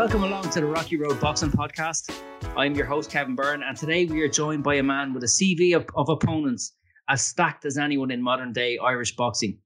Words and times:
Welcome 0.00 0.24
along 0.24 0.48
to 0.52 0.60
the 0.62 0.66
Rocky 0.66 0.96
Road 0.96 1.20
Boxing 1.20 1.50
Podcast. 1.50 2.10
I'm 2.56 2.74
your 2.74 2.86
host, 2.86 3.10
Kevin 3.10 3.34
Byrne, 3.34 3.62
and 3.62 3.76
today 3.76 4.06
we 4.06 4.22
are 4.22 4.28
joined 4.28 4.64
by 4.64 4.76
a 4.76 4.82
man 4.82 5.12
with 5.12 5.24
a 5.24 5.26
CV 5.26 5.76
of, 5.76 5.84
of 5.94 6.08
opponents 6.08 6.72
as 7.10 7.20
stacked 7.22 7.66
as 7.66 7.76
anyone 7.76 8.10
in 8.10 8.22
modern 8.22 8.54
day 8.54 8.78
Irish 8.78 9.14
boxing. 9.14 9.58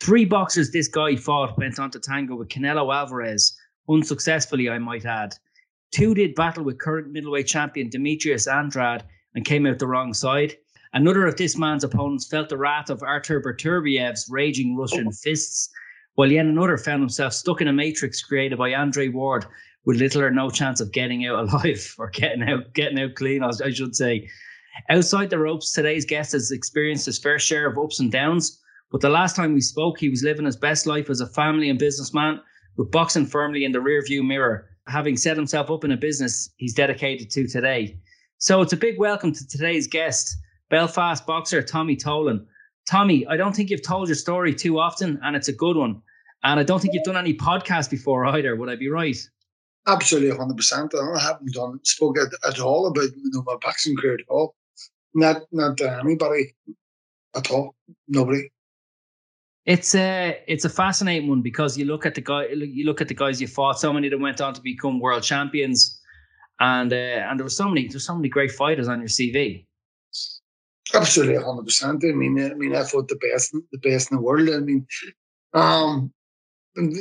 Three 0.00 0.26
boxers 0.26 0.70
this 0.70 0.86
guy 0.86 1.16
fought 1.16 1.56
went 1.56 1.78
on 1.78 1.90
to 1.92 1.98
tango 1.98 2.36
with 2.36 2.50
Canelo 2.50 2.94
Alvarez, 2.94 3.56
unsuccessfully, 3.88 4.68
I 4.68 4.76
might 4.76 5.06
add. 5.06 5.34
Two 5.92 6.14
did 6.14 6.34
battle 6.34 6.62
with 6.64 6.78
current 6.78 7.10
middleweight 7.10 7.46
champion 7.46 7.88
Demetrius 7.88 8.46
Andrade 8.46 9.04
and 9.34 9.46
came 9.46 9.64
out 9.64 9.78
the 9.78 9.86
wrong 9.86 10.12
side. 10.12 10.58
Another 10.92 11.24
of 11.24 11.38
this 11.38 11.56
man's 11.56 11.84
opponents 11.84 12.28
felt 12.28 12.50
the 12.50 12.58
wrath 12.58 12.90
of 12.90 13.02
Artur 13.02 13.40
Beterbiev's 13.40 14.28
raging 14.28 14.76
Russian 14.76 15.10
fists, 15.10 15.70
while 16.14 16.30
yet 16.30 16.46
another 16.46 16.76
found 16.76 17.02
himself 17.02 17.32
stuck 17.32 17.60
in 17.60 17.68
a 17.68 17.72
matrix 17.72 18.22
created 18.22 18.58
by 18.58 18.74
Andre 18.74 19.08
Ward 19.08 19.46
with 19.84 19.98
little 19.98 20.22
or 20.22 20.30
no 20.30 20.50
chance 20.50 20.80
of 20.80 20.92
getting 20.92 21.26
out 21.26 21.38
alive 21.48 21.94
or 21.98 22.10
getting 22.10 22.42
out 22.48 22.72
getting 22.74 22.98
out 22.98 23.14
clean, 23.14 23.42
I 23.42 23.70
should 23.70 23.96
say. 23.96 24.28
Outside 24.90 25.30
the 25.30 25.38
ropes, 25.38 25.72
today's 25.72 26.04
guest 26.04 26.32
has 26.32 26.50
experienced 26.50 27.06
his 27.06 27.18
fair 27.18 27.38
share 27.38 27.66
of 27.66 27.78
ups 27.78 28.00
and 28.00 28.10
downs. 28.10 28.60
But 28.90 29.00
the 29.00 29.08
last 29.08 29.36
time 29.36 29.54
we 29.54 29.60
spoke, 29.60 29.98
he 29.98 30.08
was 30.08 30.22
living 30.22 30.46
his 30.46 30.56
best 30.56 30.86
life 30.86 31.10
as 31.10 31.20
a 31.20 31.26
family 31.26 31.68
and 31.68 31.78
businessman, 31.78 32.40
with 32.76 32.90
boxing 32.90 33.26
firmly 33.26 33.64
in 33.64 33.72
the 33.72 33.78
rearview 33.78 34.24
mirror, 34.24 34.68
having 34.86 35.16
set 35.16 35.36
himself 35.36 35.70
up 35.70 35.84
in 35.84 35.92
a 35.92 35.96
business 35.96 36.50
he's 36.56 36.74
dedicated 36.74 37.30
to 37.30 37.46
today. 37.46 37.98
So 38.38 38.62
it's 38.62 38.72
a 38.72 38.76
big 38.76 38.98
welcome 38.98 39.32
to 39.32 39.48
today's 39.48 39.86
guest, 39.86 40.36
Belfast 40.70 41.24
boxer 41.26 41.62
Tommy 41.62 41.96
Tolan. 41.96 42.46
Tommy, 42.86 43.26
I 43.26 43.36
don't 43.36 43.54
think 43.54 43.70
you've 43.70 43.82
told 43.82 44.08
your 44.08 44.16
story 44.16 44.54
too 44.54 44.78
often, 44.78 45.18
and 45.22 45.34
it's 45.34 45.48
a 45.48 45.52
good 45.52 45.76
one. 45.76 46.02
And 46.44 46.60
I 46.60 46.62
don't 46.62 46.80
think 46.80 46.94
you've 46.94 47.04
done 47.04 47.16
any 47.16 47.34
podcast 47.34 47.90
before 47.90 48.26
either. 48.26 48.54
Would 48.54 48.68
I 48.68 48.76
be 48.76 48.88
right? 48.88 49.16
Absolutely, 49.86 50.36
hundred 50.36 50.56
percent. 50.56 50.94
I 50.94 51.18
haven't 51.18 51.52
done 51.52 51.80
spoke 51.82 52.18
at, 52.18 52.28
at 52.46 52.60
all 52.60 52.86
about 52.86 53.04
you 53.16 53.30
know, 53.32 53.42
my 53.46 53.56
boxing 53.60 53.96
career 53.96 54.14
at 54.14 54.28
all. 54.28 54.54
Not 55.14 55.42
not 55.52 55.76
to 55.78 55.98
anybody 56.00 56.54
at 57.34 57.50
all. 57.50 57.74
Nobody. 58.08 58.50
It's 59.66 59.94
a 59.94 60.38
it's 60.46 60.64
a 60.66 60.68
fascinating 60.68 61.28
one 61.28 61.40
because 61.40 61.78
you 61.78 61.86
look 61.86 62.04
at 62.04 62.14
the 62.14 62.20
guy 62.20 62.46
you 62.48 62.84
look 62.84 63.00
at 63.00 63.08
the 63.08 63.14
guys 63.14 63.40
you 63.40 63.46
fought. 63.46 63.78
So 63.80 63.92
many 63.92 64.06
of 64.06 64.10
them 64.10 64.20
went 64.20 64.40
on 64.40 64.52
to 64.54 64.60
become 64.60 65.00
world 65.00 65.22
champions, 65.22 65.98
and 66.60 66.92
uh, 66.92 66.96
and 66.96 67.38
there 67.38 67.44
were 67.44 67.50
so 67.50 67.68
many 67.68 67.88
there's 67.88 68.06
so 68.06 68.14
many 68.14 68.28
great 68.28 68.52
fighters 68.52 68.88
on 68.88 69.00
your 69.00 69.08
CV. 69.08 69.66
Absolutely, 70.92 71.42
hundred 71.42 71.64
percent. 71.64 72.04
I 72.04 72.12
mean, 72.12 72.38
I 72.38 72.54
mean, 72.54 72.76
I 72.76 72.84
fought 72.84 73.08
the 73.08 73.16
best 73.16 73.52
the 73.72 73.78
best 73.78 74.10
in 74.10 74.18
the 74.18 74.22
world. 74.22 74.50
I 74.50 74.58
mean, 74.58 74.86
um, 75.54 76.12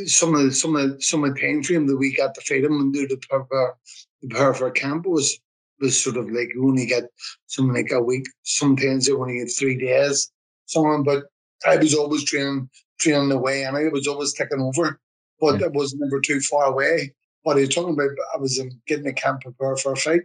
some 0.06 0.36
of 0.36 0.44
the, 0.44 0.52
some 0.52 0.76
of 0.76 0.96
the, 0.96 1.02
some 1.02 1.24
of 1.24 1.34
the 1.34 1.42
time 1.42 1.64
frame 1.64 1.88
that 1.88 1.98
we 1.98 2.16
got 2.16 2.36
to 2.36 2.42
fight 2.42 2.64
him 2.64 2.80
and 2.80 2.94
do 2.94 3.08
the 3.08 3.20
power 3.30 3.76
the 4.22 4.30
power 4.36 4.72
camp 4.72 5.06
was 5.06 5.40
was 5.80 6.02
sort 6.02 6.18
of 6.18 6.30
like 6.30 6.50
you 6.54 6.66
only 6.66 6.86
get 6.86 7.04
something 7.48 7.76
like 7.76 7.92
a 7.92 8.02
week. 8.02 8.26
Sometimes 8.44 9.08
you 9.08 9.20
only 9.20 9.40
get 9.40 9.52
three 9.52 9.78
days. 9.78 10.32
Someone, 10.66 11.04
but 11.04 11.26
I 11.68 11.78
was 11.78 11.94
always 11.94 12.24
training 12.24 12.70
training 13.00 13.32
away, 13.32 13.64
and 13.64 13.76
I 13.76 13.90
was 13.90 14.08
always 14.08 14.34
taking 14.34 14.62
over. 14.62 15.00
But 15.40 15.60
yeah. 15.60 15.68
it 15.68 15.74
was 15.74 15.94
never 15.96 16.22
too 16.22 16.40
far 16.40 16.66
away. 16.66 17.14
What 17.42 17.58
are 17.58 17.60
you 17.60 17.68
talking 17.68 17.94
about? 17.94 18.12
I 18.34 18.38
was 18.38 18.62
getting 18.88 19.04
the 19.04 19.14
camp 19.14 19.42
prepared 19.42 19.80
for 19.80 19.92
a 19.92 19.98
fight. 19.98 20.22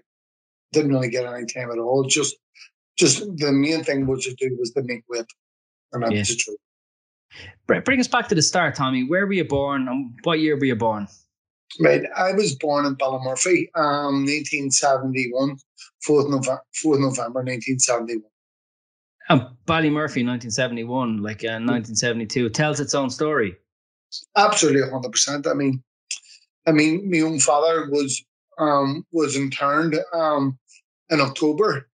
Didn't 0.73 0.93
really 0.93 1.11
get 1.11 1.27
any 1.27 1.47
time 1.47 1.71
at 1.71 1.79
all. 1.79 2.05
Just 2.05 2.37
just 2.97 3.21
the 3.39 3.53
main 3.53 3.83
thing 3.83 4.07
was 4.07 4.25
to 4.25 4.35
do 4.35 4.57
was 4.59 4.71
to 4.73 4.83
make 4.83 5.03
weight, 5.09 5.27
and 5.93 6.03
that's 6.03 6.15
yeah. 6.15 6.23
the 6.23 6.37
truth. 6.37 6.59
Bring 7.67 8.01
us 8.01 8.09
back 8.09 8.29
to 8.29 8.35
the 8.35 8.43
start, 8.43 8.75
Tommy. 8.75 9.05
Where 9.05 9.27
were 9.27 9.35
you 9.35 9.45
born 9.45 9.89
and 9.89 10.19
what 10.25 10.41
year 10.41 10.57
were 10.57 10.65
you 10.65 10.77
born? 10.77 11.07
Right, 11.81 12.03
I 12.17 12.33
was 12.33 12.55
born 12.55 12.87
in 12.87 12.97
Ballymurphy, 12.97 13.69
um, 13.75 14.25
1971, 14.25 15.59
4th 16.09 16.31
November, 16.31 16.63
4th 16.83 17.01
November 17.01 17.41
1971. 17.45 18.23
Oh, 19.31 19.51
Ballymurphy, 19.67 20.25
1971, 20.25 21.23
like 21.23 21.45
uh, 21.45 21.61
1972, 21.61 22.49
tells 22.51 22.81
its 22.81 22.95
own 22.95 23.11
story. 23.11 23.55
Absolutely, 24.37 24.81
100%. 24.91 25.47
I 25.47 25.53
mean, 25.53 25.83
I 26.67 26.73
mean, 26.73 27.11
my 27.11 27.21
own 27.21 27.39
father 27.39 27.89
was 27.91 28.25
um, 28.59 29.07
was 29.13 29.37
interned 29.37 29.99
um, 30.13 30.59
in 31.11 31.21
October. 31.21 31.89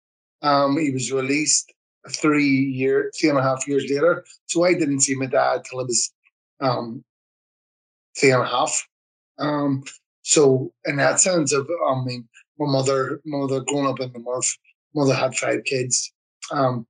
Um, 0.43 0.77
he 0.77 0.91
was 0.91 1.11
released 1.11 1.73
three 2.11 2.47
year, 2.47 3.11
three 3.19 3.29
and 3.29 3.37
a 3.37 3.43
half 3.43 3.67
years 3.67 3.85
later. 3.89 4.23
So 4.47 4.63
I 4.63 4.73
didn't 4.73 5.01
see 5.01 5.15
my 5.15 5.25
dad 5.25 5.63
till 5.63 5.79
I 5.79 5.83
was 5.83 6.11
um, 6.61 7.03
three 8.19 8.31
and 8.31 8.43
a 8.43 8.47
half. 8.47 8.87
Um, 9.39 9.83
so 10.21 10.71
in 10.85 10.97
that 10.97 11.19
sense 11.19 11.53
of, 11.53 11.67
I 11.87 12.03
mean, 12.03 12.27
my 12.59 12.71
mother, 12.71 13.19
mother 13.25 13.61
growing 13.61 13.87
up 13.87 13.99
in 13.99 14.13
the 14.13 14.19
Murph, 14.19 14.57
mother 14.95 15.13
had 15.13 15.35
five 15.35 15.63
kids. 15.65 16.11
Um, 16.51 16.85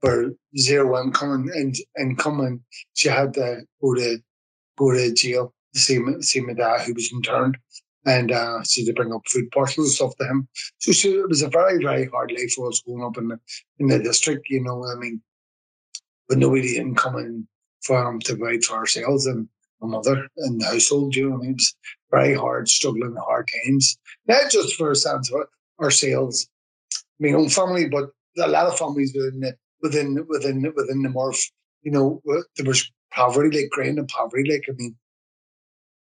for 0.00 0.30
zero 0.56 1.02
income 1.02 1.48
and, 1.54 1.74
and 1.96 2.18
coming, 2.18 2.62
she 2.94 3.08
had 3.08 3.34
to 3.34 3.62
go 3.82 3.94
to 3.94 4.18
go 4.76 4.92
to 4.92 5.12
jail 5.14 5.54
to 5.74 5.80
see 5.80 5.98
see 6.20 6.40
my 6.40 6.52
dad 6.52 6.82
who 6.82 6.94
was 6.94 7.10
interned 7.12 7.56
and 8.06 8.30
uh, 8.30 8.62
so 8.62 8.82
they 8.84 8.92
bring 8.92 9.12
up 9.12 9.22
food 9.26 9.50
parcels 9.50 9.88
and 9.88 9.94
stuff 9.94 10.16
to 10.16 10.24
him. 10.24 10.48
So, 10.78 10.92
so 10.92 11.08
it 11.08 11.28
was 11.28 11.42
a 11.42 11.48
very, 11.48 11.82
very 11.82 12.06
hard 12.06 12.30
life 12.30 12.52
for 12.54 12.68
us 12.68 12.80
growing 12.86 13.04
up 13.04 13.18
in 13.18 13.28
the 13.28 13.38
in 13.78 13.88
the 13.88 13.98
district. 13.98 14.48
You 14.48 14.62
know, 14.62 14.86
I 14.86 14.94
mean, 14.94 15.20
with 16.28 16.38
nobody 16.38 16.76
in 16.78 16.88
incoming 16.88 17.46
from 17.82 18.20
to 18.20 18.36
provide 18.36 18.64
for 18.64 18.76
ourselves 18.76 19.26
and 19.26 19.48
my 19.80 19.88
mother 19.88 20.28
and 20.38 20.60
the 20.60 20.66
household. 20.66 21.14
You 21.14 21.30
know, 21.30 21.36
I 21.36 21.38
mean, 21.38 21.50
it 21.50 21.56
was 21.56 21.76
very 22.10 22.34
hard, 22.34 22.68
struggling, 22.68 23.14
hard 23.16 23.48
times. 23.66 23.98
Not 24.26 24.50
just 24.50 24.74
for 24.74 24.92
of 24.92 25.26
ourselves, 25.80 26.48
my 27.18 27.32
own 27.32 27.48
family, 27.48 27.88
but 27.88 28.10
a 28.38 28.48
lot 28.48 28.66
of 28.66 28.78
families 28.78 29.12
within 29.14 29.40
the, 29.40 29.56
within 29.82 30.26
within 30.28 30.72
within 30.76 31.02
the 31.02 31.10
Murph. 31.10 31.42
You 31.82 31.92
know, 31.92 32.22
there 32.56 32.66
was 32.66 32.90
poverty, 33.12 33.62
like 33.62 33.70
grain 33.70 33.98
and 33.98 34.08
poverty. 34.08 34.50
Like 34.50 34.64
I 34.68 34.72
mean, 34.76 34.96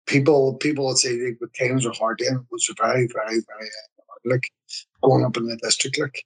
people 0.09 0.55
people 0.55 0.85
would 0.87 0.97
say 0.97 1.11
like, 1.11 1.39
the 1.39 1.47
times 1.57 1.85
were 1.85 1.93
hard 1.93 2.19
then, 2.19 2.35
It 2.37 2.51
was 2.51 2.69
very, 2.77 3.07
very, 3.13 3.39
very 3.47 3.69
hard, 4.07 4.21
like 4.25 4.43
growing 5.01 5.23
up 5.23 5.37
in 5.37 5.47
the 5.47 5.57
district. 5.57 5.99
Like, 5.99 6.25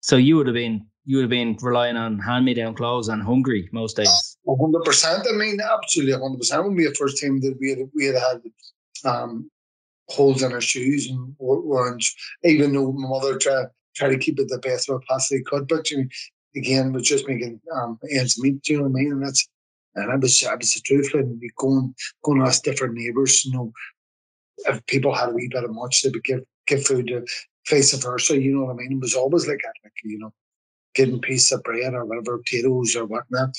so 0.00 0.16
you 0.16 0.36
would 0.36 0.46
have 0.46 0.54
been 0.54 0.86
you 1.06 1.16
would 1.16 1.24
have 1.24 1.30
been 1.30 1.56
relying 1.62 1.96
on 1.96 2.18
hand 2.18 2.44
me 2.44 2.54
down 2.54 2.74
clothes 2.74 3.08
and 3.08 3.22
hungry 3.22 3.68
most 3.72 3.96
days. 3.96 4.36
hundred 4.46 4.84
percent. 4.84 5.26
I 5.32 5.36
mean, 5.36 5.58
absolutely 5.60 6.12
hundred 6.12 6.38
percent. 6.38 6.64
When 6.64 6.74
we 6.74 6.84
had 6.84 6.96
first 6.96 7.22
time 7.22 7.40
that 7.40 7.56
we 7.60 7.70
had 7.70 7.78
we 7.94 8.06
had 8.06 8.16
had 8.16 8.42
um, 9.04 9.50
holes 10.08 10.42
in 10.42 10.52
our 10.52 10.60
shoes 10.60 11.08
and 11.08 11.34
weren't 11.38 12.04
even 12.42 12.72
though 12.72 12.92
my 12.92 13.08
mother 13.08 13.38
tried 13.38 13.68
try 13.94 14.08
to 14.08 14.18
keep 14.18 14.40
it 14.40 14.48
the 14.48 14.58
best 14.58 14.88
way 14.88 14.96
possibly 15.08 15.44
could, 15.44 15.68
but 15.68 15.88
you 15.90 15.98
know, 15.98 16.08
again 16.56 16.92
was 16.92 17.08
just 17.08 17.28
making 17.28 17.60
um, 17.76 17.98
ends 18.10 18.40
meet. 18.40 18.68
You 18.68 18.78
know 18.78 18.84
what 18.84 18.98
I 18.98 19.02
mean? 19.02 19.12
And 19.12 19.22
that's 19.22 19.48
and 19.94 20.10
I 20.10 20.16
was, 20.16 20.44
I 20.44 20.54
was 20.54 20.74
the 20.74 20.80
truth, 20.80 21.14
and 21.14 21.38
we 21.40 21.50
going, 21.56 21.94
going 22.22 22.40
to 22.40 22.46
ask 22.46 22.62
different 22.62 22.94
neighbours, 22.94 23.44
you 23.44 23.52
know, 23.52 23.72
if 24.66 24.84
people 24.86 25.14
had 25.14 25.30
a 25.30 25.32
wee 25.32 25.48
bit 25.50 25.64
of 25.64 25.72
much, 25.72 26.02
they 26.02 26.10
would 26.10 26.24
give 26.24 26.40
give 26.66 26.84
food 26.84 27.08
to 27.08 27.24
vice 27.68 27.92
versa. 27.94 28.40
You 28.40 28.58
know 28.58 28.64
what 28.64 28.72
I 28.72 28.76
mean? 28.76 28.92
It 28.92 29.00
was 29.00 29.14
always 29.14 29.46
like 29.46 29.60
that, 29.62 29.74
like 29.82 29.92
you 30.04 30.18
know, 30.18 30.32
getting 30.94 31.20
piece 31.20 31.50
of 31.52 31.62
bread 31.62 31.94
or 31.94 32.04
whatever, 32.04 32.38
potatoes 32.38 32.96
or 32.96 33.04
whatnot, 33.04 33.50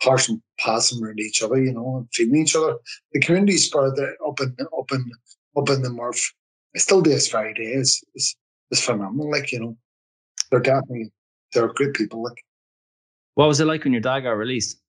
passing 0.00 0.42
passing 0.58 1.02
around 1.02 1.20
each 1.20 1.42
other, 1.42 1.62
you 1.62 1.72
know, 1.72 1.98
and 1.98 2.08
feeding 2.12 2.36
each 2.36 2.56
other. 2.56 2.76
The 3.12 3.20
community 3.20 3.56
spirit 3.56 3.98
up 4.26 4.40
in 4.40 4.56
up 4.78 4.92
in 4.92 5.10
up 5.56 5.70
in 5.70 5.82
the 5.82 5.90
Murph, 5.90 6.32
still 6.76 7.02
to 7.02 7.10
this 7.10 7.28
very 7.28 7.54
day 7.54 7.64
is 7.64 8.02
is 8.14 8.36
phenomenal. 8.74 9.30
Like 9.30 9.52
you 9.52 9.60
know, 9.60 9.76
they're 10.50 10.60
definitely 10.60 11.10
they're 11.52 11.68
great 11.68 11.94
people. 11.94 12.22
Like, 12.22 12.44
what 13.34 13.48
was 13.48 13.60
it 13.60 13.66
like 13.66 13.84
when 13.84 13.92
your 13.92 14.02
dad 14.02 14.20
got 14.20 14.30
released? 14.32 14.80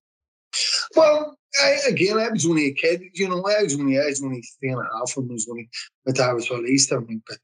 Well, 0.95 1.37
I, 1.61 1.77
again, 1.87 2.17
I 2.17 2.29
was 2.29 2.45
only 2.45 2.67
a 2.67 2.73
kid. 2.73 3.01
You 3.13 3.29
know, 3.29 3.43
I 3.45 3.63
was 3.63 3.79
only 3.79 3.99
I 3.99 4.05
was 4.05 4.23
only 4.23 4.43
three 4.59 4.69
and 4.69 4.81
a 4.81 4.97
half 4.97 5.15
when 5.15 5.29
I 5.29 5.33
was 5.33 5.47
only 5.49 5.69
my 6.05 6.13
dad 6.13 6.33
was 6.33 6.49
released. 6.49 6.91
I 6.91 6.97
mean, 6.97 7.21
but 7.27 7.37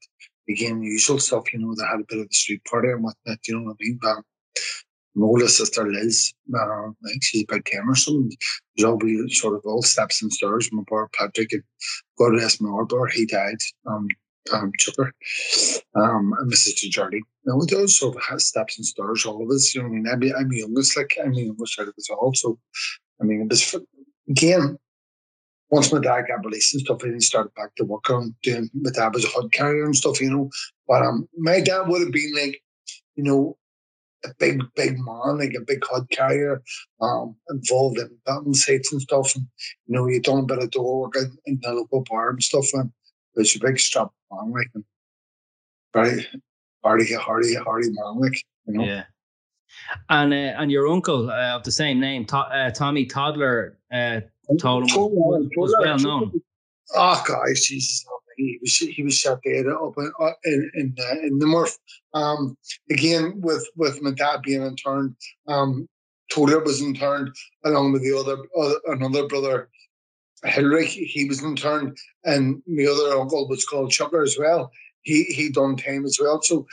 again, 0.48 0.80
the 0.80 0.86
usual 0.86 1.18
stuff. 1.18 1.52
You 1.52 1.60
know, 1.60 1.74
they 1.74 1.84
had 1.84 2.00
a 2.00 2.04
bit 2.08 2.18
of 2.18 2.26
a 2.30 2.34
street 2.34 2.64
party 2.64 2.88
and 2.88 3.02
whatnot. 3.02 3.38
You 3.46 3.58
know 3.58 3.64
what 3.64 3.76
I 3.80 3.84
mean? 3.84 3.98
But 4.00 4.16
my 5.14 5.26
oldest 5.26 5.58
sister 5.58 5.90
Liz, 5.90 6.32
uh, 6.54 6.88
think 7.04 7.22
she's 7.22 7.44
about 7.44 7.64
ten 7.64 7.82
or 7.88 7.94
something. 7.94 8.30
There's 8.76 8.88
always 8.88 9.40
sort 9.40 9.56
of 9.56 9.62
all 9.64 9.82
steps 9.82 10.22
and 10.22 10.32
stairs. 10.32 10.70
My 10.72 10.82
brother 10.86 11.08
Patrick, 11.18 11.52
and 11.52 11.62
God 12.18 12.34
rest 12.34 12.60
my 12.60 12.82
brother, 12.88 13.06
he 13.06 13.26
died. 13.26 13.58
Um, 13.86 14.08
um, 14.52 14.72
um, 15.94 16.34
and 16.38 16.52
Mrs. 16.52 16.90
Jardy. 16.90 17.20
Now, 17.44 17.60
it 17.60 17.68
does 17.68 17.98
sort 17.98 18.16
of 18.16 18.42
steps 18.42 18.78
and 18.78 18.86
stairs, 18.86 19.24
all 19.24 19.42
of 19.42 19.50
us. 19.50 19.74
You 19.74 19.82
know, 19.82 19.88
I 19.88 19.90
mean, 19.90 20.06
I'm, 20.06 20.22
I'm 20.36 20.48
the 20.48 20.58
youngest, 20.58 20.96
like, 20.96 21.16
I'm 21.22 21.32
the 21.32 21.42
youngest 21.42 21.78
out 21.78 21.88
of 21.88 21.94
us 21.96 22.08
all. 22.10 22.32
So, 22.34 22.58
I 23.22 23.24
mean, 23.24 23.42
it 23.42 23.48
was, 23.48 23.76
again, 24.28 24.76
once 25.70 25.92
my 25.92 26.00
dad 26.00 26.24
got 26.28 26.44
released 26.44 26.74
and 26.74 26.82
stuff, 26.82 27.02
he 27.02 27.20
started 27.20 27.54
back 27.54 27.74
to 27.76 27.84
work 27.84 28.10
on 28.10 28.34
doing, 28.42 28.68
my 28.74 28.90
dad 28.90 29.14
was 29.14 29.24
a 29.24 29.28
hod 29.28 29.52
carrier 29.52 29.84
and 29.84 29.96
stuff, 29.96 30.20
you 30.20 30.30
know. 30.30 30.50
But 30.88 31.02
um, 31.02 31.28
my 31.38 31.60
dad 31.60 31.88
would 31.88 32.02
have 32.02 32.12
been 32.12 32.34
like, 32.34 32.62
you 33.14 33.24
know, 33.24 33.56
a 34.24 34.28
big, 34.38 34.60
big 34.76 34.98
man, 34.98 35.38
like 35.38 35.54
a 35.54 35.64
big 35.64 35.82
hod 35.84 36.10
carrier, 36.10 36.62
um, 37.00 37.36
involved 37.48 37.98
in 37.98 38.10
building 38.26 38.54
sites 38.54 38.92
and 38.92 39.00
stuff. 39.00 39.34
And, 39.34 39.46
you 39.86 39.94
know, 39.94 40.06
he 40.06 40.18
done 40.18 40.40
a 40.40 40.42
bit 40.42 40.58
of 40.58 40.70
door 40.70 41.02
work 41.02 41.16
in, 41.16 41.36
in 41.46 41.60
the 41.62 41.72
local 41.72 42.04
bar 42.08 42.30
and 42.30 42.42
stuff. 42.42 42.66
And 42.74 42.90
it 43.34 43.40
was 43.40 43.56
a 43.56 43.60
big 43.60 43.78
strap 43.78 44.08
man, 44.30 44.52
like, 44.52 44.68
and 44.74 44.84
very 45.94 46.26
hardy, 46.84 47.14
hardy, 47.14 47.54
hardy 47.54 47.88
man, 47.90 48.20
like, 48.20 48.42
you 48.66 48.74
know. 48.74 48.84
Yeah. 48.84 49.04
And 50.08 50.32
uh, 50.32 50.36
and 50.60 50.70
your 50.70 50.88
uncle 50.88 51.30
uh, 51.30 51.56
of 51.56 51.64
the 51.64 51.72
same 51.72 52.00
name, 52.00 52.24
to- 52.26 52.36
uh, 52.36 52.70
Tommy 52.70 53.06
Toddler, 53.06 53.78
uh, 53.92 54.20
Tolan 54.52 54.88
was, 54.94 55.46
was 55.56 55.74
well 55.78 55.98
known. 55.98 56.32
Oh, 56.94 57.22
guys, 57.26 57.64
Jesus, 57.64 58.04
he 58.36 58.58
was 58.60 58.76
he 58.76 59.02
was 59.02 59.16
shot 59.16 59.40
dead 59.44 59.66
up 59.66 59.94
in 59.96 60.12
uh, 60.20 60.30
in 60.44 60.70
in, 60.74 60.96
uh, 60.98 61.18
in 61.22 61.38
the 61.38 61.46
Murph. 61.46 61.76
Um, 62.14 62.56
again, 62.90 63.40
with 63.40 63.66
with 63.76 64.02
my 64.02 64.10
dad 64.12 64.42
being 64.42 64.62
interned, 64.62 65.16
um, 65.48 65.88
Toddler 66.30 66.62
was 66.62 66.82
interned 66.82 67.34
along 67.64 67.92
with 67.92 68.02
the 68.02 68.16
other, 68.16 68.36
other 68.58 68.76
another 68.86 69.26
brother, 69.26 69.68
Hillary. 70.44 70.86
He 70.86 71.24
was 71.26 71.42
interned, 71.42 71.96
and 72.24 72.62
my 72.66 72.84
other 72.84 73.18
uncle 73.18 73.48
was 73.48 73.64
called 73.64 73.90
Chucker 73.90 74.22
as 74.22 74.36
well. 74.38 74.70
He 75.02 75.24
he 75.24 75.50
done 75.50 75.76
time 75.76 76.04
as 76.04 76.18
well. 76.20 76.40
So 76.42 76.66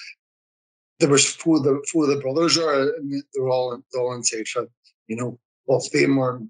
there 0.99 1.09
was 1.09 1.25
four 1.25 1.57
of 1.57 1.63
the 1.63 1.83
four 1.91 2.03
of 2.03 2.09
the 2.09 2.21
brothers 2.21 2.57
are 2.57 2.93
they're 3.33 3.49
all 3.49 3.81
they're 3.91 4.01
all 4.01 4.13
in 4.13 4.23
for 4.23 4.67
you 5.07 5.15
know 5.15 5.39
both 5.67 5.85
of 5.85 5.91
them 5.91 6.17
were 6.17 6.41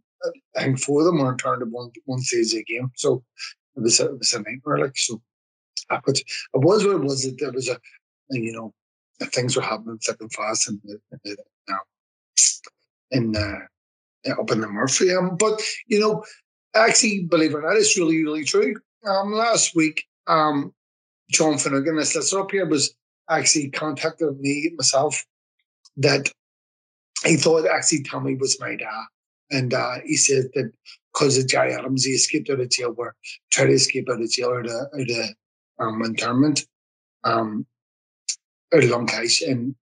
I 0.57 0.63
think 0.63 0.79
four 0.79 1.01
of 1.01 1.05
them 1.05 1.19
were 1.19 1.35
turned 1.35 1.61
at 1.61 1.69
one 1.69 1.91
one 2.05 2.21
stage 2.21 2.47
of 2.47 2.59
the 2.59 2.63
game. 2.63 2.91
So 2.95 3.23
it 3.75 3.81
was 3.81 3.99
a, 3.99 4.05
it 4.05 4.19
was 4.19 4.33
a 4.33 4.41
nightmare. 4.41 4.79
Like 4.79 4.97
so, 4.97 5.21
I 5.89 5.97
could 5.97 6.17
it 6.17 6.25
was 6.53 6.85
what 6.85 6.95
it 6.95 7.03
was. 7.03 7.23
That 7.23 7.37
there 7.39 7.51
was 7.51 7.69
a 7.69 7.79
you 8.29 8.51
know 8.51 8.73
things 9.25 9.55
were 9.55 9.61
happening 9.61 9.97
thick 9.99 10.17
and 10.19 10.31
fast 10.33 10.69
in 10.69 10.81
the, 10.83 10.99
in, 11.11 11.19
the, 11.23 11.37
in 13.11 13.35
uh, 13.35 14.41
up 14.41 14.51
in 14.51 14.61
the 14.61 14.67
Murphy. 14.67 15.13
Um, 15.13 15.37
but 15.37 15.61
you 15.87 15.99
know, 15.99 16.23
actually, 16.75 17.23
believe 17.23 17.51
it 17.51 17.57
or 17.57 17.61
not, 17.61 17.77
it's 17.77 17.97
really 17.97 18.23
really 18.23 18.43
true. 18.43 18.75
Um, 19.05 19.31
last 19.31 19.75
week, 19.75 20.03
um, 20.27 20.73
John 21.29 21.57
Finnegan, 21.57 21.95
this 21.95 22.15
listener 22.15 22.41
up 22.41 22.51
here, 22.51 22.65
was 22.65 22.93
actually 23.29 23.69
contacted 23.69 24.39
me 24.39 24.71
myself 24.75 25.23
that 25.97 26.29
he 27.23 27.35
thought 27.35 27.67
actually 27.67 28.03
Tommy 28.03 28.35
was 28.35 28.59
my 28.59 28.75
dad. 28.75 29.05
And 29.51 29.73
uh, 29.73 29.95
he 30.05 30.15
said 30.15 30.45
that 30.53 30.71
because 31.13 31.37
of 31.37 31.47
Gerry 31.47 31.73
Adams, 31.73 32.05
he 32.05 32.11
escaped 32.11 32.49
out 32.49 32.59
of 32.59 32.69
jail, 32.69 32.93
or 32.97 33.15
tried 33.51 33.67
to 33.67 33.73
escape 33.73 34.07
out 34.09 34.21
of 34.21 34.29
jail 34.29 34.49
or 34.49 34.63
the, 34.63 35.33
or 35.77 35.89
um, 35.89 36.03
internment, 36.03 36.65
um, 37.23 37.65
Long 38.71 39.09
and 39.47 39.75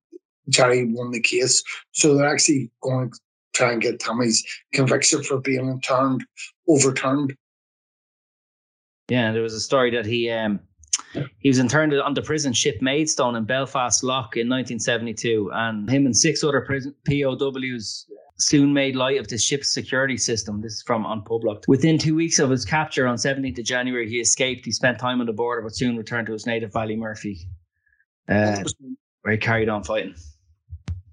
Gerry 0.50 0.86
won 0.86 1.12
the 1.12 1.20
case. 1.20 1.62
So 1.92 2.16
they're 2.16 2.32
actually 2.32 2.72
going 2.82 3.12
to 3.12 3.20
try 3.54 3.74
and 3.74 3.82
get 3.82 4.00
Tommy's 4.00 4.46
conviction 4.74 5.24
for 5.24 5.40
being 5.40 5.68
interned 5.68 6.24
overturned. 6.70 7.36
Yeah, 9.10 9.32
there 9.32 9.42
was 9.42 9.54
a 9.54 9.60
story 9.60 9.92
that 9.92 10.06
he 10.06 10.30
um, 10.30 10.60
he 11.40 11.50
was 11.50 11.60
interned 11.60 11.94
on 11.94 12.14
the 12.14 12.22
prison 12.22 12.54
ship 12.54 12.82
Maidstone 12.82 13.36
in 13.36 13.46
Belfast 13.46 14.04
Lough 14.04 14.30
in 14.36 14.50
1972, 14.50 15.52
and 15.54 15.90
him 15.90 16.06
and 16.06 16.16
six 16.16 16.44
other 16.44 16.62
prison 16.62 16.94
POWs 17.06 18.08
soon 18.40 18.72
made 18.72 18.96
light 18.96 19.20
of 19.20 19.28
the 19.28 19.38
ship's 19.38 19.74
security 19.74 20.18
system. 20.18 20.62
This 20.62 20.74
is 20.74 20.82
from 20.84 21.06
Unpublished. 21.06 21.68
Within 21.68 21.98
two 21.98 22.16
weeks 22.16 22.40
of 22.40 22.50
his 22.50 22.66
capture 22.66 23.08
on 23.08 23.18
17th 23.18 23.58
of 23.58 23.66
January, 23.66 24.08
he 24.08 24.20
escaped. 24.20 24.66
He 24.66 24.72
spent 24.72 25.00
time 25.00 25.20
on 25.20 25.26
the 25.26 25.34
border, 25.34 25.62
but 25.62 25.76
soon 25.76 25.98
returned 25.98 26.28
to 26.28 26.34
his 26.34 26.46
native 26.46 26.72
Ballymurphy, 26.72 27.40
uh, 28.30 28.64
where 29.22 29.32
he 29.32 29.38
carried 29.38 29.70
on 29.70 29.84
fighting. 29.84 30.16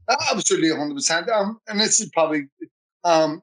Absolutely, 0.09 0.69
100%. 0.69 1.29
Um, 1.31 1.59
and 1.67 1.81
this 1.81 1.99
is 1.99 2.11
probably 2.11 2.47
um, 3.05 3.43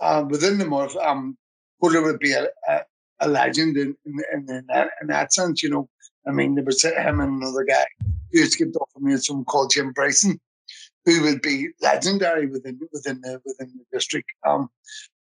uh, 0.00 0.24
within 0.28 0.58
the 0.58 0.64
Murph, 0.64 0.96
um, 0.96 1.36
would 1.80 2.18
be 2.20 2.32
a, 2.32 2.46
a, 2.68 2.80
a 3.20 3.28
legend 3.28 3.76
in, 3.76 3.96
in, 4.06 4.20
in, 4.32 4.64
that, 4.68 4.90
in 5.00 5.08
that 5.08 5.32
sense, 5.32 5.62
you 5.62 5.70
know. 5.70 5.88
I 6.26 6.32
mean, 6.32 6.54
there 6.54 6.64
was 6.64 6.82
him 6.82 7.20
and 7.20 7.42
another 7.42 7.64
guy 7.64 7.86
who 8.32 8.42
escaped 8.42 8.76
off 8.76 8.90
of 8.94 9.02
me, 9.02 9.16
someone 9.16 9.44
called 9.46 9.72
Jim 9.72 9.92
Bryson, 9.92 10.38
who 11.04 11.22
would 11.22 11.40
be 11.40 11.68
legendary 11.80 12.46
within 12.46 12.78
within 12.92 13.20
the 13.22 13.40
within 13.44 13.72
the 13.74 13.84
district 13.96 14.28
um, 14.46 14.68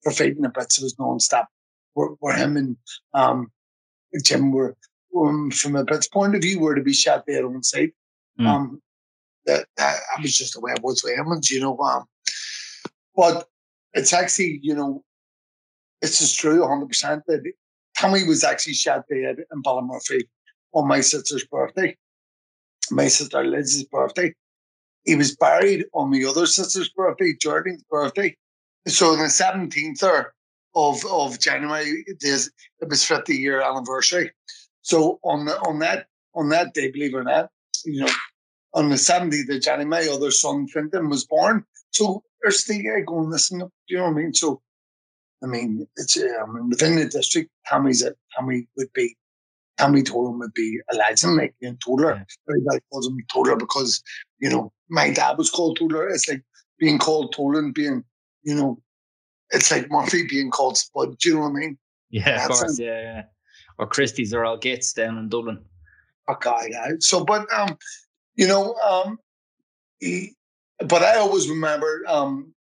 for 0.02 0.10
fighting 0.12 0.42
the 0.42 0.48
Brits. 0.48 0.78
It 0.78 0.84
was 0.84 0.98
non-stop. 0.98 1.48
Where, 1.94 2.08
where 2.20 2.36
him 2.36 2.56
and 2.56 2.76
um, 3.14 3.50
Jim 4.22 4.52
were, 4.52 4.76
um, 5.16 5.50
from 5.50 5.76
a 5.76 5.84
Brits 5.84 6.10
point 6.10 6.34
of 6.34 6.42
view, 6.42 6.60
were 6.60 6.74
to 6.74 6.82
be 6.82 6.92
shot 6.92 7.24
dead 7.26 7.44
on 7.44 7.62
sight. 7.62 7.92
Mm. 8.40 8.46
Um, 8.46 8.82
that, 9.46 9.66
that 9.76 9.96
I 10.16 10.20
was 10.20 10.36
just 10.36 10.54
the 10.54 10.60
way 10.60 10.72
it 10.72 10.82
was 10.82 11.02
with 11.04 11.18
him, 11.18 11.30
and 11.30 11.48
you 11.48 11.60
know. 11.60 11.78
Um, 11.78 12.04
but 13.14 13.46
it's 13.94 14.12
actually, 14.12 14.60
you 14.62 14.74
know, 14.74 15.02
it's 16.02 16.18
just 16.18 16.38
true 16.38 16.60
100% 16.60 17.22
that 17.26 17.52
Tommy 17.98 18.24
was 18.24 18.44
actually 18.44 18.74
shot 18.74 19.04
dead 19.08 19.36
in 19.52 19.62
Ballymurphy 19.62 20.22
on 20.74 20.88
my 20.88 21.00
sister's 21.00 21.44
birthday, 21.46 21.96
my 22.90 23.08
sister 23.08 23.44
Liz's 23.44 23.84
birthday. 23.84 24.34
He 25.04 25.14
was 25.14 25.36
buried 25.36 25.86
on 25.94 26.10
my 26.10 26.24
other 26.28 26.46
sister's 26.46 26.88
birthday, 26.90 27.34
Jordan's 27.40 27.82
birthday. 27.88 28.36
So 28.88 29.12
on 29.12 29.18
the 29.18 29.24
17th 29.24 30.02
of, 30.74 31.04
of 31.06 31.40
January, 31.40 32.04
it, 32.06 32.18
is, 32.22 32.50
it 32.80 32.88
was 32.88 33.04
50 33.04 33.34
year 33.34 33.62
anniversary. 33.62 34.32
So 34.82 35.18
on 35.22 35.46
the, 35.46 35.58
on 35.60 35.78
that 35.80 36.06
on 36.36 36.50
that 36.50 36.74
day, 36.74 36.90
believe 36.90 37.14
it 37.14 37.16
or 37.16 37.24
not, 37.24 37.48
you 37.84 38.00
know, 38.00 38.12
on 38.74 38.90
the 38.90 38.96
17th 38.96 39.54
of 39.54 39.62
January, 39.62 39.86
my 39.86 40.12
other 40.12 40.30
son 40.30 40.66
Finton 40.68 41.08
was 41.08 41.24
born. 41.24 41.64
So 41.90 42.22
there's 42.42 42.64
the 42.64 42.82
guy 42.82 43.00
going, 43.00 43.30
listen, 43.30 43.60
do 43.60 43.68
you 43.88 43.96
know 43.96 44.04
what 44.04 44.10
I 44.10 44.14
mean? 44.14 44.34
So 44.34 44.60
I 45.42 45.46
mean, 45.46 45.86
it's 45.96 46.16
uh, 46.16 46.26
I 46.42 46.50
mean, 46.50 46.68
within 46.70 46.96
the 46.96 47.06
district, 47.06 47.50
Tommy's 47.68 48.02
a, 48.02 48.14
Tommy 48.34 48.66
would 48.76 48.92
be 48.94 49.16
Tommy 49.78 50.02
Tolan 50.02 50.38
would 50.38 50.54
be 50.54 50.80
a 50.92 50.96
legend, 50.96 51.36
like 51.36 51.54
in 51.60 51.76
Toddler. 51.78 52.14
Yeah. 52.14 52.24
Everybody 52.48 52.80
calls 52.90 53.06
him 53.06 53.18
Toddler 53.32 53.56
because 53.56 54.02
you 54.38 54.48
know 54.48 54.72
my 54.88 55.10
dad 55.10 55.36
was 55.38 55.50
called 55.50 55.78
Toddler. 55.78 56.08
It's 56.08 56.28
like 56.28 56.42
being 56.78 56.98
called 56.98 57.34
Tolan, 57.34 57.74
being 57.74 58.02
you 58.46 58.54
know, 58.54 58.80
it's 59.50 59.70
like 59.70 59.90
Murphy 59.90 60.26
being 60.28 60.50
called 60.50 60.78
Spud. 60.78 61.18
Do 61.18 61.28
you 61.28 61.34
know 61.34 61.42
what 61.42 61.48
I 61.48 61.52
mean? 61.52 61.78
Yeah, 62.10 62.44
of 62.44 62.50
course. 62.50 62.78
Yeah, 62.78 63.00
yeah. 63.00 63.22
Or 63.78 63.86
Christie's 63.86 64.32
or 64.32 64.44
all 64.44 64.56
Gates 64.56 64.92
down 64.92 65.18
in 65.18 65.28
Dublin. 65.28 65.62
Okay, 66.30 66.68
yeah. 66.70 66.92
So, 67.00 67.24
but 67.24 67.52
um, 67.52 67.76
you 68.36 68.46
know, 68.46 68.74
um, 68.76 69.18
he, 69.98 70.34
but 70.78 71.02
I 71.02 71.16
always 71.18 71.48
remember 71.48 72.04
um, 72.06 72.54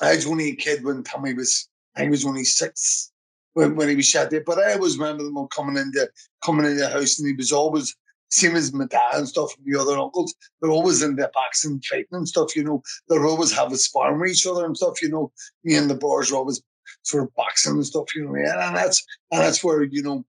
I 0.00 0.14
was 0.14 0.26
only 0.26 0.50
a 0.50 0.56
kid 0.56 0.84
when 0.84 1.02
Tommy 1.02 1.34
was 1.34 1.68
I 1.96 2.08
was 2.08 2.24
only 2.24 2.44
six 2.44 3.12
when, 3.54 3.76
when 3.76 3.88
he 3.88 3.96
was 3.96 4.06
shot 4.06 4.30
dead. 4.30 4.44
But 4.44 4.58
I 4.58 4.74
always 4.74 4.98
remember 4.98 5.24
them 5.24 5.36
all 5.36 5.48
coming 5.48 5.76
into 5.76 6.08
coming 6.42 6.66
into 6.66 6.80
the 6.80 6.88
house, 6.88 7.18
and 7.18 7.28
he 7.28 7.34
was 7.34 7.52
always 7.52 7.94
same 8.30 8.56
as 8.56 8.72
my 8.72 8.86
dad 8.86 9.14
and 9.14 9.28
stuff 9.28 9.54
and 9.56 9.72
the 9.72 9.80
other 9.80 9.96
uncles. 9.96 10.34
They're 10.60 10.70
always 10.70 11.02
in 11.02 11.14
their 11.14 11.30
backs 11.34 11.64
and 11.64 11.84
fighting 11.84 12.06
and 12.12 12.28
stuff. 12.28 12.56
You 12.56 12.64
know, 12.64 12.82
they're 13.08 13.26
always 13.26 13.52
having 13.52 13.76
sparring 13.76 14.20
with 14.20 14.30
each 14.30 14.46
other 14.46 14.64
and 14.64 14.76
stuff. 14.76 15.00
You 15.02 15.10
know, 15.10 15.32
me 15.62 15.76
and 15.76 15.88
the 15.88 15.94
boys 15.94 16.32
are 16.32 16.36
always 16.36 16.60
sort 17.02 17.24
of 17.24 17.34
boxing 17.34 17.74
and 17.74 17.86
stuff. 17.86 18.14
You 18.14 18.24
know, 18.24 18.34
and, 18.34 18.76
that's 18.76 19.04
and 19.30 19.40
that's 19.40 19.62
where 19.62 19.82
you 19.84 20.02
know 20.02 20.24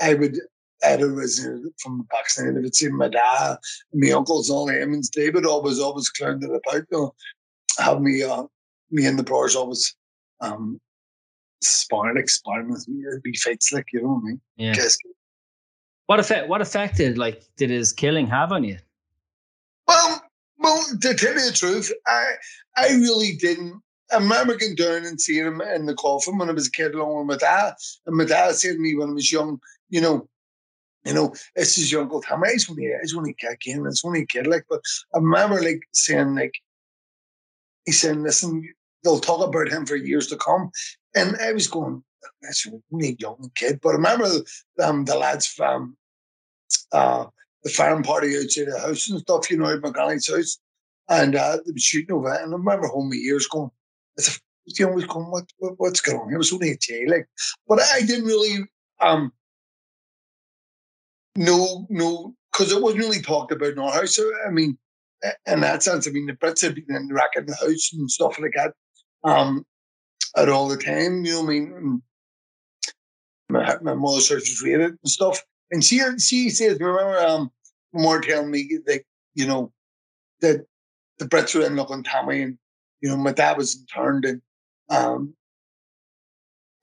I 0.00 0.14
would 0.14 0.38
I'd 0.84 1.02
originated 1.02 1.72
from 1.78 2.06
Pakistan. 2.12 2.56
If 2.56 2.64
it's 2.64 2.82
my 2.90 3.08
dad, 3.08 3.56
my 3.92 4.10
uncles, 4.10 4.50
all 4.50 4.70
Emmons, 4.70 5.08
David 5.08 5.46
always, 5.46 5.78
always 5.78 6.10
clowned 6.10 6.44
it 6.44 6.50
about, 6.50 6.86
you 6.90 6.98
know, 6.98 7.14
have 7.78 8.00
me, 8.00 8.22
uh, 8.22 8.44
me 8.90 9.06
and 9.06 9.18
the 9.18 9.22
brothers 9.22 9.56
always, 9.56 9.94
um, 10.40 10.80
sparring, 11.62 12.16
like 12.16 12.28
sparring 12.28 12.70
with 12.70 12.86
me, 12.88 13.04
it'd 13.06 13.22
be 13.22 13.34
fights, 13.34 13.72
like, 13.72 13.86
you 13.92 14.02
know 14.02 14.08
what 14.08 14.22
I 14.22 14.26
mean? 14.26 14.40
Yeah. 14.56 14.74
What 16.06 16.20
effect, 16.20 16.48
what 16.48 16.60
effect 16.60 16.96
did, 16.96 17.18
like, 17.18 17.42
did 17.56 17.70
his 17.70 17.92
killing 17.92 18.26
have 18.28 18.52
on 18.52 18.64
you? 18.64 18.78
Well, 19.88 20.22
well, 20.58 20.84
to 21.00 21.14
tell 21.14 21.34
you 21.34 21.46
the 21.46 21.52
truth, 21.52 21.92
I, 22.06 22.32
I 22.76 22.88
really 22.88 23.36
didn't. 23.36 23.80
I 24.12 24.18
remember 24.18 24.56
going 24.56 24.76
down 24.76 25.04
and 25.04 25.20
seeing 25.20 25.46
him 25.46 25.60
in 25.60 25.86
the 25.86 25.94
coffin 25.94 26.38
when 26.38 26.48
I 26.48 26.52
was 26.52 26.68
a 26.68 26.70
kid 26.70 26.94
along 26.94 27.26
with 27.26 27.26
my 27.26 27.36
dad. 27.36 27.74
And 28.06 28.16
my 28.16 28.24
dad 28.24 28.54
said 28.54 28.74
to 28.74 28.78
me 28.78 28.94
when 28.94 29.10
I 29.10 29.12
was 29.12 29.32
young, 29.32 29.58
you 29.90 30.00
know, 30.00 30.28
you 31.04 31.12
know, 31.12 31.34
this 31.56 31.76
is 31.76 31.90
your 31.90 32.02
Uncle 32.02 32.22
Tommy. 32.22 32.50
He's 32.52 32.70
only, 32.70 32.92
he's 33.00 33.16
only 33.16 33.34
again. 33.52 33.84
It's 33.86 34.04
only 34.04 34.22
a 34.22 34.26
kid. 34.26 34.46
Like, 34.46 34.64
but 34.70 34.80
I 35.14 35.18
remember 35.18 35.60
like 35.60 35.80
saying, 35.92 36.36
like, 36.36 36.54
he's 37.84 38.00
saying, 38.00 38.22
listen, 38.22 38.72
they'll 39.06 39.20
talk 39.20 39.46
about 39.46 39.68
him 39.68 39.86
for 39.86 39.96
years 39.96 40.26
to 40.28 40.36
come. 40.36 40.70
And 41.14 41.36
I 41.40 41.52
was 41.52 41.68
going, 41.68 42.02
that's 42.42 42.66
a 42.66 43.16
young 43.18 43.50
kid. 43.54 43.78
But 43.80 43.90
I 43.90 43.92
remember 43.92 44.28
um, 44.82 45.04
the 45.04 45.16
lads 45.16 45.46
from 45.46 45.96
uh, 46.92 47.26
the 47.62 47.70
farm 47.70 48.02
party 48.02 48.36
outside 48.36 48.66
the 48.66 48.80
house 48.80 49.08
and 49.08 49.20
stuff, 49.20 49.50
you 49.50 49.58
know, 49.58 49.66
at 49.66 49.80
my 49.80 49.90
granny's 49.90 50.28
house. 50.28 50.58
And 51.08 51.36
uh, 51.36 51.58
they 51.64 51.72
were 51.72 51.78
shooting 51.78 52.16
over 52.16 52.34
it. 52.34 52.42
And 52.42 52.52
I 52.52 52.56
remember 52.56 52.88
home 52.88 53.10
my 53.10 53.16
years 53.16 53.46
going, 53.46 53.70
it's 54.16 54.36
a, 54.36 54.40
you 54.66 54.86
know, 54.86 54.92
was 54.92 55.06
going, 55.06 55.30
what, 55.30 55.44
what, 55.58 55.74
what's 55.76 56.00
going 56.00 56.18
on? 56.18 56.34
It 56.34 56.38
was 56.38 56.52
only 56.52 56.72
a 56.72 56.76
day, 56.76 57.06
like, 57.06 57.28
but 57.68 57.80
I 57.80 58.00
didn't 58.00 58.24
really, 58.24 58.64
um, 59.00 59.32
no, 61.36 61.86
no, 61.88 62.34
because 62.50 62.72
it 62.72 62.82
wasn't 62.82 63.04
really 63.04 63.22
talked 63.22 63.52
about 63.52 63.72
in 63.72 63.78
our 63.78 63.92
house. 63.92 64.16
So 64.16 64.28
I 64.44 64.50
mean, 64.50 64.76
in 65.46 65.60
that 65.60 65.84
sense, 65.84 66.08
I 66.08 66.10
mean, 66.10 66.26
the 66.26 66.32
Brits 66.32 66.62
had 66.62 66.74
been 66.74 66.84
in 66.88 67.06
the 67.06 67.28
in 67.36 67.46
the 67.46 67.54
house 67.54 67.92
and 67.92 68.10
stuff 68.10 68.40
like 68.40 68.54
that 68.56 68.72
um, 69.26 69.64
at 70.36 70.48
all 70.48 70.68
the 70.68 70.76
time, 70.76 71.24
you 71.24 71.32
know 71.32 71.42
I 71.42 71.46
mean? 71.46 72.02
my, 73.48 73.76
my 73.82 73.94
mother's 73.94 74.28
house 74.28 74.40
was 74.40 74.62
raided 74.62 74.90
and 74.90 75.08
stuff. 75.08 75.40
And 75.70 75.82
she, 75.82 76.00
she 76.18 76.50
says, 76.50 76.78
remember, 76.78 77.18
um, 77.18 77.50
more 77.92 78.20
telling 78.20 78.50
me 78.50 78.78
that, 78.86 79.02
you 79.34 79.46
know, 79.46 79.72
that 80.40 80.64
the 81.18 81.24
Brits 81.26 81.54
were 81.54 81.66
in 81.66 81.76
looking 81.76 82.02
Tommy 82.02 82.42
and, 82.42 82.58
you 83.00 83.08
know, 83.08 83.16
my 83.16 83.32
dad 83.32 83.56
was 83.56 83.76
interned 83.76 84.24
and 84.24 84.42
um, 84.90 85.34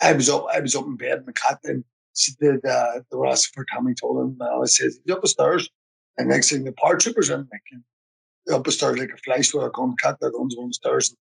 I 0.02 0.14
was 0.14 0.30
up, 0.30 0.46
I 0.54 0.60
was 0.60 0.76
up 0.76 0.86
in 0.86 0.98
bed 0.98 1.20
in 1.20 1.26
the 1.26 1.34
cat 1.34 1.60
and 1.64 1.84
she 2.16 2.34
did 2.40 2.66
uh, 2.66 3.00
the 3.10 3.18
rest 3.18 3.54
for 3.54 3.66
Tommy 3.74 3.94
Tolan, 3.94 4.38
uh, 4.40 4.62
I 4.62 4.66
said, 4.66 4.92
he's 5.04 5.16
up 5.16 5.22
the 5.22 5.28
stairs. 5.28 5.70
And 6.18 6.30
next 6.30 6.52
thing 6.52 6.64
the 6.64 6.72
paratroopers 6.72 7.34
in, 7.34 7.48
like, 7.52 8.56
up 8.56 8.64
the 8.64 8.72
stairs 8.72 9.00
like 9.00 9.10
a 9.10 9.18
flash 9.18 9.54
with 9.54 9.64
a 9.64 9.70
gun, 9.72 9.96
cat 9.98 10.18
that 10.22 10.34
guns 10.34 10.56
on 10.58 10.68
the 10.68 10.74
stairs. 10.74 11.10
And 11.10 11.18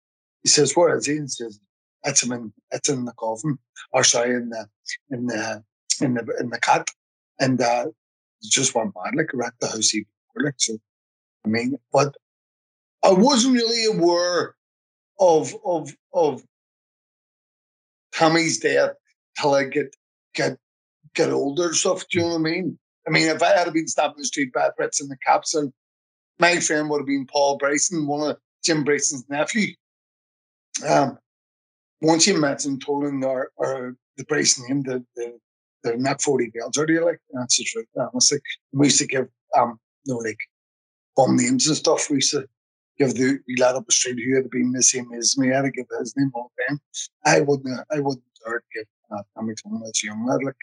he 0.42 0.48
says, 0.48 0.76
where 0.76 0.96
is 0.96 1.06
he? 1.06 1.12
And 1.12 1.22
he 1.22 1.28
says, 1.28 1.60
it's 2.04 2.22
him 2.22 2.32
in, 2.32 2.52
it's 2.70 2.88
in 2.88 3.04
the 3.04 3.12
coffin, 3.12 3.58
or 3.92 4.04
sorry, 4.04 4.34
in 4.34 4.50
the, 4.50 4.66
in 5.10 5.26
the, 5.26 5.64
in 6.00 6.14
the, 6.14 6.36
in 6.40 6.50
the 6.50 6.60
cat. 6.60 6.88
And, 7.40 7.60
uh, 7.60 7.86
just 8.42 8.74
went 8.74 8.92
mad, 8.94 9.14
like, 9.16 9.30
wrecked 9.32 9.60
the 9.60 9.68
house 9.68 9.94
even 9.94 10.06
like, 10.36 10.54
so, 10.58 10.76
I 11.44 11.48
mean, 11.48 11.78
but 11.92 12.14
I 13.02 13.12
wasn't 13.12 13.54
really 13.54 13.96
aware 13.96 14.54
of, 15.18 15.54
of, 15.64 15.90
of 16.12 16.42
Tommy's 18.14 18.58
death 18.58 18.92
till 19.40 19.54
I 19.54 19.64
get, 19.64 19.94
get 20.34 20.58
get 21.16 21.30
older 21.30 21.72
stuff. 21.72 22.04
Do 22.10 22.18
you 22.18 22.24
know 22.24 22.32
what 22.32 22.40
I 22.40 22.42
mean? 22.42 22.78
I 23.06 23.10
mean, 23.10 23.28
if 23.28 23.42
I 23.42 23.56
had 23.56 23.72
been 23.72 23.88
stopped 23.88 24.18
in 24.18 24.22
the 24.22 24.26
street 24.26 24.52
by 24.52 24.68
Brits 24.78 25.00
in 25.00 25.08
the 25.08 25.16
caps, 25.26 25.54
and 25.54 25.72
my 26.38 26.60
friend 26.60 26.88
would 26.90 27.00
have 27.00 27.06
been 27.06 27.26
Paul 27.26 27.56
Bryson, 27.56 28.06
one 28.06 28.30
of 28.30 28.36
Jim 28.64 28.84
Bryson's 28.84 29.24
nephew. 29.28 29.74
Um, 30.84 31.18
once 32.02 32.26
you 32.26 32.38
met 32.38 32.58
Tolan 32.58 33.24
or, 33.24 33.50
or 33.56 33.96
the 34.16 34.24
Bryson 34.24 34.64
name, 34.68 34.82
the, 34.82 35.04
the 35.16 35.38
they're 35.82 35.96
not 35.96 36.20
40 36.20 36.50
bells, 36.50 36.76
are 36.78 36.86
like? 37.04 37.20
That's 37.32 37.58
the 37.58 37.64
truth. 37.64 37.86
Honestly, 37.96 38.38
we 38.72 38.86
used 38.86 38.98
to 38.98 39.06
give, 39.06 39.28
um, 39.56 39.78
you 40.04 40.14
know, 40.14 40.18
like 40.18 40.38
bum 41.16 41.36
names 41.36 41.66
and 41.66 41.76
stuff. 41.76 42.10
We 42.10 42.16
used 42.16 42.32
to 42.32 42.46
give 42.98 43.14
the 43.14 43.38
we 43.46 43.56
lad 43.56 43.76
up 43.76 43.86
the 43.86 43.92
street 43.92 44.18
who 44.22 44.34
had 44.34 44.50
been 44.50 44.72
the 44.72 44.82
same 44.82 45.12
as 45.12 45.38
me. 45.38 45.52
I 45.52 45.56
had 45.56 45.62
to 45.62 45.70
give 45.70 45.86
his 45.98 46.14
name 46.16 46.32
all 46.34 46.50
the 46.56 46.64
time. 46.68 46.80
I 47.24 47.40
wouldn't, 47.40 47.80
I 47.92 48.00
wouldn't 48.00 48.24
dare 48.44 48.62
give 48.74 48.86
Tommy 49.36 49.54
Tone 49.62 49.82
as 49.84 50.00
a 50.02 50.06
young 50.06 50.26
lad. 50.26 50.42
Like, 50.42 50.56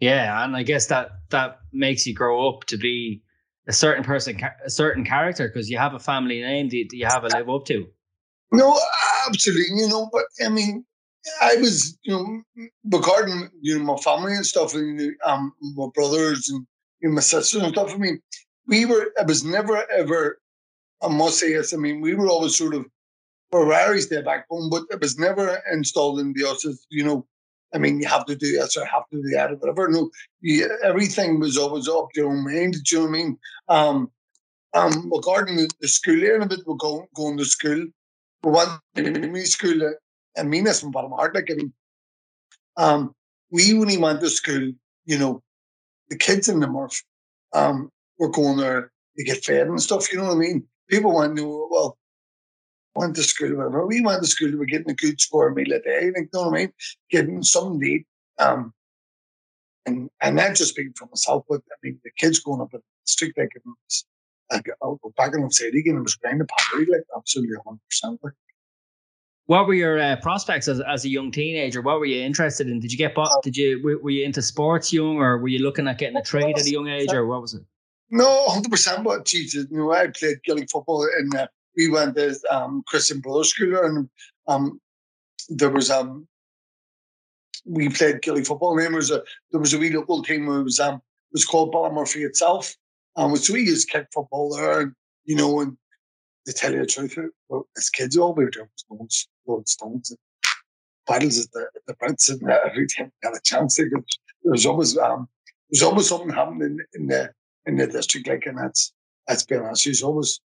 yeah, 0.00 0.44
and 0.44 0.56
I 0.56 0.62
guess 0.62 0.86
that 0.86 1.10
that 1.30 1.58
makes 1.72 2.06
you 2.06 2.14
grow 2.14 2.48
up 2.48 2.64
to 2.64 2.76
be 2.76 3.22
a 3.66 3.72
certain 3.72 4.04
person, 4.04 4.40
a 4.64 4.70
certain 4.70 5.04
character, 5.04 5.48
because 5.48 5.68
you 5.68 5.76
have 5.76 5.94
a 5.94 5.98
family 5.98 6.40
name 6.40 6.68
that 6.70 6.88
you 6.92 7.04
have 7.04 7.28
to 7.28 7.36
live 7.36 7.50
up 7.50 7.66
to. 7.66 7.86
No, 8.52 8.78
absolutely. 9.26 9.76
You 9.76 9.88
know, 9.88 10.08
but 10.12 10.24
I 10.44 10.48
mean, 10.48 10.84
I 11.42 11.56
was, 11.56 11.98
you 12.02 12.12
know, 12.14 12.68
regarding 12.84 13.50
you 13.60 13.78
know 13.78 13.84
my 13.84 13.96
family 13.98 14.34
and 14.34 14.46
stuff, 14.46 14.74
and 14.74 15.00
um, 15.24 15.52
my 15.60 15.86
brothers 15.94 16.48
and 16.48 16.66
you 17.00 17.08
know, 17.08 17.16
my 17.16 17.20
sisters 17.20 17.62
and 17.62 17.72
stuff. 17.72 17.92
I 17.92 17.98
mean, 17.98 18.20
we 18.66 18.86
were. 18.86 19.12
It 19.16 19.26
was 19.26 19.44
never 19.44 19.84
ever. 19.92 20.38
I 21.02 21.08
must 21.08 21.38
say 21.38 21.50
yes. 21.52 21.74
I 21.74 21.76
mean, 21.76 22.00
we 22.00 22.14
were 22.14 22.28
always 22.28 22.56
sort 22.56 22.74
of 22.74 22.86
Ferrari's 23.52 24.08
their 24.08 24.22
backbone, 24.24 24.70
but 24.70 24.84
it 24.90 25.00
was 25.00 25.18
never 25.18 25.60
installed 25.72 26.20
in 26.20 26.32
the 26.34 26.48
us 26.48 26.66
you 26.90 27.04
know 27.04 27.26
I 27.74 27.78
mean, 27.78 28.00
you 28.00 28.08
have 28.08 28.24
to 28.26 28.36
do 28.36 28.52
this 28.52 28.76
or 28.76 28.84
have 28.86 29.08
to 29.12 29.22
do 29.22 29.28
that 29.34 29.52
or 29.52 29.56
whatever. 29.56 29.88
No, 29.88 30.10
you, 30.40 30.70
everything 30.82 31.38
was 31.40 31.58
always 31.58 31.88
up 31.88 32.08
to 32.14 32.20
your 32.22 32.30
own 32.30 32.44
mind. 32.44 32.74
Do 32.84 32.96
you 32.96 32.98
know 32.98 33.10
what 33.10 33.10
I 33.10 33.12
mean? 33.22 33.38
Um, 33.68 34.10
um, 34.74 35.10
regarding 35.14 35.56
the, 35.56 35.70
the 35.80 35.88
school 35.88 36.22
end 36.24 36.42
of 36.44 36.52
it, 36.52 36.60
we're 36.66 36.76
going, 36.76 37.06
going 37.14 37.38
to 37.38 37.44
school. 37.44 37.86
To 38.44 39.46
school, 39.46 39.94
and 40.36 40.50
mean 40.50 40.64
this 40.64 40.80
from 40.80 40.90
bottom 40.90 41.10
heart. 41.10 41.34
Like, 41.34 41.50
I 41.50 41.54
mean, 41.54 41.72
um, 42.76 43.14
we 43.50 43.74
when 43.74 43.88
we 43.88 43.96
went 43.96 44.20
to 44.20 44.30
school, 44.30 44.72
you 45.04 45.18
know, 45.18 45.42
the 46.08 46.16
kids 46.16 46.48
in 46.48 46.60
the 46.60 46.66
Murph 46.66 47.02
um, 47.52 47.90
were 48.18 48.30
going 48.30 48.58
there 48.58 48.92
to 49.16 49.24
get 49.24 49.44
fed 49.44 49.66
and 49.66 49.82
stuff. 49.82 50.12
You 50.12 50.18
know 50.18 50.26
what 50.26 50.36
I 50.36 50.38
mean? 50.38 50.66
People 50.88 51.14
went 51.14 51.36
to 51.36 51.68
well, 51.70 51.98
went 52.94 53.16
to 53.16 53.22
school, 53.22 53.56
whatever. 53.56 53.86
We 53.86 54.00
went 54.00 54.22
to 54.22 54.28
school, 54.28 54.50
we 54.50 54.56
were 54.56 54.64
getting 54.66 54.90
a 54.90 54.94
good 54.94 55.20
square 55.20 55.50
meal 55.50 55.72
a 55.72 55.80
day, 55.80 56.06
you 56.06 56.28
know 56.32 56.42
what 56.42 56.54
I 56.54 56.58
mean? 56.58 56.72
Getting 57.10 57.42
something 57.42 57.80
to 57.80 57.86
eat. 57.86 58.06
Um, 58.38 58.72
and 59.86 60.10
and 60.20 60.36
not 60.36 60.54
just 60.54 60.70
speaking 60.70 60.92
for 60.96 61.06
myself, 61.06 61.44
but 61.48 61.60
I 61.70 61.76
mean, 61.82 61.98
the 62.04 62.10
kids 62.18 62.40
going 62.40 62.60
up 62.60 62.74
in 62.74 62.80
the 62.80 63.10
street, 63.10 63.34
like, 63.36 63.52
it 63.54 63.62
like 64.52 64.66
I'll 64.82 64.98
go 65.02 65.12
back 65.16 65.34
and 65.34 65.52
say 65.52 65.66
it 65.66 65.74
again, 65.74 65.96
it 65.96 66.02
was 66.02 66.16
kind 66.16 66.40
of 66.40 66.48
poverty, 66.48 66.90
like, 66.90 67.02
absolutely 67.16 67.56
100%. 67.66 68.18
Like. 68.22 68.32
What 69.46 69.66
were 69.66 69.74
your 69.74 69.98
uh, 69.98 70.16
prospects 70.16 70.68
as, 70.68 70.80
as 70.80 71.04
a 71.04 71.08
young 71.08 71.30
teenager? 71.30 71.80
What 71.80 71.98
were 72.00 72.06
you 72.06 72.22
interested 72.22 72.68
in? 72.68 72.80
Did 72.80 72.92
you 72.92 72.98
get, 72.98 73.14
bought? 73.14 73.42
did 73.42 73.56
you, 73.56 73.80
were, 73.82 73.98
were 73.98 74.10
you 74.10 74.24
into 74.24 74.42
sports 74.42 74.92
young 74.92 75.16
or 75.16 75.38
were 75.38 75.48
you 75.48 75.60
looking 75.60 75.88
at 75.88 75.98
getting 75.98 76.16
a 76.16 76.22
trade 76.22 76.58
at 76.58 76.66
a 76.66 76.70
young 76.70 76.88
age 76.88 77.12
or 77.12 77.26
what 77.26 77.40
was 77.40 77.54
it? 77.54 77.62
No, 78.10 78.46
100%, 78.48 79.04
but 79.04 79.24
Jesus, 79.26 79.66
you 79.70 79.78
know, 79.78 79.92
I 79.92 80.08
played 80.08 80.42
Gaelic 80.44 80.70
football 80.70 81.06
and 81.18 81.34
uh, 81.34 81.46
we 81.76 81.90
went 81.90 82.16
to 82.16 82.38
um, 82.50 82.82
Christian 82.86 83.20
Brothers 83.20 83.50
School 83.50 83.78
and 83.84 84.08
um, 84.46 84.80
there 85.48 85.70
was 85.70 85.90
um 85.90 86.26
we 87.64 87.88
played 87.88 88.22
Gilly 88.22 88.44
football 88.44 88.72
and 88.72 88.80
there 88.80 88.92
was 88.92 89.10
a 89.10 89.22
there 89.50 89.60
was 89.60 89.74
a 89.74 89.78
wee 89.78 89.94
local 89.94 90.22
team 90.22 90.46
who 90.46 90.64
was 90.64 90.80
um 90.80 91.00
was 91.32 91.44
called 91.44 91.72
Ballymurphy 91.72 92.24
itself. 92.26 92.74
Um 93.18 93.36
so 93.36 93.52
we 93.52 93.62
used 93.62 93.90
kick 93.90 94.06
football 94.14 94.54
there 94.54 94.80
and 94.80 94.92
you 95.24 95.36
know 95.36 95.60
and 95.60 95.76
to 96.46 96.52
tell 96.54 96.72
you 96.72 96.80
the 96.80 96.86
truth, 96.86 97.14
well, 97.50 97.68
as 97.76 97.90
kids 97.90 98.16
all 98.16 98.32
we 98.32 98.44
were 98.44 98.50
doing 98.50 98.68
was 98.72 98.84
stones, 98.86 99.28
throwing 99.44 99.66
stones 99.66 100.10
and 100.10 100.18
battles 101.06 101.38
at 101.38 101.52
the 101.52 101.66
at 101.76 101.82
the 101.86 101.94
Brits 101.94 102.30
and 102.30 102.50
every 102.50 102.86
time 102.86 103.12
we 103.12 103.28
got 103.28 103.36
a 103.36 103.40
chance 103.44 103.76
there 103.76 103.90
was 104.44 104.64
always 104.64 104.96
um 104.96 105.28
there's 105.68 105.82
always 105.82 106.08
something 106.08 106.30
happening 106.30 106.78
in, 106.94 107.02
in 107.02 107.06
the 107.08 107.30
in 107.66 107.76
the 107.76 107.86
district 107.86 108.28
like 108.28 108.46
and 108.46 108.56
that's 108.56 108.94
that's 109.26 109.44
been 109.44 109.60
honest. 109.60 109.84
There's 109.84 110.02
always 110.02 110.40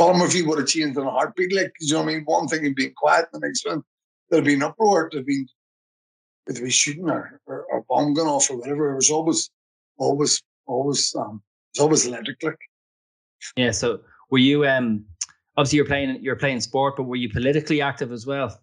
Ballymurphy 0.00 0.46
would 0.46 0.58
have 0.58 0.66
changed 0.68 0.96
in 0.96 1.04
a 1.04 1.10
heartbeat. 1.10 1.54
Like, 1.54 1.74
you 1.78 1.92
know 1.92 2.00
what 2.00 2.08
I 2.08 2.14
mean? 2.14 2.22
One 2.24 2.48
thing 2.48 2.64
and 2.64 2.74
being 2.74 2.94
quiet, 2.96 3.26
the 3.32 3.38
next 3.38 3.66
one, 3.66 3.82
there'd 4.30 4.44
be 4.44 4.54
an 4.54 4.62
uproar, 4.62 5.10
there'd 5.12 5.26
be, 5.26 5.46
there'd 6.46 6.64
be 6.64 6.70
shooting 6.70 7.10
or, 7.10 7.38
or, 7.44 7.66
or 7.70 7.84
bomb 7.86 8.14
going 8.14 8.26
off 8.26 8.50
or 8.50 8.56
whatever. 8.56 8.92
It 8.92 8.96
was 8.96 9.10
always, 9.10 9.50
always, 9.98 10.42
always, 10.70 11.14
um, 11.16 11.42
it 11.74 11.78
was 11.78 11.82
always 11.82 12.06
electric. 12.06 12.42
Like. 12.42 12.58
Yeah. 13.56 13.70
So 13.72 14.00
were 14.30 14.38
you, 14.38 14.66
um, 14.66 15.04
obviously 15.56 15.76
you're 15.76 15.86
playing, 15.86 16.22
you're 16.22 16.36
playing 16.36 16.60
sport, 16.60 16.96
but 16.96 17.04
were 17.04 17.16
you 17.16 17.30
politically 17.30 17.80
active 17.80 18.12
as 18.12 18.26
well? 18.26 18.60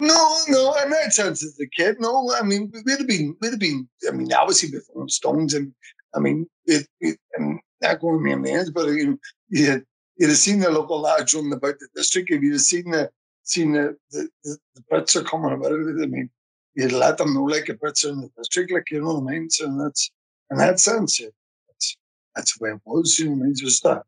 No, 0.00 0.36
no, 0.48 0.74
in 0.82 0.90
that 0.90 1.12
sense 1.12 1.44
as 1.44 1.58
a 1.60 1.68
kid, 1.68 1.96
no. 2.00 2.32
I 2.34 2.42
mean, 2.42 2.72
we'd 2.84 2.98
have 2.98 3.06
been, 3.06 3.36
we'd 3.40 3.50
have 3.50 3.60
been, 3.60 3.88
I 4.08 4.10
mean, 4.12 4.32
obviously 4.32 4.70
with 4.72 5.10
Stones 5.10 5.54
and, 5.54 5.72
I 6.16 6.18
mean, 6.18 6.46
it, 6.66 6.86
it, 7.00 7.18
and 7.36 7.60
not 7.84 8.00
going 8.00 8.18
to 8.18 8.28
name 8.28 8.42
names, 8.42 8.70
but 8.70 8.86
you 8.88 9.06
know, 9.06 9.16
you 9.48 9.66
had 9.70 9.84
you'd 10.16 10.28
have 10.28 10.38
seen 10.38 10.60
the 10.60 10.70
local 10.70 11.00
lads 11.00 11.34
running 11.34 11.52
about 11.52 11.78
the 11.78 11.88
district. 11.94 12.30
If 12.30 12.42
you'd 12.42 12.52
have 12.52 12.60
seen 12.60 12.90
the 12.90 13.10
seen 13.42 13.72
the 13.72 13.96
the, 14.10 14.28
the, 14.42 14.58
the 14.74 14.82
Brits 14.90 15.16
are 15.16 15.24
coming 15.24 15.52
about 15.52 15.72
it, 15.72 16.02
I 16.02 16.06
mean, 16.06 16.30
you 16.74 16.88
let 16.88 17.18
them 17.18 17.34
know 17.34 17.44
like 17.44 17.68
if 17.68 17.76
it's 17.82 18.04
in 18.04 18.20
the 18.20 18.30
district, 18.36 18.72
like 18.72 18.90
you 18.90 19.00
know 19.00 19.14
what 19.14 19.30
I 19.30 19.34
mean. 19.34 19.50
So 19.50 19.76
that's 19.78 20.10
in 20.54 20.58
that 20.58 20.80
sense, 20.80 21.20
that's 21.68 21.96
that's 22.34 22.56
the 22.56 22.62
way 22.62 22.70
it 22.70 22.80
was. 22.84 23.18
You 23.18 23.30
know 23.30 23.42
I 23.42 23.46
mean? 23.46 23.54
Just 23.56 23.82
that. 23.82 24.02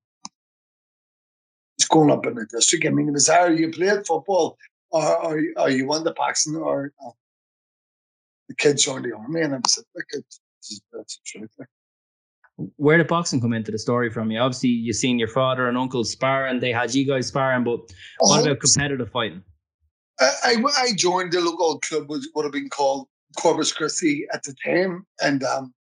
It's 1.79 1.89
going 1.89 2.11
up 2.11 2.25
in 2.27 2.35
the 2.35 2.47
district. 2.47 2.87
I 2.87 2.91
mean, 2.91 3.09
it 3.09 3.13
was 3.13 3.29
either 3.29 3.53
you 3.53 3.71
played 3.71 4.07
football 4.07 4.57
or, 4.91 5.25
or, 5.25 5.43
or 5.59 5.71
you 5.71 5.87
won 5.87 6.05
the 6.05 6.13
boxing 6.13 6.57
or 6.57 6.93
uh, 7.05 7.11
the 8.49 8.55
kids 8.55 8.85
joined 8.85 9.05
the 9.05 9.13
army, 9.13 9.43
and 9.43 9.55
I 9.55 9.59
was 9.59 9.85
like, 9.95 10.07
it's, 10.13 10.41
that's 10.93 11.17
the 11.17 11.23
truth. 11.27 11.51
Like. 11.59 11.69
Where 12.77 12.97
did 12.97 13.09
boxing 13.09 13.41
come 13.41 13.53
into 13.53 13.73
the 13.73 13.79
story 13.79 14.09
from 14.09 14.31
you? 14.31 14.39
Obviously, 14.39 14.71
you've 14.71 14.97
seen 14.97 15.19
your 15.19 15.29
father 15.29 15.69
and 15.69 15.77
uncle 15.77 16.05
sparring. 16.05 16.61
They 16.61 16.73
had 16.73 16.95
you 16.95 17.07
guys 17.07 17.27
sparring, 17.27 17.65
but 17.65 17.81
what 18.21 18.39
oh, 18.39 18.43
about 18.43 18.61
competitive 18.61 19.11
fighting? 19.11 19.43
I, 20.19 20.63
I 20.79 20.93
joined 20.95 21.33
the 21.33 21.43
local 21.43 21.79
club, 21.81 22.09
which 22.09 22.25
would 22.35 22.45
have 22.45 22.53
been 22.53 22.71
called 22.71 23.09
Corpus 23.37 23.73
Christi 23.73 24.27
at 24.33 24.43
the 24.45 24.55
time, 24.65 25.07
and 25.21 25.43
um, 25.45 25.75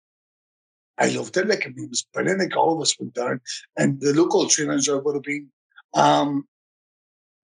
I 0.98 1.10
loved 1.10 1.36
it. 1.38 1.48
Like 1.48 1.66
I 1.66 1.70
mean, 1.70 1.86
it 1.86 1.90
was 1.90 2.08
brilliant. 2.14 2.40
Like 2.40 2.56
all 2.56 2.76
of 2.76 2.82
us 2.82 2.98
went 3.00 3.14
down, 3.14 3.42
and 3.78 4.00
the 4.00 4.14
local 4.14 4.48
trainers 4.48 4.90
would 4.90 5.16
have 5.16 5.24
been 5.24 5.50
um, 5.94 6.46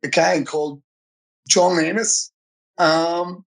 a 0.04 0.08
guy 0.08 0.42
called 0.44 0.82
John 1.48 1.84
Ennis, 1.84 2.32
um, 2.78 3.46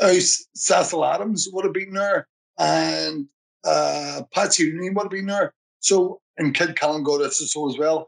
uh, 0.00 0.14
Cecil 0.54 1.04
Adams 1.04 1.48
would 1.52 1.64
have 1.64 1.74
been 1.74 1.92
there, 1.92 2.28
and 2.58 3.26
uh, 3.64 4.22
Patsy 4.32 4.72
would 4.72 5.02
have 5.02 5.10
been 5.10 5.26
there. 5.26 5.52
So 5.80 6.20
and 6.38 6.54
Kid 6.54 6.76
Callan 6.76 7.02
got 7.02 7.20
us 7.20 7.38
so 7.52 7.68
as 7.68 7.78
well. 7.78 8.06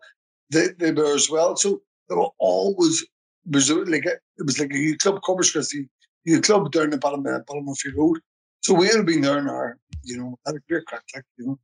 They, 0.50 0.68
they 0.78 0.92
were 0.92 1.14
as 1.14 1.30
well. 1.30 1.56
So 1.56 1.82
they 2.08 2.14
were 2.14 2.28
always 2.38 3.04
was 3.50 3.70
like 3.70 4.06
a, 4.06 4.12
it 4.12 4.46
was 4.46 4.58
like 4.58 4.72
a 4.72 4.78
youth 4.78 4.98
club, 4.98 5.20
Corpus 5.22 5.50
Christi 5.50 5.88
youth 6.24 6.42
club 6.42 6.70
down 6.70 6.90
the 6.90 6.98
bottom 6.98 7.26
of 7.26 7.46
Ballymurphy 7.46 7.96
Road. 7.96 8.20
So 8.62 8.74
we 8.74 8.86
had 8.86 9.04
been 9.04 9.20
there 9.20 9.38
in 9.38 9.48
our, 9.48 9.76
you 10.04 10.16
know, 10.16 10.38
had 10.46 10.54
a 10.54 10.60
great 10.68 10.86
crack, 10.86 11.02
like, 11.14 11.24
you 11.36 11.46
know. 11.46 11.58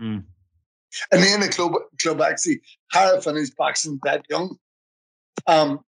Mm. 0.00 0.24
And 1.12 1.22
then 1.22 1.40
the 1.40 1.48
club 1.48 1.72
club 2.00 2.20
actually 2.22 2.60
had 2.90 3.22
finished 3.22 3.56
boxing 3.56 4.00
that 4.04 4.24
young. 4.30 4.56
Um 5.46 5.80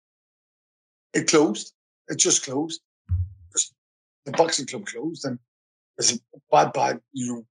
it 1.15 1.29
closed. 1.29 1.73
It 2.09 2.19
just 2.19 2.45
closed. 2.45 2.81
The 4.27 4.33
boxing 4.33 4.67
club 4.67 4.87
closed 4.87 5.25
and 5.25 5.39
it's 5.97 6.13
a 6.13 6.19
bad, 6.51 6.73
bad, 6.75 7.01
you 7.13 7.27
know, 7.27 7.47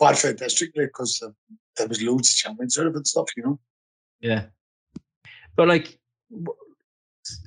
bad 0.00 0.18
for 0.18 0.28
the 0.28 0.34
district 0.34 0.74
because 0.74 1.22
uh, 1.22 1.30
there 1.76 1.86
was 1.86 2.02
loads 2.02 2.30
of 2.30 2.36
champions 2.36 2.78
out 2.78 2.86
of 2.86 2.96
it 2.96 3.06
stuff, 3.06 3.28
you 3.36 3.42
know. 3.42 3.60
Yeah. 4.20 4.46
But 5.54 5.68
like 5.68 5.98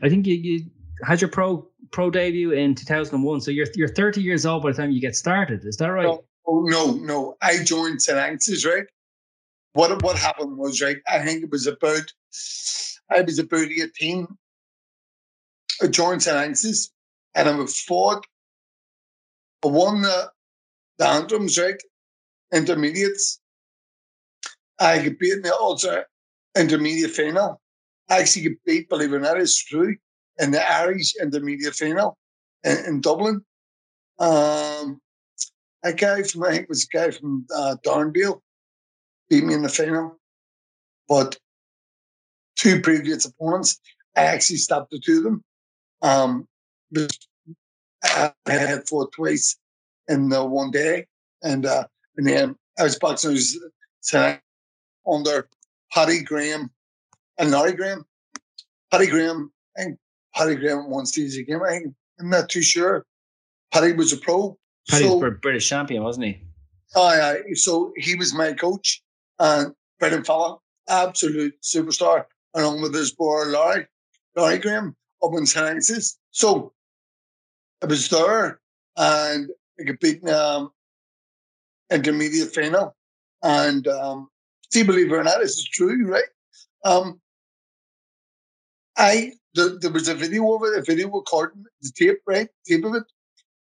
I 0.04 0.10
think 0.10 0.28
you, 0.28 0.36
you 0.36 0.66
had 1.04 1.22
your 1.22 1.30
pro 1.30 1.68
pro 1.92 2.10
debut 2.10 2.52
in 2.52 2.76
2001. 2.76 3.42
So 3.42 3.52
you're 3.52 3.68
you're 3.76 3.88
30 3.88 4.22
years 4.22 4.46
old 4.46 4.64
by 4.64 4.72
the 4.72 4.78
time 4.78 4.92
you 4.92 5.02
get 5.02 5.16
started. 5.16 5.66
Is 5.66 5.78
that 5.78 5.88
right? 5.88 6.06
No, 6.06 6.24
no, 6.48 6.92
no. 6.94 7.38
I 7.42 7.64
joined 7.64 8.02
St. 8.02 8.18
Anne's, 8.18 8.66
right? 8.66 8.86
What 9.74 10.02
what 10.04 10.18
happened 10.18 10.58
was 10.58 10.82
right. 10.82 10.98
I 11.08 11.24
think 11.24 11.44
it 11.44 11.52
was 11.52 11.68
about 11.68 12.12
I 13.10 13.22
was 13.22 13.40
about 13.40 13.68
18. 13.68 14.28
I 15.82 15.88
joined 15.88 16.24
St. 16.24 16.38
Anne's 16.38 16.92
and 17.34 17.50
I 17.50 17.56
was 17.56 17.80
fought. 17.82 18.26
I 19.64 19.68
won 19.68 20.02
the 20.02 20.32
the 20.98 21.08
anthems, 21.08 21.58
right? 21.58 21.82
Intermediates. 22.54 23.40
I 24.80 25.10
beaten 25.10 25.42
the 25.42 25.54
Ulster 25.54 26.06
intermediate 26.56 27.12
final. 27.12 27.62
I 28.10 28.20
actually 28.20 28.44
get 28.44 28.66
beat, 28.66 28.90
believe 28.90 29.14
it 29.14 29.18
or 29.18 29.20
not, 29.20 29.40
it's 29.40 29.58
true, 29.64 29.96
in 30.40 30.52
the 30.52 30.72
Irish 30.72 31.14
intermediate 31.22 31.76
final 31.76 32.18
in, 32.64 32.78
in 32.86 33.02
Dublin. 33.02 33.44
Um, 34.20 35.02
a 35.84 35.94
guy 35.94 36.24
from, 36.24 36.44
I 36.44 36.52
think 36.52 36.64
it 36.64 36.70
was 36.70 36.88
a 36.92 36.98
guy 36.98 37.12
from 37.12 37.46
uh, 37.54 37.76
beat 39.30 39.44
me 39.44 39.54
in 39.54 39.62
the 39.62 39.70
final. 39.70 40.20
But 41.08 41.38
two 42.56 42.82
previous 42.82 43.26
opponents, 43.26 43.80
I 44.16 44.22
actually 44.22 44.58
stopped 44.58 44.92
the 44.92 45.00
two 45.00 45.18
of 45.18 45.24
them. 45.24 45.44
Um, 46.02 46.48
I 48.04 48.32
had 48.48 48.88
fought 48.88 49.12
twice 49.12 49.58
in 50.08 50.30
the 50.30 50.44
one 50.44 50.72
day. 50.72 51.08
And, 51.44 51.66
uh, 51.66 51.86
and 52.18 52.28
then 52.28 52.56
I 52.80 52.84
was 52.84 52.98
boxing 52.98 53.34
was, 53.34 53.58
under 55.08 55.48
Paddy 55.94 56.22
Graham 56.22 56.72
and 57.38 57.52
Larry 57.52 57.74
Graham. 57.74 58.06
Paddy 58.92 59.08
Graham, 59.08 59.52
I 59.78 59.96
Paddy 60.36 60.56
Graham 60.56 60.90
won 60.90 61.06
Steve's 61.06 61.38
game. 61.38 61.64
I 61.64 61.72
think, 61.72 61.94
I'm 62.20 62.30
not 62.30 62.50
too 62.50 62.62
sure. 62.62 63.06
Paddy 63.72 63.94
was 63.94 64.14
a 64.14 64.18
pro. 64.18 64.58
Paddy 64.90 65.06
so, 65.06 65.18
was 65.18 65.34
British 65.42 65.68
champion, 65.68 66.04
wasn't 66.04 66.26
he? 66.26 66.42
Oh, 66.96 67.14
yeah. 67.14 67.54
So 67.56 67.94
he 67.96 68.16
was 68.16 68.34
my 68.34 68.54
coach. 68.54 69.02
And 69.40 69.74
Brendan 70.00 70.24
Fallon, 70.24 70.58
absolute 70.90 71.56
superstar, 71.62 72.26
along 72.54 72.82
with 72.82 72.94
his 72.94 73.12
boy 73.12 73.44
Larry, 73.46 73.88
Larry 74.36 74.60
Graham, 74.60 74.96
up 75.24 75.32
in. 75.34 75.46
So 75.46 76.74
I 77.82 77.86
was 77.86 78.10
there 78.10 78.60
and 78.98 79.50
I 79.80 79.84
got 79.84 80.00
beaten 80.00 80.30
um, 80.30 80.72
intermediate 81.92 82.54
final. 82.54 82.96
And 83.44 83.88
um, 83.88 84.30
see, 84.72 84.84
believe 84.84 85.12
it 85.12 85.16
or 85.16 85.24
not, 85.24 85.40
this 85.40 85.58
is 85.58 85.66
true, 85.66 86.08
right? 86.08 86.24
Um, 86.84 87.20
I 88.98 89.34
the, 89.56 89.78
there 89.82 89.92
was 89.92 90.08
a 90.08 90.14
video 90.14 90.54
of 90.54 90.64
it, 90.64 90.78
a 90.78 90.82
video 90.82 91.10
recording 91.10 91.64
the 91.82 91.92
tape, 91.96 92.20
right, 92.28 92.50
tape 92.68 92.84
of 92.84 92.96
it, 92.96 93.04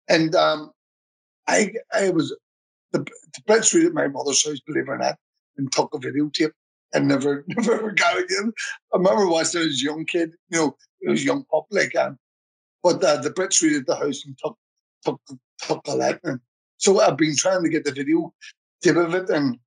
and 0.08 0.34
um, 0.34 0.70
I 1.48 1.72
I 1.92 2.10
was 2.10 2.34
the, 2.92 3.00
the 3.00 3.42
Brits 3.48 3.74
read 3.74 3.86
at 3.86 3.94
my 3.94 4.06
mother's 4.06 4.46
house, 4.46 4.60
believe 4.60 4.84
it 4.84 4.90
or 4.90 4.98
not, 4.98 5.16
and 5.56 5.72
took 5.72 5.92
a 5.94 5.98
videotape 5.98 6.52
and 6.92 7.08
never 7.08 7.44
never 7.48 7.74
ever 7.74 7.90
got 7.92 8.18
it 8.18 8.24
again. 8.24 8.52
I 8.92 8.98
remember 8.98 9.26
watching 9.26 9.62
it 9.62 9.68
as 9.68 9.80
a 9.80 9.84
young 9.84 10.04
kid, 10.04 10.32
you 10.50 10.58
know, 10.58 10.76
it 11.00 11.10
was 11.10 11.24
young 11.24 11.44
pup 11.50 11.64
like 11.70 11.96
um, 11.96 12.18
but 12.82 13.02
uh, 13.02 13.16
the 13.20 13.30
Brits 13.30 13.62
at 13.76 13.86
the 13.86 13.96
house 13.96 14.24
and 14.26 14.36
took 14.38 14.58
took 15.04 15.20
took 15.60 15.88
a. 15.88 16.20
And 16.24 16.40
so 16.76 17.00
I've 17.00 17.16
been 17.16 17.36
trying 17.36 17.62
to 17.62 17.70
get 17.70 17.84
the 17.84 17.92
video 17.92 18.32
tape 18.82 18.96
of 18.96 19.14
it 19.14 19.30
and 19.30 19.58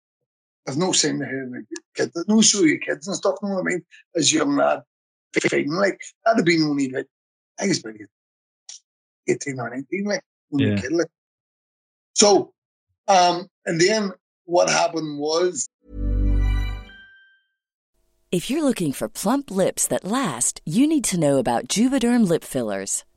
I've 0.68 0.78
no 0.78 0.92
seen 0.92 1.18
the 1.18 1.26
hair 1.26 1.50
like 1.52 2.14
the 2.14 2.26
no 2.28 2.42
show 2.42 2.62
your 2.62 2.78
kids 2.78 3.08
and 3.08 3.18
stuff, 3.18 3.36
you 3.42 3.50
know 3.50 3.56
what 3.56 3.62
I 3.62 3.70
mean? 3.70 3.84
As 4.16 4.32
a 4.32 4.36
young 4.36 4.56
lad 4.56 4.84
fighting. 5.40 5.72
Like 5.72 6.00
that'd 6.26 6.40
have 6.40 6.46
been 6.46 6.64
only 6.64 6.90
like 6.90 7.08
I 7.60 7.68
was 7.68 7.84
maybe 7.84 8.06
eighteen 9.28 9.60
or 9.60 9.70
nineteen, 9.70 10.06
like 10.06 10.22
when 10.50 10.68
yeah. 10.68 10.82
kid, 10.82 10.92
like. 10.92 11.08
So, 12.14 12.54
um, 13.08 13.48
and 13.66 13.80
then 13.80 14.12
what 14.46 14.70
happened 14.70 15.20
was. 15.20 15.68
If 18.32 18.50
you're 18.50 18.64
looking 18.64 18.94
for 18.94 19.10
plump 19.10 19.52
lips 19.52 19.88
that 19.88 20.06
last, 20.06 20.62
you 20.66 20.88
need 20.88 21.04
to 21.06 21.20
know 21.20 21.38
about 21.38 21.68
Juvederm 21.68 22.28
lip 22.28 22.44
fillers. 22.44 23.04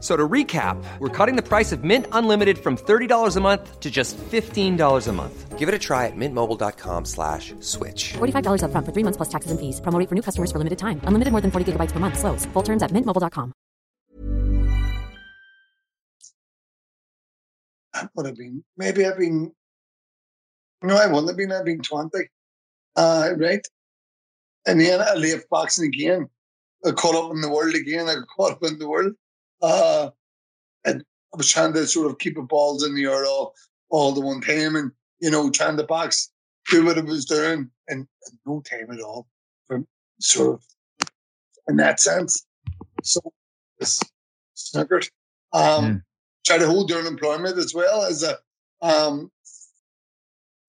So 0.00 0.16
to 0.16 0.28
recap, 0.28 0.76
we're 1.00 1.08
cutting 1.08 1.34
the 1.34 1.42
price 1.42 1.72
of 1.72 1.82
Mint 1.82 2.06
Unlimited 2.12 2.58
from 2.58 2.76
$30 2.76 3.36
a 3.36 3.40
month 3.40 3.80
to 3.80 3.90
just 3.90 4.16
$15 4.16 5.08
a 5.08 5.12
month. 5.12 5.58
Give 5.58 5.68
it 5.68 5.74
a 5.74 5.78
try 5.78 6.06
at 6.06 6.12
mintmobile.com 6.14 7.04
slash 7.04 7.52
switch. 7.58 8.12
$45 8.18 8.62
upfront 8.62 8.86
for 8.86 8.92
three 8.92 9.02
months 9.02 9.16
plus 9.16 9.28
taxes 9.28 9.50
and 9.50 9.58
fees. 9.58 9.80
Promo 9.80 9.98
rate 9.98 10.08
for 10.08 10.14
new 10.14 10.22
customers 10.22 10.52
for 10.52 10.58
limited 10.58 10.78
time. 10.78 11.00
Unlimited 11.02 11.32
more 11.32 11.40
than 11.40 11.50
40 11.50 11.72
gigabytes 11.72 11.90
per 11.90 11.98
month. 11.98 12.16
Slows. 12.16 12.46
Full 12.52 12.62
terms 12.62 12.82
at 12.84 12.92
mintmobile.com. 12.92 13.52
That 17.94 18.10
would 18.14 18.26
have 18.26 18.36
been, 18.36 18.62
maybe 18.76 19.04
I've 19.04 19.18
been, 19.18 19.50
no, 20.82 20.94
I 20.94 21.08
wouldn't 21.08 21.28
have 21.28 21.36
been, 21.36 21.50
I've 21.50 21.64
been 21.64 21.82
20. 21.82 22.28
Uh, 22.94 23.30
right? 23.36 23.66
And 24.66 24.80
then 24.80 25.00
I 25.00 25.14
left 25.14 25.48
boxing 25.50 25.86
again. 25.86 26.28
I 26.86 26.92
caught 26.92 27.16
up 27.16 27.32
in 27.32 27.40
the 27.40 27.50
world 27.50 27.74
again. 27.74 28.08
I 28.08 28.14
got 28.14 28.28
caught 28.36 28.52
up 28.52 28.62
in 28.62 28.78
the 28.78 28.86
world. 28.88 29.14
Uh, 29.60 30.10
and 30.84 31.04
I 31.34 31.36
was 31.36 31.50
trying 31.50 31.72
to 31.74 31.86
sort 31.86 32.10
of 32.10 32.18
keep 32.18 32.36
the 32.36 32.42
balls 32.42 32.84
in 32.86 32.94
the 32.94 33.04
air 33.04 33.24
all, 33.26 33.54
all 33.90 34.12
the 34.12 34.20
one 34.20 34.40
time 34.40 34.76
and, 34.76 34.90
you 35.20 35.30
know, 35.30 35.50
trying 35.50 35.76
to 35.76 35.84
box, 35.84 36.30
do 36.70 36.84
what 36.84 36.98
I 36.98 37.00
was 37.00 37.24
doing 37.24 37.70
and, 37.88 38.06
and 38.06 38.38
no 38.46 38.60
time 38.60 38.90
at 38.90 39.00
all 39.00 39.26
for 39.66 39.82
sort 40.20 40.54
of 40.54 40.64
in 41.68 41.76
that 41.76 42.00
sense. 42.00 42.46
So 43.02 43.20
it's 43.78 44.02
snookered. 44.56 45.08
Um, 45.52 45.84
Yeah. 45.84 45.96
Try 46.46 46.58
to 46.58 46.66
hold 46.66 46.88
their 46.88 47.04
employment 47.04 47.58
as 47.58 47.74
well 47.74 48.04
as 48.04 48.22
a, 48.22 48.38
um, 48.80 49.30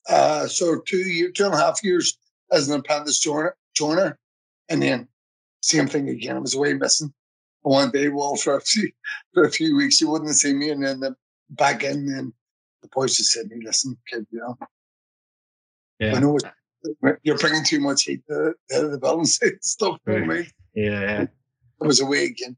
uh, 0.09 0.47
so 0.47 0.81
two 0.85 0.97
year, 0.97 1.31
two 1.31 1.45
and 1.45 1.53
a 1.53 1.57
half 1.57 1.81
years 1.83 2.17
as 2.51 2.67
an 2.67 2.79
apprentice 2.79 3.19
joiner, 3.19 3.55
joiner, 3.75 4.19
and 4.67 4.81
then 4.81 5.07
same 5.61 5.87
thing 5.87 6.09
again. 6.09 6.35
I 6.35 6.39
was 6.39 6.55
away 6.55 6.73
missing 6.73 7.13
one 7.61 7.91
day, 7.91 8.09
well, 8.09 8.35
for 8.35 8.55
a 8.57 8.61
few 8.61 8.89
for 9.33 9.43
a 9.43 9.51
few 9.51 9.75
weeks. 9.75 9.99
You 10.01 10.09
wouldn't 10.09 10.35
see 10.35 10.53
me, 10.53 10.69
and 10.69 10.83
then 10.83 10.99
the, 10.99 11.15
back 11.51 11.83
in, 11.83 12.07
and 12.13 12.33
the 12.81 12.89
boys 12.93 13.17
just 13.17 13.31
said, 13.31 13.47
"Me, 13.47 13.61
listen, 13.63 13.97
kid, 14.07 14.25
you 14.31 14.39
know, 14.39 14.57
Yeah. 15.99 16.15
I 16.15 16.19
know 16.19 16.37
it, 16.37 17.19
you're 17.23 17.37
bringing 17.37 17.63
too 17.65 17.79
much 17.79 18.03
heat 18.03 18.21
to, 18.29 18.53
to 18.71 18.87
the 18.87 18.97
balance 18.97 19.39
stuff." 19.61 19.97
You 20.07 20.13
know 20.13 20.21
what 20.21 20.31
I 20.31 20.33
mean? 20.39 20.47
Yeah. 20.75 21.01
yeah. 21.01 21.25
I 21.81 21.87
was 21.87 22.01
away 22.01 22.25
again, 22.25 22.57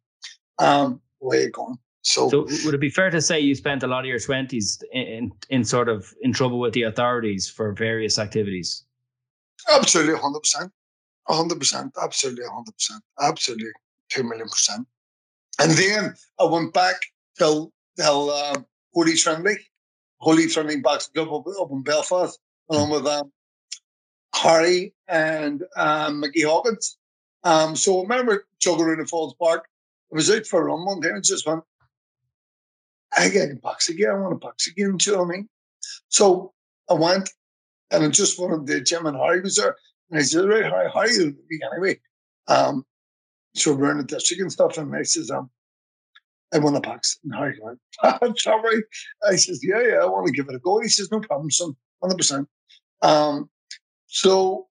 um, 0.59 1.01
away 1.21 1.49
gone. 1.49 1.77
So, 2.03 2.29
So 2.29 2.47
would 2.65 2.73
it 2.73 2.81
be 2.81 2.89
fair 2.89 3.11
to 3.11 3.21
say 3.21 3.39
you 3.39 3.53
spent 3.53 3.83
a 3.83 3.87
lot 3.87 3.99
of 3.99 4.05
your 4.07 4.19
twenties 4.19 4.81
in, 4.91 5.01
in 5.01 5.31
in 5.49 5.63
sort 5.63 5.87
of 5.89 6.11
in 6.21 6.33
trouble 6.33 6.59
with 6.59 6.73
the 6.73 6.83
authorities 6.83 7.49
for 7.49 7.73
various 7.73 8.17
activities? 8.17 8.83
absolutely, 9.69 10.19
hundred 10.19 10.39
percent, 10.39 10.71
hundred 11.27 11.59
percent, 11.59 11.93
absolutely, 12.01 12.45
hundred 12.51 12.73
percent, 12.73 13.03
absolutely, 13.19 13.71
two 14.11 14.23
million 14.23 14.47
percent. 14.47 14.87
And 15.59 15.71
then 15.71 16.15
I 16.39 16.45
went 16.45 16.73
back 16.73 16.95
till 17.37 17.71
till 17.97 18.31
um, 18.31 18.65
Holy 18.93 19.15
Trinity, 19.15 19.61
Holy 20.19 20.47
Trinity 20.47 20.79
Boxing 20.79 21.13
Club 21.13 21.45
up, 21.59 21.71
in 21.71 21.83
Belfast, 21.83 22.39
along 22.69 22.89
with 22.89 23.05
um, 23.05 23.31
Harry 24.35 24.93
and 25.07 25.63
um, 25.75 26.19
Mickey 26.19 26.41
Hawkins. 26.43 26.97
Um, 27.43 27.75
so 27.75 27.99
I 27.99 28.01
remember 28.03 28.45
juggling 28.59 28.93
in 28.93 28.99
the 28.99 29.05
Falls 29.05 29.33
Park. 29.35 29.65
I 30.11 30.15
was 30.15 30.29
out 30.29 30.45
for 30.45 30.61
a 30.61 30.65
run 30.65 30.85
one 30.85 30.99
day 30.99 31.09
and 31.09 31.23
just 31.23 31.47
went, 31.47 31.63
I 33.17 33.29
get 33.29 33.49
to 33.49 33.55
box 33.55 33.89
again. 33.89 34.09
I 34.11 34.13
want 34.13 34.33
to 34.33 34.45
box 34.45 34.67
again. 34.67 34.97
Do 34.97 35.09
you 35.09 35.15
know 35.15 35.23
what 35.23 35.33
I 35.33 35.37
mean? 35.37 35.49
So 36.09 36.53
I 36.89 36.93
went 36.93 37.29
and 37.91 38.03
I 38.03 38.07
just 38.09 38.39
wanted 38.39 38.67
the 38.67 38.81
gym 38.81 39.05
and 39.05 39.17
Harry 39.17 39.41
was 39.41 39.55
there. 39.55 39.75
And 40.09 40.19
I 40.19 40.23
said, 40.23 40.47
right, 40.47 40.63
Harry, 40.63 40.89
how 40.93 40.99
are 41.01 41.09
you 41.09 41.35
anyway? 41.73 41.99
Um, 42.47 42.85
so 43.55 43.73
we're 43.73 43.91
in 43.91 43.97
the 43.97 44.03
district 44.03 44.41
and 44.41 44.51
stuff. 44.51 44.77
And 44.77 44.95
I 44.95 45.03
says, 45.03 45.29
um, 45.31 45.49
I 46.53 46.59
want 46.59 46.75
to 46.75 46.81
box. 46.81 47.19
And 47.23 47.33
Harry 47.35 47.57
went, 47.61 48.39
sorry. 48.39 48.83
I 49.27 49.35
says, 49.35 49.61
yeah, 49.63 49.81
yeah, 49.81 49.95
I 50.01 50.05
want 50.05 50.27
to 50.27 50.33
give 50.33 50.49
it 50.49 50.55
a 50.55 50.59
go. 50.59 50.79
He 50.79 50.89
says, 50.89 51.11
no 51.11 51.19
problem, 51.19 51.51
son, 51.51 51.75
100%. 52.03 52.45
Um, 53.01 53.49
so 54.07 54.67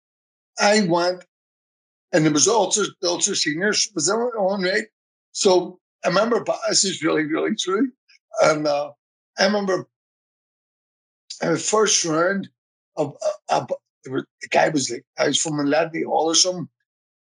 I 0.61 0.87
went 0.89 1.25
and 2.13 2.25
there 2.25 2.33
was 2.33 2.49
also 2.49 2.83
the 3.01 3.09
Ulster 3.09 3.35
Seniors 3.35 3.91
was 3.95 4.11
on, 4.11 4.63
right. 4.63 4.85
So 5.33 5.79
I 6.05 6.09
remember 6.09 6.45
this 6.69 6.85
is 6.85 7.03
really, 7.03 7.25
really 7.25 7.55
true. 7.55 7.91
And 8.43 8.67
uh, 8.67 8.91
I 9.39 9.47
remember 9.47 9.87
in 11.43 11.53
the 11.53 11.59
first 11.59 12.05
round 12.05 12.49
of 12.97 13.17
uh, 13.49 13.67
there 14.05 14.13
were, 14.13 14.27
the 14.43 14.49
guy 14.49 14.69
was 14.71 14.91
like 14.91 15.05
I 15.19 15.29
was 15.29 15.41
from 15.41 15.55
Ladney 15.55 16.05
Hall 16.05 16.27
or 16.31 16.35
something 16.35 16.69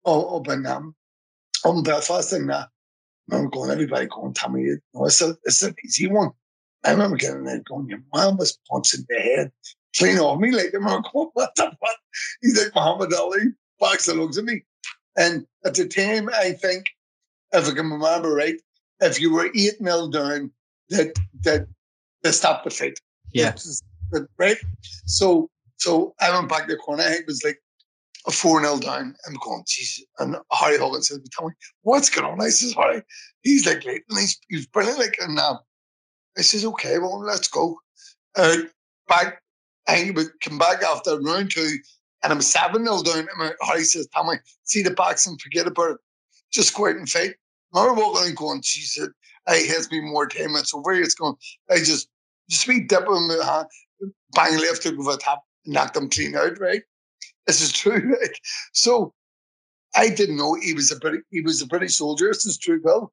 up 0.07 0.49
in 0.49 0.67
um 0.67 0.95
in 1.65 1.83
Belfast 1.83 2.33
and 2.33 2.51
uh, 2.51 2.67
I 3.31 3.35
remember 3.35 3.57
going, 3.57 3.71
everybody 3.71 4.07
going, 4.07 4.35
tell 4.35 4.51
me, 4.51 4.63
you 4.63 4.79
know, 4.95 5.07
it's, 5.07 5.23
a, 5.23 5.37
it's 5.45 5.63
an 5.63 5.75
easy 5.85 6.09
one. 6.09 6.31
I 6.85 6.93
remember 6.93 7.17
getting 7.17 7.45
there 7.45 7.61
going, 7.61 7.89
your 7.89 8.03
mom 8.13 8.39
was 8.39 8.59
punching 8.71 9.05
the 9.09 9.19
head 9.19 9.53
clean 9.97 10.19
off 10.19 10.41
me. 10.41 10.51
Like, 10.51 10.67
I 10.73 10.79
remember 10.79 11.09
going, 11.13 11.31
what 11.35 11.55
the 11.57 11.65
fuck? 11.65 11.97
He's 12.41 12.63
like 12.63 12.75
Muhammad 12.75 13.13
Ali, 13.15 13.53
boxer 13.79 14.15
looks 14.15 14.39
at 14.39 14.45
me. 14.45 14.63
And 15.17 15.47
at 15.65 15.75
the 15.75 15.87
time, 15.87 16.29
I 16.33 16.53
think, 16.53 16.87
if 17.53 17.67
I 17.67 17.75
can 17.75 17.91
remember 17.91 18.33
right, 18.33 18.55
if 19.01 19.21
you 19.21 19.33
were 19.33 19.51
8 19.55 19.81
nil 19.81 20.09
down, 20.09 20.53
that 20.91 21.15
that 21.43 21.67
they 22.23 22.33
stopped 22.33 22.65
the 22.65 22.71
fight. 22.71 22.99
Yeah. 23.33 23.55
Right? 24.39 24.57
So 25.07 25.49
so 25.77 26.15
I 26.21 26.31
went 26.37 26.49
back 26.49 26.67
to 26.67 26.75
the 26.75 26.77
corner. 26.77 27.03
I 27.03 27.07
think 27.07 27.21
it 27.21 27.27
was 27.27 27.43
like 27.45 27.61
a 28.27 28.31
4 28.31 28.63
0 28.63 28.79
down. 28.79 29.15
I'm 29.27 29.37
going, 29.45 29.65
Jesus. 29.67 30.05
And 30.19 30.37
Harry 30.53 30.79
Hogan 30.79 31.03
says, 31.03 31.21
Tell 31.33 31.49
me, 31.49 31.55
what's 31.83 32.11
going 32.11 32.31
on? 32.31 32.41
I 32.41 32.49
says, 32.51 32.75
Harry, 32.75 33.03
he's 33.43 33.67
like 33.67 33.85
late 33.85 34.03
and 34.09 34.19
he's, 34.19 34.39
he's 34.49 34.67
brilliant. 34.67 34.99
Like, 34.99 35.17
and 35.21 35.39
uh, 35.39 35.59
I 36.37 36.43
says, 36.43 36.65
Okay, 36.65 36.99
well, 36.99 37.21
let's 37.21 37.49
go. 37.49 37.77
Uh, 38.37 38.59
back, 39.09 39.41
I 39.89 40.13
come 40.43 40.59
back 40.59 40.83
after 40.83 41.19
round 41.21 41.51
two 41.51 41.77
and 42.23 42.33
I'm 42.33 42.43
7 42.43 42.85
0 42.85 43.03
down. 43.03 43.29
And 43.39 43.55
Harry 43.63 43.85
says, 43.85 44.09
Tell 44.13 44.25
me, 44.25 44.37
see 44.65 44.83
the 44.83 44.91
boxing, 44.93 45.39
forget 45.43 45.67
about 45.67 45.93
it. 45.93 45.99
Just 46.53 46.75
go 46.75 46.89
out 46.89 46.97
and 46.97 47.09
fight. 47.09 47.35
I 47.75 47.83
remember 47.83 48.03
walking 48.03 48.29
and 48.29 48.37
going, 48.37 48.61
Jesus, 48.63 49.09
I 49.47 49.57
has 49.57 49.91
me 49.91 50.01
more 50.01 50.27
time. 50.27 50.57
It's 50.57 50.75
over. 50.75 50.93
It's 50.93 51.15
going, 51.15 51.35
I 51.71 51.79
just, 51.79 52.09
just 52.49 52.67
be 52.67 52.81
dipping 52.81 53.15
in 53.15 53.29
my 53.29 53.45
hand, 53.45 53.67
bang 54.35 54.59
left 54.59 54.83
hook 54.83 54.97
with 54.99 55.15
a 55.15 55.19
tap, 55.19 55.39
knocked 55.67 55.97
him 55.97 56.11
clean 56.11 56.35
out, 56.35 56.59
right? 56.59 56.83
This 57.47 57.61
is 57.61 57.73
true. 57.73 58.15
Right? 58.21 58.39
So 58.73 59.13
I 59.95 60.09
didn't 60.09 60.37
know 60.37 60.55
he 60.55 60.75
was 60.75 60.93
a 60.93 60.97
British, 60.97 61.23
he 61.31 61.41
was 61.41 61.61
a 61.63 61.67
British 61.67 61.97
soldier. 61.97 62.29
This 62.29 62.47
is 62.47 62.59
true, 62.59 62.81
Bill. 62.83 63.13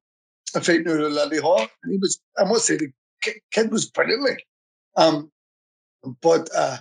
I 0.54 0.58
out 0.58 0.86
of 0.86 1.12
Lily 1.12 1.38
Hall. 1.38 1.66
And 1.82 1.92
he 1.92 1.98
was, 1.98 2.20
I 2.38 2.44
must 2.44 2.66
say, 2.66 2.76
the 2.76 2.92
kid 3.52 3.70
was 3.70 3.90
brilliant. 3.90 4.22
Like, 4.22 4.46
um, 4.96 5.30
but, 6.22 6.48
uh, 6.56 6.78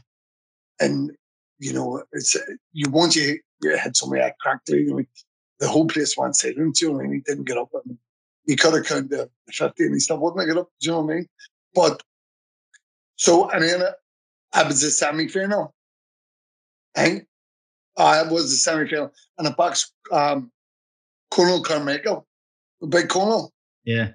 and, 0.79 1.11
you 1.59 1.73
know, 1.73 2.03
it's, 2.11 2.35
uh, 2.35 2.41
you 2.71 2.89
once 2.89 3.15
you, 3.15 3.39
you 3.61 3.75
had 3.75 3.97
somebody 3.97 4.21
that 4.21 4.39
cracked 4.39 4.69
you 4.69 4.95
know, 4.95 5.03
the 5.59 5.67
whole 5.67 5.87
place 5.87 6.15
went 6.17 6.35
silent, 6.35 6.79
you 6.79 6.93
know, 6.93 6.99
and 6.99 7.13
he 7.13 7.19
didn't 7.21 7.45
get 7.45 7.57
up. 7.57 7.69
And 7.85 7.97
he 8.45 8.55
could 8.55 8.73
have 8.73 8.85
counted 8.85 9.09
to 9.11 9.29
50 9.51 9.83
and 9.83 9.93
he 9.93 9.99
still 9.99 10.19
wouldn't 10.19 10.47
get 10.47 10.57
up, 10.57 10.69
do 10.79 10.85
you 10.85 10.91
know 10.91 11.01
what 11.01 11.13
I 11.13 11.15
mean? 11.15 11.27
But, 11.73 12.03
so, 13.15 13.49
and 13.49 13.63
then 13.63 13.81
uh, 13.81 13.91
I 14.53 14.63
was 14.63 14.83
a 14.83 14.91
semi 14.91 15.27
final. 15.27 15.73
And 16.95 17.25
I 17.97 18.21
was 18.23 18.45
a 18.53 18.57
semi 18.57 18.87
final 18.87 19.11
and 19.37 19.47
I 19.47 19.51
boxed 19.51 19.93
um, 20.11 20.51
Conal 21.31 21.63
Carmichael, 21.63 22.27
the 22.81 22.87
big 22.87 23.09
Conal, 23.09 23.51
Yeah. 23.85 24.09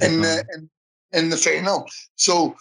in 0.00 0.20
the, 0.22 0.44
in, 0.54 0.70
in 1.12 1.28
the 1.30 1.36
final. 1.36 1.86
So, 2.16 2.56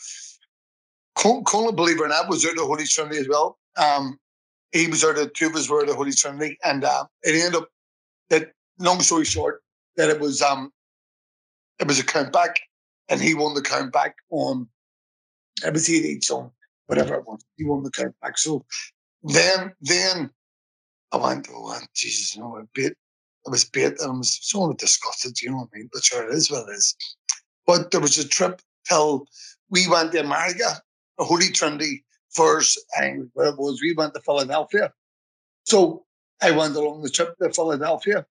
Col- 1.16 1.72
believe 1.72 1.98
it 1.98 2.02
or 2.04 2.08
not, 2.08 2.30
was 2.30 2.46
out 2.46 2.54
of 2.54 2.60
Holy 2.66 2.86
Trinity 2.86 3.18
as 3.20 3.28
well. 3.30 3.58
Um, 3.78 4.18
he 4.72 4.88
was 4.88 5.04
out 5.04 5.18
of 5.18 5.32
two 5.34 5.48
of 5.48 5.56
us 5.56 5.70
were 5.70 5.82
out 5.84 5.90
of 5.90 5.96
Holy 5.96 6.14
Trinity, 6.14 6.58
and 6.64 6.84
uh, 6.84 7.06
it 7.24 7.36
ended 7.36 7.62
up 7.62 7.70
that 8.30 8.52
long 8.80 9.02
story 9.02 9.26
short 9.26 9.62
that 9.98 10.10
it 10.10 10.20
was 10.20 10.42
um 10.42 10.72
it 11.80 11.88
was 11.88 12.00
a 12.00 12.04
count 12.06 12.32
back, 12.32 12.60
and 13.10 13.22
he 13.22 13.34
won 13.34 13.54
the 13.54 13.62
count 13.62 13.92
back 13.92 14.16
on 14.30 14.68
it 15.66 15.74
was 15.74 15.90
eight 15.90 16.06
each 16.06 16.32
on 16.32 16.50
whatever 16.88 17.16
it 17.16 17.28
was. 17.28 17.44
He 17.58 17.66
won 17.66 17.84
the 17.84 17.92
count 17.92 18.16
back. 18.22 18.38
So 18.38 18.66
then 19.24 19.74
then 19.82 20.32
I 21.12 21.18
went, 21.18 21.48
oh, 21.52 21.78
Jesus, 21.94 22.36
you 22.36 22.42
know, 22.42 22.58
a 22.58 22.64
bit, 22.74 22.96
I 23.46 23.50
was 23.50 23.66
bit, 23.66 24.00
and 24.00 24.12
I 24.12 24.18
was 24.18 24.38
sort 24.42 24.72
of 24.72 24.78
disgusted, 24.78 25.42
you 25.42 25.52
know 25.52 25.58
what 25.58 25.70
I 25.74 25.80
mean? 25.80 25.90
But 25.92 26.04
sure, 26.04 26.28
it 26.28 26.34
is 26.34 26.50
what 26.50 26.70
it 26.70 26.74
is. 26.74 26.96
But 27.68 27.92
there 27.92 28.00
was 28.00 28.18
a 28.18 28.28
trip 28.28 28.62
till 28.88 29.26
we 29.70 29.88
went 29.88 30.14
to 30.14 30.20
America, 30.20 30.82
a 31.20 31.24
Holy 31.24 31.50
Trinity 31.50 32.06
first, 32.30 32.80
and 32.98 33.30
where 33.34 33.50
it 33.50 33.58
was, 33.58 33.82
we 33.82 33.94
went 33.94 34.14
to 34.14 34.22
Philadelphia. 34.22 34.92
So 35.64 36.06
I 36.42 36.52
went 36.52 36.76
along 36.76 37.02
the 37.02 37.10
trip 37.10 37.38
to 37.42 37.52
Philadelphia, 37.52 38.26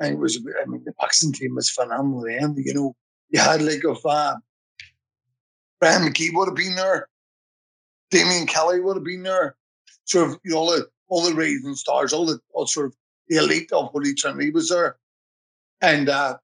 and 0.00 0.14
it 0.14 0.18
was, 0.18 0.38
I 0.62 0.66
mean, 0.66 0.82
the 0.84 0.92
boxing 0.98 1.32
team 1.32 1.56
was 1.56 1.70
phenomenal 1.70 2.22
then, 2.22 2.54
you 2.56 2.74
know. 2.74 2.94
You 3.30 3.40
had 3.40 3.62
like 3.62 3.82
a 3.82 3.90
uh, 3.90 4.36
Brian 5.80 6.04
Magee 6.04 6.30
would 6.32 6.46
have 6.48 6.54
been 6.54 6.76
there, 6.76 7.08
Damien 8.10 8.46
Kelly 8.46 8.80
would 8.80 8.96
have 8.96 9.04
been 9.04 9.24
there, 9.24 9.56
sort 10.06 10.30
of, 10.30 10.40
you 10.44 10.52
know, 10.52 10.58
all 10.58 10.70
the, 10.70 10.88
all 11.08 11.22
the 11.22 11.34
rising 11.34 11.74
stars, 11.74 12.12
all 12.12 12.26
the 12.26 12.40
all 12.52 12.66
sort 12.66 12.86
of 12.86 12.96
the 13.28 13.36
elite 13.36 13.70
of 13.72 13.90
Holy 13.90 14.14
Trinity 14.14 14.50
was 14.50 14.68
there. 14.70 14.96
And 15.80 16.08
uh, 16.08 16.38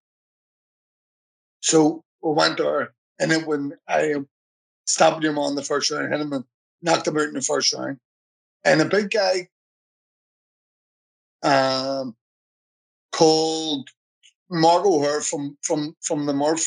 so 1.61 2.05
we 2.22 2.33
went 2.33 2.59
there, 2.59 2.92
and 3.18 3.31
then 3.31 3.46
when 3.46 3.72
I 3.88 4.14
stopped 4.87 5.25
him 5.25 5.38
on 5.38 5.55
the 5.55 5.62
first 5.62 5.90
round, 5.90 6.12
hit 6.12 6.20
him 6.20 6.33
and 6.33 6.44
knocked 6.83 7.07
him 7.07 7.16
out 7.16 7.29
in 7.29 7.35
the 7.35 7.40
first 7.40 7.72
round. 7.72 7.98
And 8.64 8.81
a 8.81 8.85
big 8.85 9.11
guy 9.11 9.48
um, 11.42 12.14
called 13.11 13.88
Mark 14.51 14.85
O'Hare 14.85 15.20
from 15.20 15.57
from 15.62 15.96
from 16.03 16.27
the 16.27 16.33
Murph. 16.33 16.66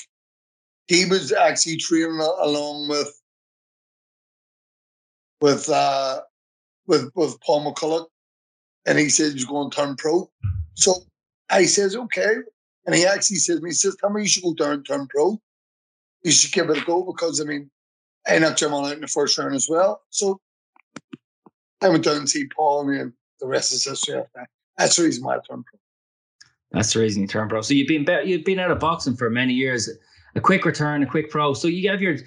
He 0.88 1.06
was 1.06 1.32
actually 1.32 1.78
training 1.78 2.20
along 2.20 2.90
with 2.90 3.22
with 5.42 5.70
uh, 5.70 6.22
with 6.88 7.12
with 7.16 7.40
Paul 7.42 7.72
McCullough, 7.72 8.08
and 8.86 8.98
he 8.98 9.10
said 9.10 9.34
he's 9.34 9.46
going 9.46 9.70
to 9.70 9.76
turn 9.76 9.96
pro. 9.96 10.30
So 10.76 10.96
I 11.50 11.66
says 11.66 11.96
okay, 11.96 12.36
and 12.86 12.96
he 12.96 13.06
actually 13.06 13.38
says 13.38 13.62
me, 13.62 13.70
he 13.70 13.74
says, 13.74 13.96
"Tell 14.00 14.10
me 14.10 14.22
you 14.22 14.28
should 14.28 14.44
go 14.44 14.54
down 14.54 14.74
and 14.74 14.86
turn 14.86 15.08
pro. 15.08 15.40
You 16.24 16.32
should 16.32 16.52
give 16.52 16.70
it 16.70 16.82
a 16.82 16.86
go 16.86 17.04
because 17.04 17.42
I 17.42 17.46
mean, 17.46 17.70
I 18.28 18.40
knocked 18.40 18.62
him 18.62 18.74
out 18.74 18.92
in 18.92 19.02
the 19.02 19.08
first 19.08 19.38
round 19.38 19.56
as 19.56 19.68
well. 19.70 20.02
So 20.10 20.40
I 21.82 21.90
went 21.90 22.04
down 22.04 22.22
to 22.22 22.28
see 22.28 22.48
Paul, 22.48 22.90
and 22.90 23.14
the 23.40 23.48
rest 23.48 23.72
is 23.74 23.86
history. 23.86 24.22
That's 24.78 24.96
the 24.96 25.04
reason 25.04 25.24
why 25.24 25.36
I 25.36 25.40
turned 25.48 25.66
pro. 25.66 25.80
That's 26.72 26.94
the 26.94 27.00
reason 27.00 27.22
you 27.22 27.28
turned 27.28 27.50
pro. 27.50 27.62
So 27.62 27.74
you've 27.74 27.88
been 27.88 28.06
you've 28.28 28.46
been 28.46 28.60
out 28.60 28.72
of 28.72 28.80
boxing 28.80 29.16
for 29.16 29.30
many 29.30 29.54
years. 29.54 29.90
A 30.36 30.42
quick 30.42 30.66
return, 30.66 31.02
a 31.02 31.06
quick 31.06 31.30
pro. 31.30 31.54
So 31.54 31.68
you 31.68 31.90
have 31.90 32.02
your 32.02 32.18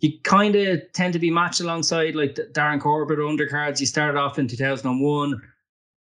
you 0.00 0.18
kind 0.22 0.54
of 0.56 0.80
tend 0.92 1.12
to 1.12 1.18
be 1.18 1.30
matched 1.30 1.60
alongside 1.60 2.14
like 2.14 2.34
Darren 2.52 2.80
Corbett 2.80 3.18
or 3.18 3.22
undercards. 3.22 3.80
You 3.80 3.86
started 3.86 4.18
off 4.18 4.38
in 4.38 4.48
2001 4.48 5.42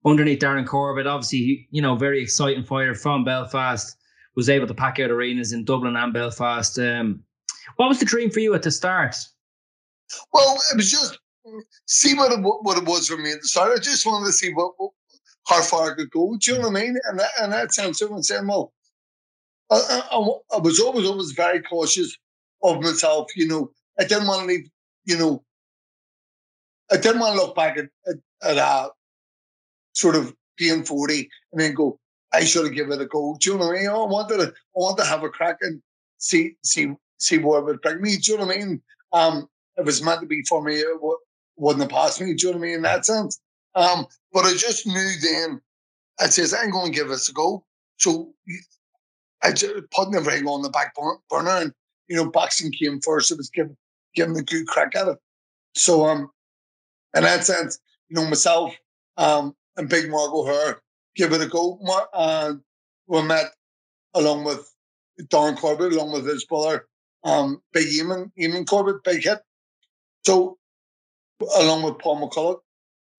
underneath 0.05 0.38
Darren 0.38 0.66
Corbett. 0.66 1.07
Obviously, 1.07 1.68
you 1.70 1.83
know, 1.83 1.96
very 1.96 2.22
exciting 2.22 2.64
fighter 2.64 2.94
from 2.94 3.24
Belfast. 3.24 3.96
Was 4.37 4.48
able 4.48 4.68
to 4.68 4.74
pack 4.74 5.00
out 5.00 5.11
arenas 5.11 5.53
in 5.53 5.64
Dublin 5.64 5.96
and 5.96 6.14
Belfast. 6.14 6.79
Um, 6.79 7.24
what 7.76 7.88
was 7.88 7.98
the 7.98 8.07
dream 8.07 8.31
for 8.31 8.38
you 8.40 8.55
at 8.55 8.62
the 8.62 8.70
start? 8.70 9.16
Well, 10.33 10.57
it 10.72 10.76
was 10.76 10.90
just 10.90 11.18
see 11.87 12.14
what 12.14 12.33
it, 12.33 12.38
what 12.40 12.79
it 12.79 12.85
was 12.85 13.09
for 13.09 13.16
me 13.16 13.33
at 13.33 13.40
the 13.42 13.48
start. 13.48 13.76
I 13.76 13.81
just 13.81 14.07
wanted 14.07 14.26
to 14.26 14.33
see 14.33 14.53
what, 14.53 14.72
how 15.46 15.62
far 15.62 15.90
I 15.90 15.94
could 15.94 16.11
go. 16.11 16.37
Do 16.38 16.53
you 16.53 16.59
know 16.59 16.68
what 16.68 16.79
I 16.79 16.83
mean? 16.83 16.96
And 17.09 17.18
that, 17.18 17.31
and 17.40 17.53
that 17.53 17.72
sounds 17.72 17.98
someone 17.98 18.22
saying, 18.22 18.46
well, 18.46 18.72
I, 19.70 20.03
I, 20.12 20.57
I, 20.57 20.59
was 20.59 20.81
always 20.81 21.09
always 21.09 21.33
very 21.33 21.61
cautious 21.62 22.16
of 22.62 22.81
myself. 22.81 23.29
You 23.37 23.48
know, 23.48 23.70
I 23.98 24.05
didn't 24.05 24.26
want 24.26 24.42
to 24.42 24.46
leave. 24.46 24.68
You 25.05 25.18
know, 25.18 25.44
I 26.90 26.96
didn't 26.96 27.20
want 27.20 27.37
to 27.37 27.42
look 27.42 27.55
back 27.55 27.76
at 27.79 27.88
at, 28.07 28.16
at 28.42 28.59
uh, 28.59 28.90
sort 29.94 30.16
of 30.16 30.35
being 30.57 30.85
forty 30.85 31.29
and 31.53 31.61
then 31.61 31.74
go, 31.74 31.98
I 32.33 32.44
should 32.44 32.64
have 32.64 32.74
given 32.74 32.92
it 32.92 33.03
a 33.03 33.07
go. 33.07 33.37
Do 33.40 33.50
you 33.50 33.59
know 33.59 33.66
what 33.66 33.76
I 33.76 33.81
mean? 33.81 33.88
I 33.88 33.94
wanted 33.94 34.37
to, 34.38 34.48
I 34.48 34.53
wanted 34.74 35.03
to 35.03 35.09
have 35.09 35.24
a 35.24 35.29
crack 35.29 35.59
and 35.62 35.83
see 36.18 36.57
see 36.62 36.92
see 37.18 37.38
where 37.38 37.61
it 37.61 37.64
would 37.64 37.83
bring 37.83 38.00
me. 38.00 38.16
Do 38.16 38.33
you 38.33 38.38
know 38.38 38.46
what 38.46 38.57
I 38.57 38.59
mean? 38.59 38.83
Um, 39.12 39.48
it 39.76 39.85
was 39.85 40.03
meant 40.03 40.20
to 40.20 40.26
be 40.26 40.42
for 40.48 40.62
me. 40.62 40.74
It 40.74 41.00
wouldn't 41.57 41.83
have 41.83 41.90
passed 41.90 42.20
me. 42.20 42.35
Do 42.35 42.46
you 42.46 42.53
know 42.53 42.59
what 42.59 42.64
I 42.64 42.68
mean? 42.68 42.76
In 42.76 42.83
that 42.83 43.07
sense. 43.07 43.40
Um, 43.74 44.07
but 44.33 44.44
I 44.44 44.53
just 44.53 44.87
knew 44.87 45.11
then. 45.22 45.61
I 46.20 46.26
says 46.26 46.53
I'm 46.53 46.70
going 46.70 46.92
to 46.92 46.98
give 46.98 47.09
this 47.09 47.31
a 47.31 47.33
go. 47.33 47.64
So 47.98 48.35
I 49.42 49.53
just 49.53 49.90
putting 49.90 50.14
everything 50.14 50.46
on 50.46 50.61
the 50.62 50.68
back 50.68 50.94
burner, 50.94 51.50
and 51.50 51.72
you 52.11 52.16
know, 52.16 52.29
boxing 52.29 52.73
came 52.73 53.01
first. 53.01 53.31
It 53.31 53.38
was 53.38 53.49
giving 53.49 53.77
giving 54.14 54.37
a 54.37 54.42
good 54.42 54.66
crack 54.66 54.96
at 54.96 55.09
it. 55.09 55.18
So 55.77 56.05
um, 56.05 56.29
in 57.16 57.23
that 57.23 57.44
sense, 57.44 57.79
you 58.09 58.16
know, 58.16 58.27
myself 58.27 58.75
um 59.16 59.55
and 59.77 59.88
Big 59.88 60.11
Mark 60.11 60.33
O'Hare 60.33 60.83
give 61.14 61.33
it 61.33 61.40
a 61.40 61.46
go. 61.46 61.79
And 62.12 62.61
we 63.07 63.23
met 63.23 63.46
along 64.14 64.44
with 64.44 64.75
Don 65.29 65.57
Corbett, 65.57 65.92
along 65.92 66.12
with 66.12 66.27
his 66.27 66.44
brother, 66.44 66.87
um, 67.25 67.62
Big 67.73 67.87
Eamon, 67.87 68.33
Eamon 68.38 68.66
Corbett, 68.66 69.05
Big 69.05 69.23
Hit. 69.23 69.38
So 70.27 70.59
along 71.57 71.85
with 71.85 71.99
Paul 71.99 72.29
McCullough, 72.29 72.61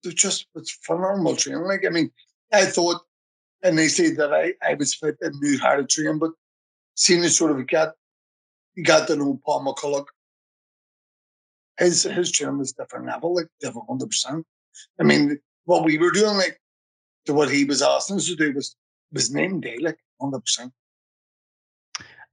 they're 0.04 0.12
just 0.12 0.46
it's 0.54 0.70
phenomenal 0.70 1.34
training. 1.34 1.62
Like 1.62 1.86
I 1.86 1.90
mean, 1.90 2.10
I 2.52 2.66
thought, 2.66 3.00
and 3.62 3.78
they 3.78 3.88
say 3.88 4.10
that 4.10 4.34
I, 4.34 4.52
I 4.62 4.74
was 4.74 4.94
fit 4.94 5.16
and 5.22 5.34
knew 5.40 5.58
how 5.58 5.76
to 5.76 5.84
train, 5.84 6.18
but 6.18 6.32
seeing 6.94 7.24
as 7.24 7.36
sort 7.36 7.52
of 7.52 7.58
you 7.58 7.66
got 8.84 9.06
to 9.08 9.16
know 9.16 9.40
Paul 9.44 9.64
McCullough, 9.64 10.06
his 11.78 12.02
his 12.04 12.30
training 12.30 12.58
was 12.58 12.72
different 12.72 13.06
level, 13.06 13.34
like 13.34 13.46
different 13.60 13.88
hundred 13.88 14.06
percent. 14.08 14.46
I 15.00 15.04
mean, 15.04 15.38
what 15.64 15.84
we 15.84 15.98
were 15.98 16.10
doing, 16.10 16.36
like 16.36 16.60
to 17.26 17.34
what 17.34 17.50
he 17.50 17.64
was 17.64 17.82
asking 17.82 18.16
us 18.16 18.26
to 18.26 18.36
do 18.36 18.52
was 18.52 18.76
was 19.12 19.32
name 19.32 19.60
day, 19.60 19.76
like 19.78 19.98
hundred 20.20 20.40
percent. 20.40 20.72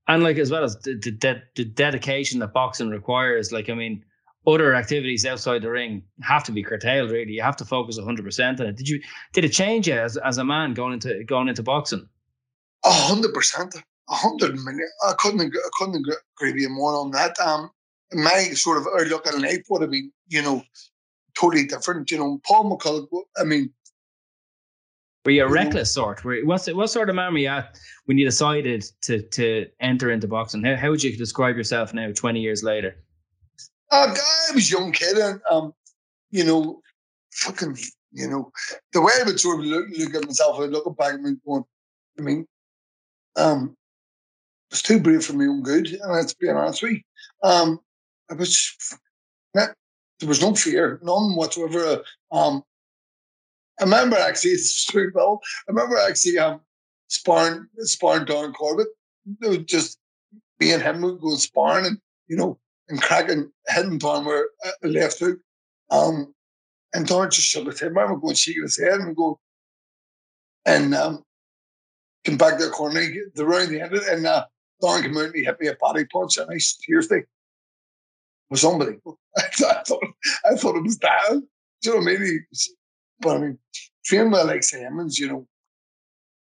And 0.07 0.23
like 0.23 0.37
as 0.37 0.49
well 0.49 0.63
as 0.63 0.75
the, 0.79 0.95
the, 0.95 1.41
the 1.55 1.65
dedication 1.65 2.39
that 2.39 2.53
boxing 2.53 2.89
requires, 2.89 3.51
like 3.51 3.69
I 3.69 3.75
mean, 3.75 4.03
other 4.47 4.73
activities 4.73 5.25
outside 5.25 5.61
the 5.61 5.69
ring 5.69 6.03
have 6.21 6.43
to 6.45 6.51
be 6.51 6.63
curtailed. 6.63 7.11
Really, 7.11 7.33
you 7.33 7.41
have 7.41 7.57
to 7.57 7.65
focus 7.65 7.99
hundred 7.99 8.25
percent 8.25 8.59
on 8.59 8.67
it. 8.67 8.75
Did 8.75 8.89
you 8.89 9.01
did 9.33 9.45
it 9.45 9.49
change 9.49 9.87
you 9.87 9.93
as 9.93 10.17
as 10.17 10.37
a 10.37 10.43
man 10.43 10.73
going 10.73 10.93
into 10.93 11.23
going 11.25 11.47
into 11.47 11.63
boxing? 11.63 12.07
A 12.85 12.91
hundred 12.91 13.33
percent, 13.33 13.75
hundred 14.09 14.55
million. 14.63 14.89
I 15.07 15.13
couldn't 15.17 15.41
I 15.41 15.69
couldn't 15.77 16.05
agree 16.37 16.53
with 16.53 16.61
you 16.61 16.69
more 16.69 16.95
on 16.95 17.11
that. 17.11 17.39
Um, 17.39 17.69
my 18.13 18.43
sort 18.53 18.77
of 18.77 18.87
outlook 18.87 19.31
on 19.31 19.41
life 19.41 19.65
would 19.69 19.81
have 19.81 19.91
been, 19.91 20.11
you 20.27 20.41
know, 20.41 20.63
totally 21.39 21.65
different. 21.65 22.09
You 22.11 22.17
know, 22.17 22.41
Paul 22.45 22.77
McCullough. 22.77 23.23
I 23.37 23.43
mean, 23.43 23.71
were 25.25 25.31
you 25.31 25.45
a 25.45 25.49
reckless 25.49 25.91
sort? 25.93 26.23
Were 26.23 26.39
what 26.43 26.65
what 26.67 26.89
sort 26.89 27.09
of 27.09 27.15
man 27.15 27.33
were 27.33 27.39
you 27.39 27.47
at 27.49 27.77
when 28.05 28.17
you 28.17 28.25
decided 28.25 28.85
to 29.01 29.21
to 29.21 29.67
enter 29.79 30.11
into 30.11 30.27
boxing? 30.27 30.63
How 30.63 30.75
how 30.75 30.89
would 30.89 31.03
you 31.03 31.15
describe 31.15 31.55
yourself 31.55 31.93
now, 31.93 32.11
twenty 32.13 32.39
years 32.39 32.63
later? 32.63 32.95
Uh, 33.91 34.15
I 34.49 34.53
was 34.53 34.71
a 34.71 34.75
young 34.75 34.91
kid, 34.91 35.17
and 35.17 35.41
um, 35.51 35.73
you 36.31 36.43
know, 36.43 36.81
fucking, 37.33 37.77
you 38.11 38.27
know, 38.27 38.51
the 38.93 39.01
way 39.01 39.11
I 39.19 39.23
would 39.23 39.39
sort 39.39 39.59
of 39.59 39.65
look, 39.65 39.85
look 39.97 40.15
at 40.15 40.25
myself, 40.25 40.59
I 40.59 40.65
look 40.65 40.97
back 40.97 41.15
at 41.15 41.21
me 41.21 41.33
going, 41.45 41.63
I 42.17 42.21
mean, 42.21 42.45
um, 43.35 43.75
was 44.71 44.81
too 44.81 44.99
brave 44.99 45.25
for 45.25 45.33
my 45.33 45.45
own 45.45 45.63
good, 45.63 45.87
and 45.87 46.11
let's 46.11 46.33
be 46.33 46.49
honest 46.49 46.83
with 46.83 46.93
you. 46.93 47.01
Um, 47.43 47.79
I 48.29 48.35
was, 48.35 48.75
there 49.53 49.73
was 50.27 50.41
no 50.41 50.53
fear, 50.53 50.99
none 51.03 51.35
whatsoever. 51.35 52.03
Um, 52.31 52.63
I 53.79 53.83
remember 53.83 54.17
actually, 54.17 54.51
it's 54.53 54.85
true, 54.85 55.11
Bill. 55.13 55.39
I 55.67 55.71
remember 55.71 55.97
actually 55.97 56.37
um, 56.37 56.61
sparring, 57.07 57.67
sparring 57.77 58.25
Don 58.25 58.53
Corbett. 58.53 58.87
It 59.41 59.47
was 59.47 59.57
just 59.59 59.97
me 60.59 60.73
and 60.73 60.81
him 60.81 61.01
going 61.01 61.37
sparring, 61.37 61.85
and 61.85 61.97
you 62.27 62.37
know, 62.37 62.59
and 62.89 63.01
cracking, 63.01 63.51
hitting 63.67 63.97
Don 63.97 64.25
where 64.25 64.47
uh, 64.65 64.87
left 64.87 65.19
hook. 65.19 65.39
Um, 65.91 66.33
and 66.93 67.05
Don 67.07 67.29
just 67.29 67.47
shook 67.47 67.67
his 67.67 67.79
head. 67.79 67.87
I 67.87 67.89
remember 67.89 68.19
going 68.19 68.35
shaking 68.35 68.63
his 68.63 68.79
head 68.79 68.99
and 68.99 69.15
go, 69.15 69.39
and 70.65 70.93
um, 70.93 71.23
came 72.23 72.37
back 72.37 72.57
to 72.57 72.65
the 72.65 72.71
corner, 72.71 73.01
the 73.35 73.45
round 73.45 73.69
the 73.69 73.81
end 73.81 73.93
of 73.93 74.01
it, 74.01 74.07
and 74.09 74.25
uh, 74.25 74.45
And 74.81 75.35
he 75.35 75.43
hit 75.43 75.59
me 75.59 75.67
a 75.67 75.75
body 75.75 76.05
punch, 76.05 76.37
and 76.37 76.49
I 76.49 76.57
seriously 76.57 77.23
was 78.49 78.63
unbelievable. 78.65 79.19
I, 79.37 79.41
thought, 79.53 80.01
I 80.45 80.55
thought 80.55 80.77
it 80.77 80.83
was 80.83 80.97
down. 80.97 81.47
Do 81.81 81.89
you 81.89 81.91
know 81.91 82.05
what 82.05 82.15
I 82.15 82.17
mean? 82.17 82.45
Was, 82.49 82.73
but 83.21 83.37
I 83.37 83.39
mean, 83.39 83.59
training 84.05 84.31
with 84.31 84.41
Alex 84.41 84.73
Emmons, 84.73 85.19
you 85.19 85.27
know, 85.27 85.47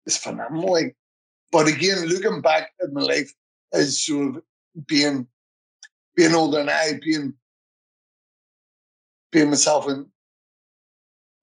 is 0.05 0.17
phenomenal. 0.17 0.71
Like, 0.71 0.95
but 1.51 1.67
again, 1.67 2.05
looking 2.05 2.41
back 2.41 2.71
at 2.81 2.93
my 2.93 3.01
life 3.01 3.33
as 3.73 4.03
sort 4.03 4.37
of 4.37 4.43
being 4.87 5.27
being 6.15 6.35
older 6.35 6.57
than 6.57 6.69
I, 6.69 6.99
being 7.03 7.33
being 9.31 9.49
myself 9.49 9.87
and 9.87 10.07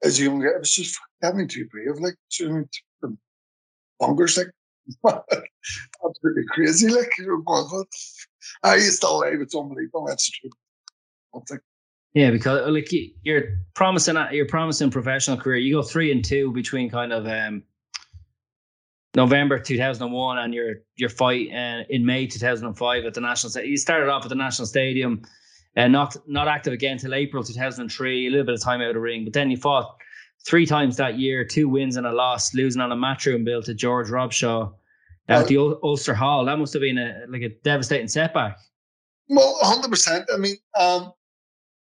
as 0.02 0.18
a 0.18 0.24
young 0.24 0.42
it 0.42 0.58
was 0.58 0.74
just 0.74 0.98
having 1.22 1.48
too 1.48 1.66
brave, 1.66 1.98
like 2.00 2.16
bonkers, 4.00 4.36
like 4.36 4.50
absolutely 5.06 6.44
crazy, 6.50 6.88
like 6.88 7.10
I 8.62 8.74
used 8.76 9.00
to 9.00 9.12
live, 9.12 9.40
it's 9.40 9.54
unbelievable. 9.54 10.06
That's 10.06 10.30
truth. 10.30 10.52
Yeah, 12.14 12.30
because 12.30 12.66
like 12.70 12.90
you're 13.24 13.58
promising 13.74 14.16
you're 14.32 14.46
promising 14.46 14.90
professional 14.90 15.36
career. 15.36 15.58
You 15.58 15.74
go 15.74 15.82
three 15.82 16.10
and 16.12 16.24
two 16.24 16.50
between 16.52 16.88
kind 16.88 17.12
of 17.12 17.26
um, 17.26 17.62
November 19.14 19.58
2001 19.58 20.38
and 20.38 20.54
your 20.54 20.76
your 20.96 21.10
fight 21.10 21.48
uh, 21.52 21.82
in 21.90 22.06
May 22.06 22.26
2005 22.26 23.04
at 23.04 23.14
the 23.14 23.20
national. 23.20 23.64
You 23.64 23.76
started 23.76 24.08
off 24.08 24.24
at 24.24 24.30
the 24.30 24.34
national 24.34 24.66
stadium, 24.66 25.22
and 25.74 25.94
uh, 25.94 25.98
not 25.98 26.16
not 26.26 26.48
active 26.48 26.72
again 26.72 26.96
till 26.96 27.12
April 27.12 27.42
2003. 27.42 28.26
A 28.26 28.30
little 28.30 28.46
bit 28.46 28.54
of 28.54 28.62
time 28.62 28.80
out 28.80 28.88
of 28.88 28.94
the 28.94 29.00
ring, 29.00 29.24
but 29.24 29.34
then 29.34 29.50
you 29.50 29.58
fought 29.58 29.96
three 30.46 30.64
times 30.64 30.96
that 30.96 31.18
year, 31.18 31.44
two 31.44 31.68
wins 31.68 31.96
and 31.96 32.06
a 32.06 32.12
loss, 32.12 32.54
losing 32.54 32.80
on 32.80 32.92
a 32.92 32.96
matchroom 32.96 33.44
bill 33.44 33.62
to 33.62 33.74
George 33.74 34.08
Robshaw 34.08 34.72
at 35.28 35.48
the 35.48 35.58
Ulster 35.82 36.14
Hall. 36.14 36.44
That 36.44 36.58
must 36.58 36.72
have 36.72 36.82
been 36.82 36.98
a 36.98 37.24
like 37.28 37.42
a 37.42 37.48
devastating 37.64 38.08
setback. 38.08 38.56
Well, 39.28 39.58
hundred 39.60 39.90
percent. 39.90 40.28
I 40.32 40.36
mean, 40.36 40.56
um, 40.78 41.12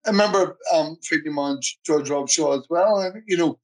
I 0.06 0.12
remember 0.12 0.58
um, 0.74 0.98
fighting 1.08 1.38
on 1.38 1.60
George 1.86 2.10
Robshaw 2.10 2.58
as 2.58 2.66
well, 2.70 3.00
and 3.00 3.22
you 3.28 3.38
know, 3.38 3.60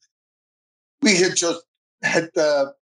we 1.01 1.15
had 1.15 1.35
just 1.35 1.63
had 2.03 2.29
the. 2.35 2.73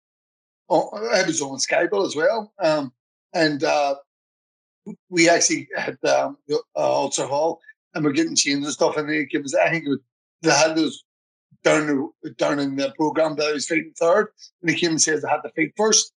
Oh, 0.72 0.90
I 1.14 1.24
was 1.26 1.42
on 1.42 1.58
Skybill 1.58 2.06
as 2.06 2.16
well, 2.16 2.54
um, 2.60 2.94
and 3.34 3.64
uh, 3.64 3.96
we 5.10 5.28
actually 5.28 5.68
had 5.76 5.98
um, 6.04 6.38
uh, 6.52 6.58
Ulster 6.76 7.26
Hall, 7.26 7.60
and 7.94 8.04
we're 8.04 8.12
getting 8.12 8.36
chains 8.36 8.66
and 8.66 8.74
stuff, 8.74 8.98
and 8.98 9.10
they 9.10 9.26
give 9.26 9.44
us. 9.44 9.56
I 9.56 9.70
think 9.70 9.86
it 9.86 9.90
was, 9.90 10.00
they 10.42 10.52
had 10.52 10.76
those 10.76 11.04
down 11.64 12.12
down 12.38 12.60
in 12.60 12.76
the 12.76 12.94
program 12.98 13.36
that 13.36 13.48
I 13.48 13.54
was 13.54 13.68
fighting 13.68 13.94
third, 14.00 14.28
and 14.62 14.70
he 14.70 14.78
came 14.78 14.92
and 14.92 15.02
says 15.02 15.24
I 15.24 15.32
had 15.32 15.42
to 15.42 15.52
fight 15.56 15.74
first. 15.76 16.14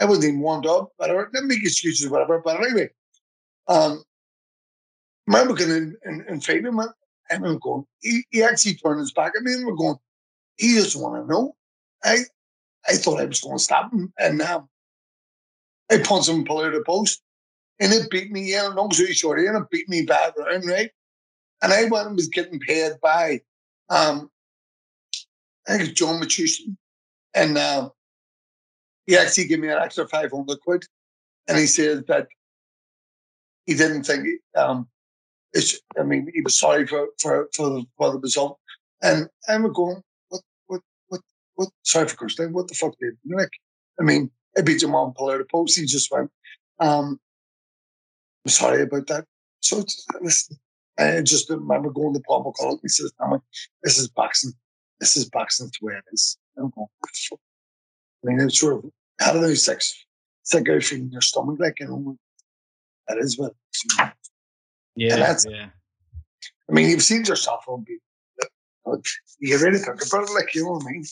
I 0.00 0.06
wasn't 0.06 0.28
even 0.28 0.40
warmed 0.40 0.66
up, 0.66 0.92
whatever. 0.96 1.30
Didn't 1.32 1.48
make 1.48 1.62
excuses, 1.62 2.08
whatever. 2.08 2.40
But 2.40 2.62
anyway, 2.64 2.88
um, 3.68 4.02
I 5.28 5.38
remember 5.38 5.54
going 5.54 5.70
in 5.70 5.96
and, 6.04 6.22
and 6.22 6.44
fighting 6.44 6.66
him, 6.66 6.78
and 6.78 7.46
I'm 7.46 7.58
going. 7.58 7.84
He, 8.00 8.24
he 8.30 8.42
actually 8.42 8.74
turned 8.74 9.00
his 9.00 9.12
back 9.12 9.32
at 9.36 9.42
me, 9.42 9.54
and 9.54 9.66
we're 9.66 9.74
going. 9.74 9.96
He 10.56 10.74
doesn't 10.74 11.00
want 11.00 11.22
to 11.22 11.32
know. 11.32 11.54
I 12.04 12.18
I 12.88 12.94
thought 12.94 13.20
I 13.20 13.26
was 13.26 13.40
going 13.40 13.58
to 13.58 13.62
stop 13.62 13.92
him, 13.92 14.12
and 14.18 14.40
um, 14.42 14.68
I 15.90 15.98
punched 15.98 16.28
him 16.28 16.36
and 16.36 16.46
pulled 16.46 16.64
out 16.64 16.72
the 16.72 16.82
post, 16.84 17.22
and 17.78 17.92
it 17.92 18.10
beat 18.10 18.30
me. 18.30 18.50
Yeah, 18.50 18.68
long 18.68 18.90
story 18.90 19.12
short, 19.12 19.38
and 19.38 19.56
it 19.56 19.70
beat 19.70 19.88
me 19.88 20.02
bad 20.02 20.32
round, 20.38 20.66
right? 20.66 20.90
And 21.62 21.72
I 21.72 21.84
went 21.84 22.06
and 22.06 22.16
was 22.16 22.28
getting 22.28 22.58
paid 22.58 22.92
by 23.02 23.40
um, 23.90 24.30
I 25.66 25.72
think 25.72 25.90
it's 25.90 25.98
John 25.98 26.20
Machuson. 26.20 26.76
And 27.34 27.56
uh, 27.56 27.90
he 29.06 29.16
actually 29.16 29.46
gave 29.46 29.60
me 29.60 29.68
an 29.68 29.78
extra 29.78 30.06
500 30.08 30.60
quid. 30.60 30.84
And 31.48 31.58
he 31.58 31.66
said 31.66 32.06
that 32.08 32.28
he 33.66 33.74
didn't 33.74 34.04
think, 34.04 34.26
um, 34.56 34.88
it's, 35.52 35.80
I 35.98 36.02
mean, 36.02 36.28
he 36.32 36.42
was 36.42 36.58
sorry 36.58 36.86
for, 36.86 37.08
for, 37.20 37.48
for, 37.54 37.70
the, 37.70 37.84
for 37.96 38.12
the 38.12 38.18
result. 38.18 38.58
And 39.02 39.28
I'm 39.48 39.72
going, 39.72 40.02
what, 40.28 40.42
what, 40.66 40.80
what, 41.08 41.20
what, 41.54 41.68
sorry 41.82 42.08
for 42.08 42.16
Christine, 42.16 42.52
what 42.52 42.68
the 42.68 42.74
fuck 42.74 42.94
did 43.00 43.16
you? 43.24 43.38
I 43.38 44.02
mean, 44.02 44.30
I 44.56 44.62
beat 44.62 44.82
your 44.82 44.90
mom, 44.90 45.12
pull 45.16 45.30
out 45.30 45.40
a 45.40 45.44
post. 45.44 45.78
He 45.78 45.86
just 45.86 46.10
went, 46.10 46.30
um, 46.78 47.18
I'm 48.44 48.50
sorry 48.50 48.82
about 48.82 49.06
that. 49.08 49.24
So 49.60 49.84
listen, 50.20 50.56
I 50.98 51.20
just 51.22 51.50
remember 51.50 51.90
going 51.90 52.14
to 52.14 52.20
Paul 52.20 52.44
McCullough 52.44 52.78
he 52.82 52.88
says, 52.88 53.12
this 53.82 53.98
is 53.98 54.08
boxing 54.08 54.52
this 55.00 55.16
is 55.16 55.28
boxing 55.30 55.66
the 55.66 55.86
way 55.86 55.94
it 55.94 56.04
is. 56.12 56.38
I 56.58 56.62
mean, 58.22 58.40
it's 58.40 58.60
sort 58.60 58.84
of, 58.84 58.90
how 59.18 59.32
do 59.32 59.40
they 59.40 59.54
sex? 59.54 60.04
It's 60.42 60.54
like 60.54 60.68
everything 60.68 61.00
in 61.00 61.10
your 61.10 61.22
stomach, 61.22 61.56
like, 61.58 61.80
you 61.80 61.88
know, 61.88 62.16
that 63.08 63.18
is 63.18 63.38
what. 63.38 63.54
Yeah, 64.94 65.16
that's, 65.16 65.46
yeah. 65.48 65.70
I 66.68 66.72
mean, 66.72 66.90
you've 66.90 67.02
seen 67.02 67.24
yourself 67.24 67.64
on 67.66 67.84
people. 67.84 68.04
Uh, 68.86 68.96
you 69.40 69.58
really 69.58 69.78
think 69.78 70.04
about 70.06 70.24
it, 70.24 70.34
like, 70.34 70.54
you 70.54 70.64
know 70.64 70.72
what 70.72 70.84
I 70.86 70.92
mean? 70.92 71.04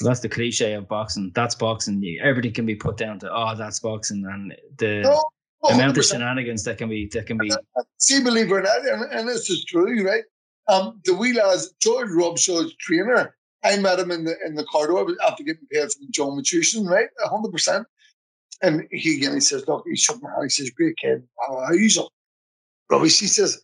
that's 0.00 0.20
the 0.20 0.28
cliche 0.28 0.74
of 0.74 0.86
boxing. 0.88 1.32
That's 1.34 1.56
boxing. 1.56 2.18
Everything 2.22 2.52
can 2.52 2.66
be 2.66 2.76
put 2.76 2.96
down 2.96 3.18
to, 3.20 3.32
oh, 3.32 3.54
that's 3.56 3.80
boxing. 3.80 4.24
And 4.30 4.54
the 4.78 5.00
no, 5.00 5.24
amount 5.70 5.98
of 5.98 6.04
shenanigans 6.04 6.62
that 6.64 6.78
can 6.78 6.88
be, 6.88 7.08
that 7.12 7.26
can 7.26 7.38
be. 7.38 7.50
See, 7.98 8.22
believe 8.22 8.46
it 8.46 8.52
or 8.52 8.62
not, 8.62 8.86
and, 8.86 9.12
and 9.12 9.28
this 9.28 9.50
is 9.50 9.64
true, 9.64 10.06
right? 10.06 10.22
Um, 10.68 11.00
the 11.04 11.14
wee 11.14 11.32
lads, 11.32 11.74
George 11.80 12.10
Robshaw's 12.10 12.74
trainer, 12.76 13.34
I 13.64 13.76
met 13.78 13.98
him 13.98 14.10
in 14.10 14.24
the 14.24 14.36
in 14.44 14.54
the 14.54 14.64
corridor 14.64 15.14
after 15.26 15.42
getting 15.42 15.66
paid 15.72 15.90
from 15.90 16.08
John 16.10 16.38
Machuson, 16.38 16.86
right? 16.88 17.08
hundred 17.24 17.52
percent. 17.52 17.86
And 18.62 18.86
he 18.90 19.16
again 19.16 19.34
he 19.34 19.40
says, 19.40 19.66
look, 19.66 19.84
he's 19.86 20.00
shook 20.00 20.22
my 20.22 20.30
hand. 20.30 20.44
He 20.44 20.48
says, 20.50 20.70
great 20.70 20.96
kid. 20.96 21.22
How 21.46 21.56
are 21.58 21.74
you? 21.74 21.88
Rubbish. 22.90 23.18
He 23.18 23.26
says, 23.26 23.60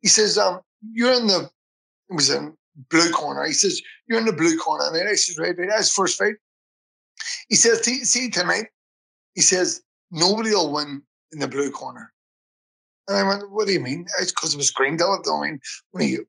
he 0.00 0.08
says, 0.08 0.38
um, 0.38 0.60
you're 0.92 1.12
in 1.12 1.26
the 1.26 1.50
it 2.10 2.14
was 2.14 2.30
in 2.30 2.56
blue 2.90 3.10
corner. 3.10 3.44
He 3.44 3.52
says, 3.52 3.80
you're 4.08 4.18
in 4.18 4.26
the 4.26 4.32
blue 4.32 4.56
corner. 4.58 4.84
And 4.86 5.08
I 5.08 5.14
says, 5.14 5.38
right, 5.38 5.56
right, 5.58 5.68
that's 5.68 5.92
first 5.92 6.18
fight. 6.18 6.34
He 7.48 7.56
says, 7.56 7.82
see 7.82 8.30
tonight, 8.30 8.66
he 9.34 9.40
says, 9.40 9.82
nobody 10.10 10.50
will 10.50 10.72
win 10.72 11.02
in 11.32 11.38
the 11.40 11.48
blue 11.48 11.70
corner. 11.70 12.12
And 13.08 13.16
I 13.16 13.22
went, 13.22 13.50
what 13.50 13.66
do 13.66 13.72
you 13.72 13.80
mean? 13.80 14.06
It's 14.20 14.32
because 14.32 14.54
it 14.54 14.58
was 14.58 14.70
Greendale. 14.70 15.22
I 15.26 15.40
mean, 15.40 15.60
when 15.90 16.08
you 16.08 16.26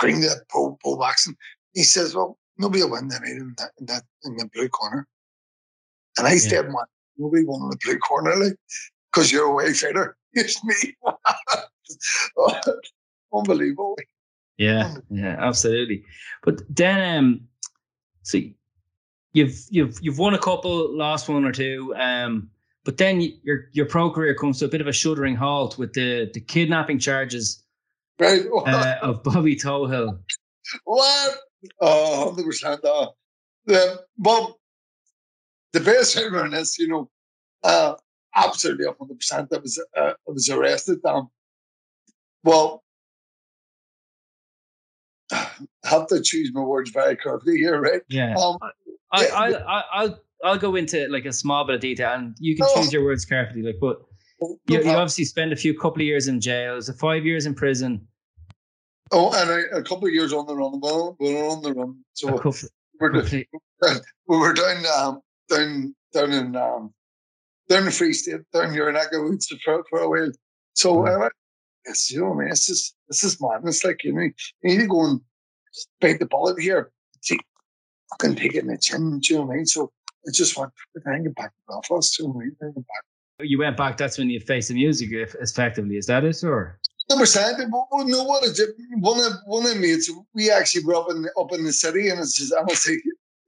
Green 0.00 0.22
that 0.22 0.48
Paul, 0.50 0.78
Paul 0.82 0.98
Waxon. 0.98 1.36
He 1.74 1.82
says, 1.82 2.14
well, 2.14 2.38
nobody 2.56 2.82
will 2.82 2.92
win 2.92 3.08
that 3.08 3.20
night 3.20 3.32
in 3.32 3.54
that, 3.58 3.72
in 3.78 3.86
that 3.86 4.02
in 4.24 4.36
the 4.36 4.48
blue 4.52 4.68
corner. 4.70 5.06
And 6.16 6.26
I 6.26 6.32
yeah. 6.32 6.38
said, 6.38 6.64
man, 6.66 6.86
nobody 7.18 7.44
won 7.44 7.62
in 7.62 7.68
the 7.68 7.78
blue 7.84 7.98
corner, 7.98 8.34
like, 8.34 8.56
because 9.12 9.30
you're 9.30 9.44
a 9.44 9.54
way 9.54 9.72
fighter. 9.72 10.16
It's 10.32 10.62
me. 10.64 10.94
Unbelievable. 13.34 13.96
Yeah, 14.58 14.94
yeah, 15.10 15.34
absolutely. 15.40 16.04
But 16.44 16.62
then, 16.68 17.18
um, 17.18 17.40
so 18.22 18.38
you've 19.32 19.58
you've 19.70 19.98
you've 20.00 20.18
won 20.18 20.34
a 20.34 20.38
couple, 20.38 20.96
lost 20.96 21.28
one 21.28 21.44
or 21.44 21.50
two, 21.50 21.92
um, 21.96 22.48
but 22.84 22.96
then 22.96 23.20
your 23.42 23.70
your 23.72 23.86
pro 23.86 24.08
career 24.08 24.36
comes 24.36 24.60
to 24.60 24.66
a 24.66 24.68
bit 24.68 24.80
of 24.80 24.86
a 24.86 24.92
shuddering 24.92 25.34
halt 25.34 25.78
with 25.78 25.92
the 25.94 26.30
the 26.32 26.40
kidnapping 26.40 27.00
charges 27.00 27.64
right? 28.20 28.44
Uh, 28.66 28.96
of 29.02 29.22
Bobby 29.22 29.56
Tohill. 29.56 30.18
What? 30.84 31.38
Oh, 31.80 32.34
100%. 32.36 32.84
Uh, 32.84 33.06
the, 33.66 34.00
Bob, 34.18 34.52
the 35.72 35.80
best 35.80 36.14
thing 36.14 36.34
on 36.34 36.50
this, 36.50 36.78
you 36.78 36.88
know, 36.88 37.10
uh, 37.64 37.94
absolutely 38.34 38.86
100%. 38.86 39.48
I 39.52 39.58
was, 39.58 39.82
uh, 39.96 40.00
I 40.00 40.12
was 40.26 40.48
arrested. 40.48 40.98
Um, 41.04 41.28
well, 42.44 42.82
I 45.32 45.48
have 45.84 46.06
to 46.08 46.20
choose 46.22 46.50
my 46.52 46.62
words 46.62 46.90
very 46.90 47.16
carefully 47.16 47.58
here, 47.58 47.80
right? 47.80 48.02
Yeah. 48.08 48.34
Um, 48.34 48.58
I, 49.12 49.26
I, 49.26 49.54
I, 49.54 49.84
I'll, 49.92 50.20
I'll 50.44 50.58
go 50.58 50.76
into 50.76 51.06
like 51.08 51.24
a 51.24 51.32
small 51.32 51.66
bit 51.66 51.76
of 51.76 51.80
detail 51.80 52.12
and 52.14 52.36
you 52.38 52.56
can 52.56 52.66
choose 52.74 52.92
your 52.92 53.04
words 53.04 53.24
carefully. 53.24 53.62
Like, 53.62 53.78
but 53.80 54.00
you, 54.40 54.82
you 54.82 54.90
obviously 54.90 55.24
spend 55.24 55.52
a 55.52 55.56
few 55.56 55.78
couple 55.78 56.00
of 56.00 56.06
years 56.06 56.28
in 56.28 56.40
jail. 56.40 56.78
It 56.78 56.84
five 56.98 57.26
years 57.26 57.46
in 57.46 57.54
prison? 57.54 58.06
Oh, 59.12 59.32
and 59.34 59.50
a, 59.50 59.78
a 59.78 59.82
couple 59.82 60.06
of 60.06 60.14
years 60.14 60.32
on 60.32 60.46
the 60.46 60.54
run. 60.54 60.80
Well, 60.80 61.16
we're 61.18 61.48
on 61.48 61.62
the 61.62 61.72
run. 61.74 61.96
So 62.14 62.28
couple, 62.38 62.54
we're, 63.00 63.12
we 64.28 64.36
were 64.36 64.52
down 64.52 64.84
um, 64.98 65.20
down 65.48 65.94
down 66.12 66.32
in 66.32 66.56
um, 66.56 66.94
down 67.68 67.84
the 67.84 67.90
Free 67.90 68.12
State, 68.12 68.40
down 68.52 68.72
here 68.72 68.88
in 68.88 69.24
Woods 69.24 69.52
for, 69.64 69.84
for 69.90 70.00
a 70.00 70.08
while. 70.08 70.32
So. 70.74 71.06
I 71.06 71.16
went, 71.16 71.32
yes, 71.86 72.10
you 72.10 72.20
know, 72.20 72.32
I 72.32 72.36
mean, 72.36 72.48
this 72.48 72.68
is 72.68 72.94
this 73.08 73.24
is 73.24 73.40
madness. 73.40 73.84
Like 73.84 74.04
you 74.04 74.12
know, 74.12 74.20
you 74.20 74.32
need 74.62 74.80
to 74.80 74.86
go 74.86 75.04
and 75.04 75.20
bite 76.00 76.18
the 76.18 76.26
bullet 76.26 76.60
here. 76.60 76.90
See, 77.22 77.38
I 78.12 78.16
can 78.18 78.34
take 78.34 78.54
it 78.54 78.62
in 78.62 78.68
the 78.68 78.78
chin. 78.78 79.20
Do 79.20 79.34
you 79.34 79.40
know 79.40 79.46
what 79.46 79.54
I 79.54 79.56
mean? 79.56 79.66
So 79.66 79.92
I 80.26 80.30
just 80.32 80.56
went, 80.56 80.72
I 80.96 81.00
can 81.00 81.24
get 81.24 81.34
back 81.34 81.50
to 81.50 81.62
Belfast. 81.68 82.18
You 82.18 82.26
know 82.26 82.32
what 82.32 82.42
I 82.42 82.64
mean? 82.64 82.72
back. 82.74 83.04
You 83.40 83.58
went 83.58 83.76
back. 83.76 83.96
That's 83.96 84.18
when 84.18 84.30
you 84.30 84.40
faced 84.40 84.68
the 84.68 84.74
music, 84.74 85.10
effectively. 85.12 85.96
Is 85.96 86.06
that 86.06 86.24
it, 86.24 86.42
or? 86.44 86.78
Number 87.10 87.26
seven, 87.26 87.70
no, 87.70 88.22
what 88.22 88.44
is 88.44 88.60
it? 88.60 88.70
One 89.00 89.18
of 89.18 89.32
one 89.44 89.66
of 89.66 89.76
mates, 89.78 90.08
we 90.32 90.48
actually 90.48 90.84
were 90.84 90.94
up 90.94 91.10
in 91.10 91.26
up 91.36 91.52
in 91.52 91.64
the 91.64 91.72
city, 91.72 92.08
and 92.08 92.20
it's 92.20 92.34
just, 92.34 92.54
I 92.56 92.62
must 92.62 92.84
say, 92.84 93.02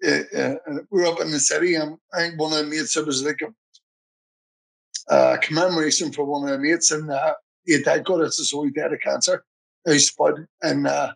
uh, 0.04 0.36
uh, 0.36 0.78
we 0.90 1.02
are 1.02 1.06
up 1.06 1.20
in 1.20 1.30
the 1.30 1.38
city, 1.38 1.76
and 1.76 1.96
I 2.12 2.22
think 2.22 2.40
one 2.40 2.52
of 2.52 2.58
the 2.58 2.64
mates 2.64 2.96
it 2.96 3.06
was 3.06 3.22
like 3.24 3.40
a 3.40 5.14
uh, 5.14 5.36
commemoration 5.36 6.12
for 6.12 6.24
one 6.24 6.42
of 6.42 6.50
the 6.50 6.58
mates, 6.58 6.90
and 6.90 7.08
uh, 7.08 7.34
he 7.64 7.74
had 7.74 7.84
died, 7.84 8.04
got 8.04 8.20
us, 8.22 8.38
so 8.38 8.64
he 8.64 8.70
died 8.72 8.94
of 8.94 9.00
cancer. 9.00 9.44
He 9.86 10.00
spud, 10.00 10.44
and 10.62 10.88
uh, 10.88 11.12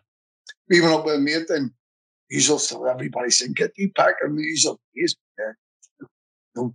we 0.69 0.79
went 0.79 0.93
up 0.93 1.03
with 1.03 1.15
a 1.15 1.19
mate, 1.19 1.49
and 1.49 1.71
he's 2.29 2.49
also 2.49 2.85
everybody 2.85 3.29
saying, 3.29 3.53
"Get 3.53 3.71
you 3.75 3.91
back," 3.91 4.15
and 4.21 4.39
he's 4.39 4.65
up, 4.65 4.79
he's 4.93 5.17
no, 6.55 6.73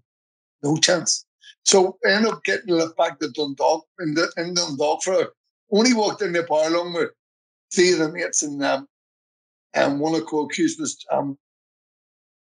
no 0.63 0.77
chance. 0.77 1.25
So 1.65 1.97
I 2.07 2.13
up 2.13 2.45
getting 2.45 2.75
left 2.75 2.99
back 2.99 3.19
to 3.21 3.31
Dundalk, 3.31 3.87
in, 4.01 4.13
the, 4.15 4.31
in 4.37 4.53
Dundalk 4.53 5.03
for 5.03 5.33
only 5.73 5.95
walked 5.95 6.23
in 6.23 6.33
the 6.33 6.43
bar 6.45 6.67
along 6.67 6.95
with 6.95 7.11
three 7.75 7.93
of 7.93 7.99
the 7.99 8.13
mates 8.13 8.43
and 8.43 8.63
um, 8.65 8.87
and 9.75 10.01
one 10.01 10.15
of 10.15 10.21
the 10.21 10.27
co-accused 10.27 10.79
was 10.79 11.05
um, 11.11 11.39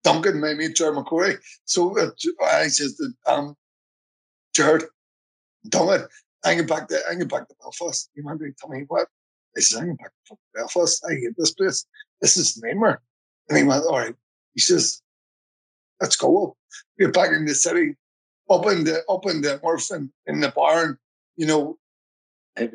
Duncan, 0.02 0.40
my 0.40 0.54
mate 0.54 0.74
Jared 0.74 0.96
McCrory. 0.96 1.38
So 1.64 1.96
uh, 1.98 2.10
I 2.44 2.66
says 2.66 2.96
that 2.96 3.12
um, 3.26 3.54
Jared, 4.54 4.84
Duncan, 5.68 6.08
I 6.44 6.54
get 6.54 6.68
back 6.68 6.88
to 6.88 6.98
I 7.08 7.14
get 7.14 7.28
back 7.28 7.48
to 7.48 7.54
Belfast. 7.60 8.10
You 8.14 8.22
remember 8.22 8.50
tell 8.58 8.70
me 8.70 8.84
what? 8.88 9.08
I 9.56 9.60
said, 9.60 9.80
I'm 9.80 9.86
going 9.86 9.96
back 9.96 10.12
to 10.28 10.36
Belfast. 10.54 11.04
I 11.08 11.14
hate 11.14 11.34
this 11.36 11.52
place. 11.52 11.86
This 12.20 12.36
is 12.36 12.60
nightmare. 12.62 13.00
And 13.48 13.58
he 13.58 13.64
went, 13.64 13.84
all 13.84 13.98
right. 13.98 14.14
He 14.54 14.60
says, 14.60 15.02
let's 16.00 16.16
go. 16.16 16.46
up. 16.46 16.54
We're 16.98 17.10
back 17.10 17.32
in 17.32 17.46
the 17.46 17.54
city, 17.54 17.96
up 18.48 18.66
in 18.66 18.84
the 18.84 19.02
up 19.08 19.26
in 19.26 19.40
the 19.42 19.60
Murphin 19.62 20.12
in 20.26 20.40
the 20.40 20.50
barn. 20.50 20.98
You 21.36 21.46
know, 21.46 21.78
you 22.58 22.68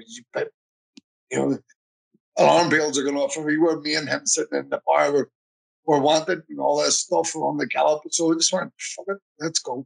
know, 1.32 1.58
alarm 2.38 2.70
bells 2.70 2.98
are 2.98 3.04
going 3.04 3.18
off 3.18 3.38
everywhere. 3.38 3.80
Me 3.80 3.96
and 3.96 4.10
him 4.10 4.26
sitting 4.26 4.60
in 4.60 4.70
the 4.70 4.82
bar 4.86 5.12
were, 5.12 5.32
were 5.86 6.00
wanted 6.00 6.44
and 6.50 6.60
all 6.60 6.82
that 6.82 6.92
stuff 6.92 7.36
on 7.36 7.58
the 7.58 7.68
gallop. 7.68 8.04
So 8.12 8.32
I 8.32 8.36
just 8.36 8.54
went, 8.54 8.72
fuck 8.78 9.06
it, 9.10 9.18
let's 9.40 9.60
go. 9.60 9.86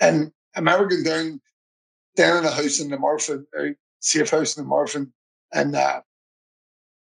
And 0.00 0.32
American 0.54 1.04
down, 1.04 1.40
down 2.16 2.38
in 2.38 2.44
a 2.44 2.50
house 2.50 2.80
in 2.80 2.90
the 2.90 2.98
Morphin, 2.98 3.46
a 3.58 3.74
safe 4.00 4.30
house 4.30 4.56
in 4.56 4.64
the 4.64 4.68
Morphin, 4.68 5.12
and 5.52 5.74
uh, 5.74 6.00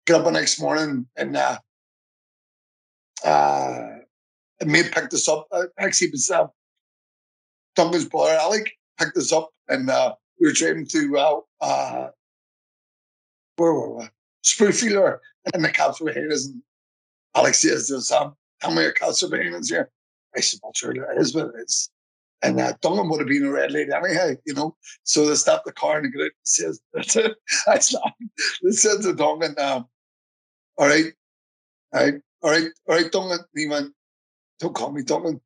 get 0.06 0.16
up 0.16 0.24
the 0.24 0.30
next 0.30 0.60
morning 0.60 1.06
and 1.16 1.36
uh, 1.36 1.58
uh, 3.24 3.88
mate 4.64 4.92
picked 4.92 5.14
us 5.14 5.28
up. 5.28 5.46
Uh, 5.50 5.64
actually, 5.78 6.08
it 6.08 6.12
was 6.12 6.30
uh, 6.30 6.46
Duncan's 7.76 8.06
brother, 8.06 8.32
Alec, 8.32 8.72
picked 8.98 9.16
us 9.16 9.32
up 9.32 9.50
and 9.68 9.88
uh, 9.90 10.14
we 10.40 10.46
were 10.46 10.52
driving 10.52 10.86
to 10.86 11.18
uh, 11.60 12.08
where 13.56 13.74
were 13.74 13.98
we? 13.98 14.04
Springfield 14.42 15.18
and 15.52 15.64
the 15.64 15.70
cops 15.70 16.00
were 16.00 16.10
us. 16.10 16.46
And 16.46 16.62
Alex 17.34 17.60
says, 17.60 17.88
"There's 17.88 18.10
um, 18.10 18.34
how 18.60 18.70
many 18.70 18.92
cops 18.92 19.22
are 19.22 19.28
behind 19.28 19.54
us 19.54 19.68
here?" 19.68 19.90
I 20.36 20.40
said, 20.40 20.60
"Well, 20.62 20.72
sure, 20.74 20.92
it 20.92 21.18
is 21.18 21.34
what 21.34 21.46
it 21.46 21.62
is." 21.64 21.90
And 22.42 22.60
uh, 22.60 22.74
Duncan 22.80 23.08
would 23.08 23.18
have 23.18 23.28
been 23.28 23.44
a 23.44 23.50
red 23.50 23.72
light 23.72 23.88
anyhow, 23.90 24.30
you 24.46 24.54
know. 24.54 24.76
So 25.02 25.26
they 25.26 25.34
stopped 25.34 25.66
the 25.66 25.72
car 25.72 25.98
and 25.98 26.12
guy 26.12 26.30
says, 26.44 26.80
"That's 26.92 27.16
it." 27.16 27.36
I 27.66 27.78
stopped. 27.78 28.22
They 28.62 28.70
said 28.70 29.02
to 29.02 29.14
Duncan, 29.14 29.54
um, 29.58 29.86
"All 30.76 30.86
right, 30.86 31.12
all 31.92 32.00
right, 32.00 32.14
all 32.42 32.50
right, 32.50 32.68
all 32.88 32.96
right, 32.96 33.12
Duncan." 33.12 33.38
And 33.38 33.46
he 33.54 33.68
went, 33.68 33.92
"Don't 34.60 34.74
call 34.74 34.92
me 34.92 35.02
Duncan." 35.02 35.40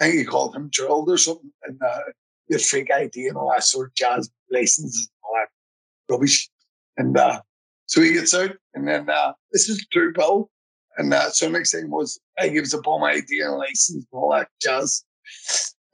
I 0.00 0.04
think 0.04 0.18
he 0.18 0.24
called 0.24 0.54
him 0.54 0.70
Gerald 0.70 1.10
or 1.10 1.16
something, 1.16 1.50
and 1.64 1.80
uh, 1.82 2.00
your 2.48 2.58
fake 2.58 2.90
ID 2.92 3.28
and 3.28 3.36
all 3.36 3.50
that 3.50 3.64
sort 3.64 3.88
of 3.88 3.94
jazz 3.94 4.30
license 4.50 4.96
and 4.98 5.08
all 5.22 5.34
that 5.34 6.12
rubbish. 6.12 6.48
And 6.96 7.16
uh, 7.16 7.40
so 7.86 8.00
he 8.00 8.14
gets 8.14 8.34
out, 8.34 8.52
and 8.74 8.88
then 8.88 9.08
uh, 9.08 9.32
this 9.52 9.68
is 9.68 9.86
true, 9.92 10.12
Bill. 10.12 10.50
And 10.98 11.12
uh, 11.12 11.30
so 11.30 11.48
next 11.48 11.72
thing 11.72 11.90
was 11.90 12.18
I 12.38 12.48
gives 12.48 12.74
up 12.74 12.86
all 12.86 12.98
my 12.98 13.12
ID 13.12 13.40
and 13.40 13.56
license 13.56 13.90
and 13.90 14.06
all 14.12 14.32
that 14.32 14.48
jazz. 14.60 15.04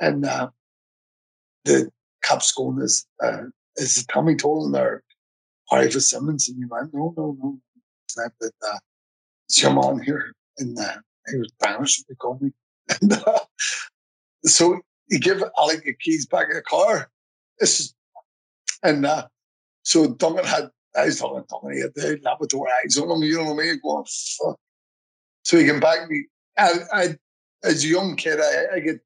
And 0.01 0.25
uh, 0.25 0.49
the 1.65 1.91
cops 2.25 2.53
going, 2.53 2.81
is, 2.83 3.07
uh, 3.23 3.43
is 3.77 4.05
Tommy 4.07 4.37
Tolan 4.37 4.79
or 4.79 5.03
Harry 5.71 5.91
Simmons? 5.91 6.49
And 6.49 6.59
he 6.59 6.65
went, 6.67 6.95
no, 6.95 7.13
no, 7.17 7.37
no. 7.41 7.59
It's 8.05 8.17
not 8.17 8.33
that 8.41 8.53
uh, 8.69 8.79
it's 9.49 9.63
your 9.63 9.73
man 9.73 10.01
here. 10.05 10.33
And 10.59 10.79
uh, 10.79 10.99
he 11.29 11.39
was 11.39 11.53
banished, 11.59 12.05
they 12.09 12.15
called 12.15 12.43
me. 12.43 12.51
And 13.01 13.13
uh, 13.13 13.39
so 14.45 14.81
he 15.09 15.19
give 15.19 15.43
Alec 15.59 15.85
the 15.85 15.95
keys 15.95 16.27
back 16.27 16.49
in 16.49 16.57
the 16.57 16.63
car. 16.63 17.11
This 17.59 17.81
is, 17.81 17.95
and 18.83 19.07
uh, 19.07 19.27
so 19.83 20.15
Duncan 20.15 20.45
had 20.45 20.71
I 20.97 21.07
was 21.07 21.19
talking 21.19 21.43
to 21.43 21.47
Duncan, 21.49 21.73
he 21.73 21.81
had 21.81 21.95
the 21.95 22.21
laboratory 22.23 22.71
eyes 22.85 22.99
on 22.99 23.11
him, 23.11 23.23
you 23.23 23.39
know 23.39 23.53
what 23.53 23.63
I 23.63 23.67
mean? 23.67 23.81
Going, 23.83 24.05
fuck. 24.05 24.59
So 25.45 25.59
he 25.59 25.65
can 25.65 25.81
back 25.81 26.09
me. 26.09 26.27
I, 26.59 26.73
I, 26.93 27.09
as 27.65 27.85
a 27.85 27.89
young 27.89 28.17
kid, 28.17 28.39
I, 28.41 28.77
I 28.77 28.81
get 28.81 29.01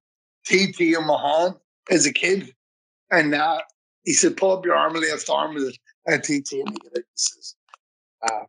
TT 0.45 0.81
in 0.81 1.07
my 1.07 1.20
hand 1.20 1.55
as 1.91 2.07
a 2.07 2.12
kid. 2.12 2.53
And 3.11 3.35
uh, 3.35 3.61
he 4.05 4.12
said, 4.12 4.37
pull 4.37 4.57
up 4.57 4.64
your 4.64 4.74
arm, 4.74 4.95
left 4.95 5.31
arm 5.31 5.55
with 5.55 5.64
it. 5.64 5.79
Had 6.07 6.24
TT 6.24 6.53
and 6.53 6.70
he, 6.70 6.79
he 6.95 7.03
says, 7.14 7.55
uh, 8.22 8.45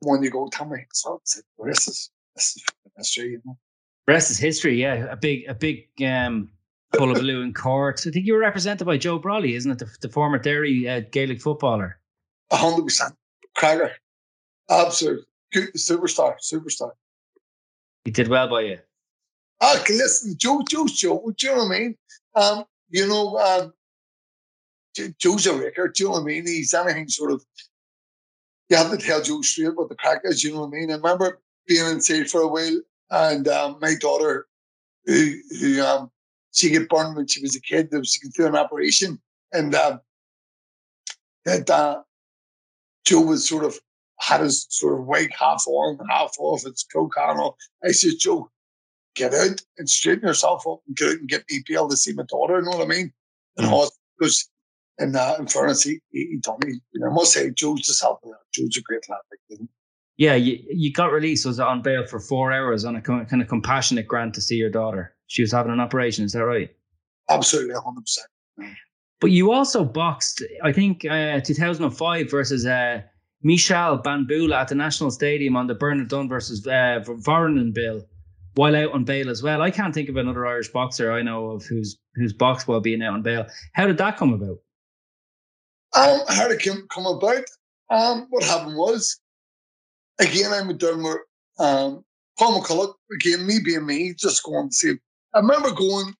when 0.00 0.22
you 0.22 0.30
go, 0.30 0.48
tell 0.48 0.66
me. 0.66 0.84
So 0.92 1.14
I 1.14 1.18
said, 1.24 1.44
well, 1.56 1.68
this 1.68 1.88
is, 1.88 2.10
this 2.34 2.56
is 2.56 2.64
history, 2.96 3.30
you 3.32 3.42
know. 3.44 3.58
Rest 4.06 4.30
is 4.30 4.38
history, 4.38 4.80
yeah. 4.80 5.06
A 5.10 5.16
big, 5.16 5.44
a 5.48 5.54
big 5.54 5.88
um, 6.06 6.50
hullabaloo 6.94 7.42
in 7.42 7.54
court. 7.54 8.04
I 8.06 8.10
think 8.10 8.26
you 8.26 8.34
were 8.34 8.40
represented 8.40 8.86
by 8.86 8.96
Joe 8.96 9.18
Brolly, 9.18 9.54
isn't 9.54 9.70
it? 9.70 9.78
The, 9.78 9.88
the 10.00 10.08
former 10.08 10.38
Derry 10.38 10.88
uh, 10.88 11.02
Gaelic 11.10 11.40
footballer. 11.40 11.98
hundred 12.52 12.84
percent. 12.84 13.14
Cracker. 13.54 13.92
Absolute 14.70 15.24
superstar, 15.54 16.36
superstar. 16.42 16.92
He 18.04 18.10
did 18.10 18.28
well 18.28 18.48
by 18.48 18.62
you. 18.62 18.78
Ah, 19.60 19.82
listen, 19.88 20.36
Joe, 20.36 20.62
Joe's 20.68 20.92
Joe. 20.92 21.32
Do 21.36 21.46
you 21.46 21.52
know 21.54 21.64
what 21.64 21.74
I 21.74 21.78
mean? 21.78 21.96
Um, 22.34 22.64
you 22.90 23.08
know, 23.08 23.38
um, 23.38 23.72
Joe's 25.18 25.46
a 25.46 25.56
record. 25.56 25.94
Do 25.94 26.04
you 26.04 26.08
know 26.08 26.14
what 26.14 26.22
I 26.22 26.24
mean? 26.24 26.46
He's 26.46 26.74
anything 26.74 27.08
sort 27.08 27.32
of. 27.32 27.44
You 28.68 28.76
have 28.76 28.90
to 28.90 28.98
tell 28.98 29.22
Joe 29.22 29.40
straight 29.40 29.74
what 29.76 29.88
the 29.88 29.94
crack 29.94 30.20
is. 30.24 30.44
You 30.44 30.52
know 30.52 30.60
what 30.60 30.68
I 30.68 30.70
mean? 30.70 30.90
I 30.90 30.96
remember 30.96 31.40
being 31.66 31.86
in 31.86 31.92
inside 31.92 32.30
for 32.30 32.42
a 32.42 32.48
while, 32.48 32.80
and 33.10 33.48
um, 33.48 33.78
my 33.80 33.94
daughter, 34.00 34.46
who, 35.06 35.34
who 35.58 35.82
um, 35.82 36.10
she 36.58 36.70
get 36.70 36.88
burned 36.88 37.16
when 37.16 37.26
she 37.26 37.40
was 37.40 37.56
a 37.56 37.60
kid, 37.60 37.90
she 37.90 38.20
went 38.22 38.34
through 38.34 38.46
an 38.46 38.56
operation, 38.56 39.20
and 39.52 39.74
um, 39.74 40.00
that 41.44 41.70
uh, 41.70 42.02
Joe 43.04 43.22
was 43.22 43.48
sort 43.48 43.64
of 43.64 43.78
had 44.20 44.40
his 44.40 44.66
sort 44.70 44.98
of 44.98 45.06
wig 45.06 45.30
half 45.38 45.64
on, 45.66 45.98
half 46.10 46.34
off. 46.38 46.66
It's 46.66 46.84
on. 46.94 47.52
I 47.84 47.92
said, 47.92 48.12
Joe, 48.18 48.50
get 49.14 49.32
out 49.34 49.62
and 49.78 49.88
straighten 49.88 50.26
yourself 50.26 50.66
up 50.66 50.80
and 50.86 50.96
get 50.96 51.08
out 51.08 51.18
and 51.18 51.28
get 51.28 51.44
me 51.50 51.62
be 51.66 51.74
able 51.74 51.88
to 51.88 51.96
see 51.96 52.12
my 52.12 52.24
daughter. 52.28 52.58
You 52.58 52.64
know 52.64 52.76
what 52.76 52.84
I 52.84 52.88
mean? 52.88 53.12
And 53.56 53.68
mm. 53.68 53.90
because 54.18 54.48
in, 54.98 55.14
uh, 55.14 55.36
in 55.38 55.46
fairness, 55.46 55.82
he, 55.82 56.00
he, 56.10 56.28
he 56.32 56.40
told 56.40 56.64
me, 56.64 56.80
you 56.92 57.00
know, 57.00 57.10
I 57.10 57.12
must 57.12 57.32
say, 57.32 57.50
Joe's 57.50 57.82
just 57.82 58.02
helping 58.02 58.30
out. 58.30 58.40
Joe's 58.52 58.76
a 58.76 58.82
great 58.82 59.08
lad. 59.08 59.20
Like. 59.50 59.60
Yeah, 60.16 60.34
you, 60.34 60.58
you 60.68 60.92
got 60.92 61.12
released, 61.12 61.46
was 61.46 61.60
on 61.60 61.80
bail 61.80 62.04
for 62.04 62.18
four 62.18 62.52
hours 62.52 62.84
on 62.84 62.96
a 62.96 63.00
kind 63.00 63.40
of 63.40 63.48
compassionate 63.48 64.08
grant 64.08 64.34
to 64.34 64.40
see 64.40 64.56
your 64.56 64.70
daughter. 64.70 65.14
She 65.28 65.42
was 65.42 65.52
having 65.52 65.72
an 65.72 65.80
operation, 65.80 66.24
is 66.24 66.32
that 66.32 66.44
right? 66.44 66.70
Absolutely, 67.30 67.74
100%. 67.74 68.74
But 69.20 69.30
you 69.30 69.52
also 69.52 69.84
boxed, 69.84 70.42
I 70.62 70.72
think, 70.72 71.04
uh, 71.04 71.40
2005 71.40 72.30
versus 72.30 72.66
uh, 72.66 73.02
Michel 73.42 73.98
Bambula 74.02 74.56
at 74.56 74.68
the 74.68 74.74
National 74.74 75.10
Stadium 75.10 75.56
on 75.56 75.66
the 75.66 75.74
Bernard 75.74 76.08
Dunne 76.08 76.28
versus 76.28 76.66
uh, 76.66 77.04
Voronin 77.04 77.72
bill 77.72 78.04
while 78.54 78.74
out 78.74 78.92
on 78.92 79.04
bail 79.04 79.30
as 79.30 79.42
well. 79.42 79.62
I 79.62 79.70
can't 79.70 79.94
think 79.94 80.08
of 80.08 80.16
another 80.16 80.46
Irish 80.46 80.68
boxer 80.68 81.12
I 81.12 81.22
know 81.22 81.50
of 81.50 81.64
who's 81.64 81.98
who's 82.14 82.32
boxed 82.32 82.66
while 82.66 82.80
being 82.80 83.02
out 83.02 83.14
on 83.14 83.22
bail. 83.22 83.46
How 83.74 83.86
did 83.86 83.98
that 83.98 84.16
come 84.16 84.32
about? 84.32 84.58
Um, 85.94 86.20
how 86.28 86.48
did 86.48 86.60
it 86.60 86.88
come 86.88 87.06
about? 87.06 87.44
Um, 87.90 88.26
what 88.30 88.42
happened 88.42 88.76
was, 88.76 89.20
again, 90.18 90.52
I'm 90.52 90.68
a 90.68 90.74
Dunmore. 90.74 91.22
Um, 91.58 92.04
Paul 92.38 92.60
McCullough, 92.60 92.94
again, 93.14 93.46
me 93.46 93.58
being 93.64 93.86
me, 93.86 94.14
just 94.14 94.42
going 94.42 94.68
to 94.68 94.74
see. 94.74 94.94
I 95.34 95.40
remember 95.40 95.72
going, 95.72 96.14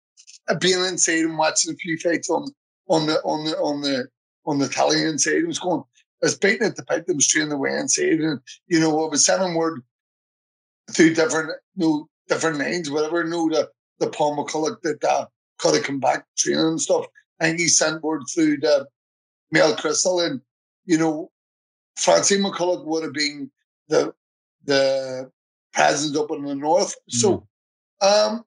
uh, 0.49 0.55
being 0.55 0.85
inside 0.85 1.25
and 1.25 1.39
watching 1.39 1.73
a 1.73 1.77
few 1.77 1.99
fights 1.99 2.31
on 2.31 2.47
on 2.89 3.07
the 3.07 3.21
on 3.23 3.45
the 3.45 3.57
on 3.59 3.81
the 3.83 4.09
on 4.47 4.59
the 4.59 4.69
telly 4.69 5.03
inside. 5.03 5.43
I 5.45 5.47
was 5.47 5.59
going, 5.59 5.83
I 6.23 6.27
was 6.27 6.39
beating 6.39 6.67
at 6.67 6.77
the 6.77 6.85
pit 6.85 7.07
that 7.07 7.15
was 7.15 7.29
training 7.29 7.51
the 7.51 7.57
way 7.57 7.77
inside, 7.77 8.21
and 8.21 8.41
you 8.67 8.81
know, 8.81 9.05
I 9.05 9.09
was 9.09 9.25
sending 9.25 9.55
word 9.55 9.83
through 10.91 11.15
different 11.15 11.51
you 11.77 11.87
know, 11.87 12.09
different 12.29 12.59
names, 12.59 12.91
whatever, 12.91 13.23
you 13.23 13.31
know, 13.31 13.49
the 13.49 13.69
the 13.99 14.11
Paul 14.11 14.37
McCullough 14.37 14.81
that 14.83 15.05
uh, 15.05 15.27
could 15.59 15.75
have 15.75 15.85
come 15.85 16.01
back 16.01 16.25
training 16.37 16.65
and 16.65 16.81
stuff. 16.81 17.07
And 17.41 17.59
he 17.59 17.69
sent 17.69 18.03
word 18.03 18.23
through 18.33 18.59
the 18.59 18.87
Mel 19.53 19.77
Crystal 19.77 20.21
and 20.21 20.41
you 20.87 20.97
know, 20.97 21.31
Francine 21.97 22.43
McCullough 22.43 22.87
would 22.87 23.05
have 23.05 23.13
been 23.13 23.51
the 23.89 24.15
the 24.65 25.31
president 25.73 26.17
up 26.17 26.31
in 26.37 26.45
the 26.45 26.55
north. 26.55 26.93
Mm-hmm. 26.93 27.19
So 27.19 27.47
um 28.01 28.45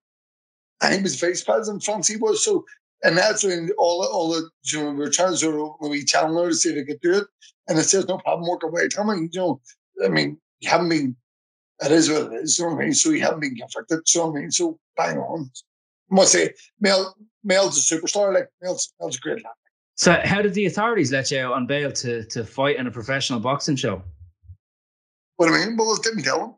I 0.81 0.99
was 1.01 1.19
vice 1.19 1.43
president, 1.43 1.83
Francine 1.83 2.19
was. 2.19 2.43
So 2.43 2.65
and 3.03 3.17
that's 3.17 3.43
when 3.43 3.69
all 3.77 4.05
all 4.11 4.29
the 4.29 4.49
you 4.65 4.83
know, 4.83 4.91
we 4.91 4.97
were 4.97 5.09
trying 5.09 5.31
to 5.31 5.37
sort 5.37 5.55
of 5.55 6.05
challenge 6.05 6.37
her 6.37 6.49
to 6.49 6.55
see 6.55 6.69
if 6.69 6.75
they 6.75 6.83
could 6.83 7.01
do 7.01 7.17
it. 7.19 7.27
And 7.67 7.77
it 7.77 7.83
says 7.83 8.07
no 8.07 8.17
problem, 8.17 8.49
work 8.49 8.63
away. 8.63 8.87
Tell 8.87 9.03
me, 9.05 9.29
you 9.31 9.39
know, 9.39 9.61
I 10.03 10.09
mean, 10.09 10.37
you 10.59 10.69
haven't 10.69 10.89
been 10.89 11.15
it 11.83 11.91
is 11.91 12.09
what 12.09 12.31
it 12.31 12.43
is, 12.43 12.59
you 12.59 12.65
know 12.65 12.75
what 12.75 12.81
I 12.81 12.85
mean? 12.85 12.93
So 12.93 13.09
you 13.09 13.21
haven't 13.21 13.39
been 13.39 13.55
convicted, 13.55 14.01
you 14.13 14.21
know 14.21 14.27
what 14.27 14.37
I 14.37 14.41
mean? 14.41 14.51
So 14.51 14.77
bang 14.97 15.17
on. 15.17 15.49
I 16.11 16.15
must 16.15 16.31
say, 16.31 16.53
Mel 16.79 17.15
Mel's 17.43 17.77
a 17.77 17.95
superstar, 17.95 18.33
like 18.33 18.49
Mel's 18.61 18.93
Mel's 18.99 19.17
a 19.17 19.19
great 19.19 19.43
lad. 19.43 19.53
So 19.95 20.19
how 20.23 20.41
did 20.41 20.53
the 20.53 20.65
authorities 20.65 21.11
let 21.11 21.31
you 21.31 21.39
out 21.39 21.53
on 21.53 21.65
bail 21.65 21.91
to 21.91 22.23
to 22.25 22.43
fight 22.43 22.77
in 22.77 22.87
a 22.87 22.91
professional 22.91 23.39
boxing 23.39 23.75
show? 23.75 24.03
What 25.37 25.47
do 25.47 25.55
I 25.55 25.65
mean? 25.65 25.77
Well, 25.77 25.95
didn't 25.97 26.23
tell 26.23 26.39
them. 26.39 26.55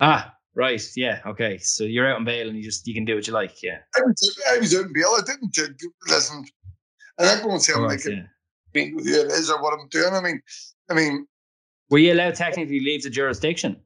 Ah, 0.00 0.34
Right. 0.54 0.82
Yeah. 0.96 1.20
Okay. 1.26 1.58
So 1.58 1.84
you're 1.84 2.08
out 2.08 2.16
on 2.16 2.24
bail 2.24 2.48
and 2.48 2.56
you 2.56 2.62
just 2.62 2.86
you 2.86 2.94
can 2.94 3.04
do 3.04 3.14
what 3.14 3.26
you 3.26 3.32
like. 3.32 3.62
Yeah. 3.62 3.78
I 3.96 4.02
was, 4.02 4.40
I 4.50 4.58
was 4.58 4.74
out 4.74 4.84
on 4.84 4.92
bail. 4.92 5.16
I 5.16 5.20
didn't 5.24 5.58
uh, 5.58 5.88
listen. 6.08 6.44
And 7.18 7.42
going 7.42 7.58
to 7.58 7.64
say 7.64 7.72
I'm 7.74 7.82
like 7.82 8.04
yeah. 8.04 8.22
I 8.74 8.78
mean, 8.78 8.98
who 8.98 9.20
it 9.20 9.30
is 9.32 9.50
or 9.50 9.62
what 9.62 9.78
I'm 9.78 9.88
doing. 9.88 10.12
I 10.12 10.20
mean, 10.20 10.42
I 10.90 10.94
mean. 10.94 11.26
Were 11.90 11.98
you 11.98 12.12
allowed 12.12 12.34
technically 12.34 12.80
leave 12.80 13.02
the 13.02 13.10
jurisdiction? 13.10 13.76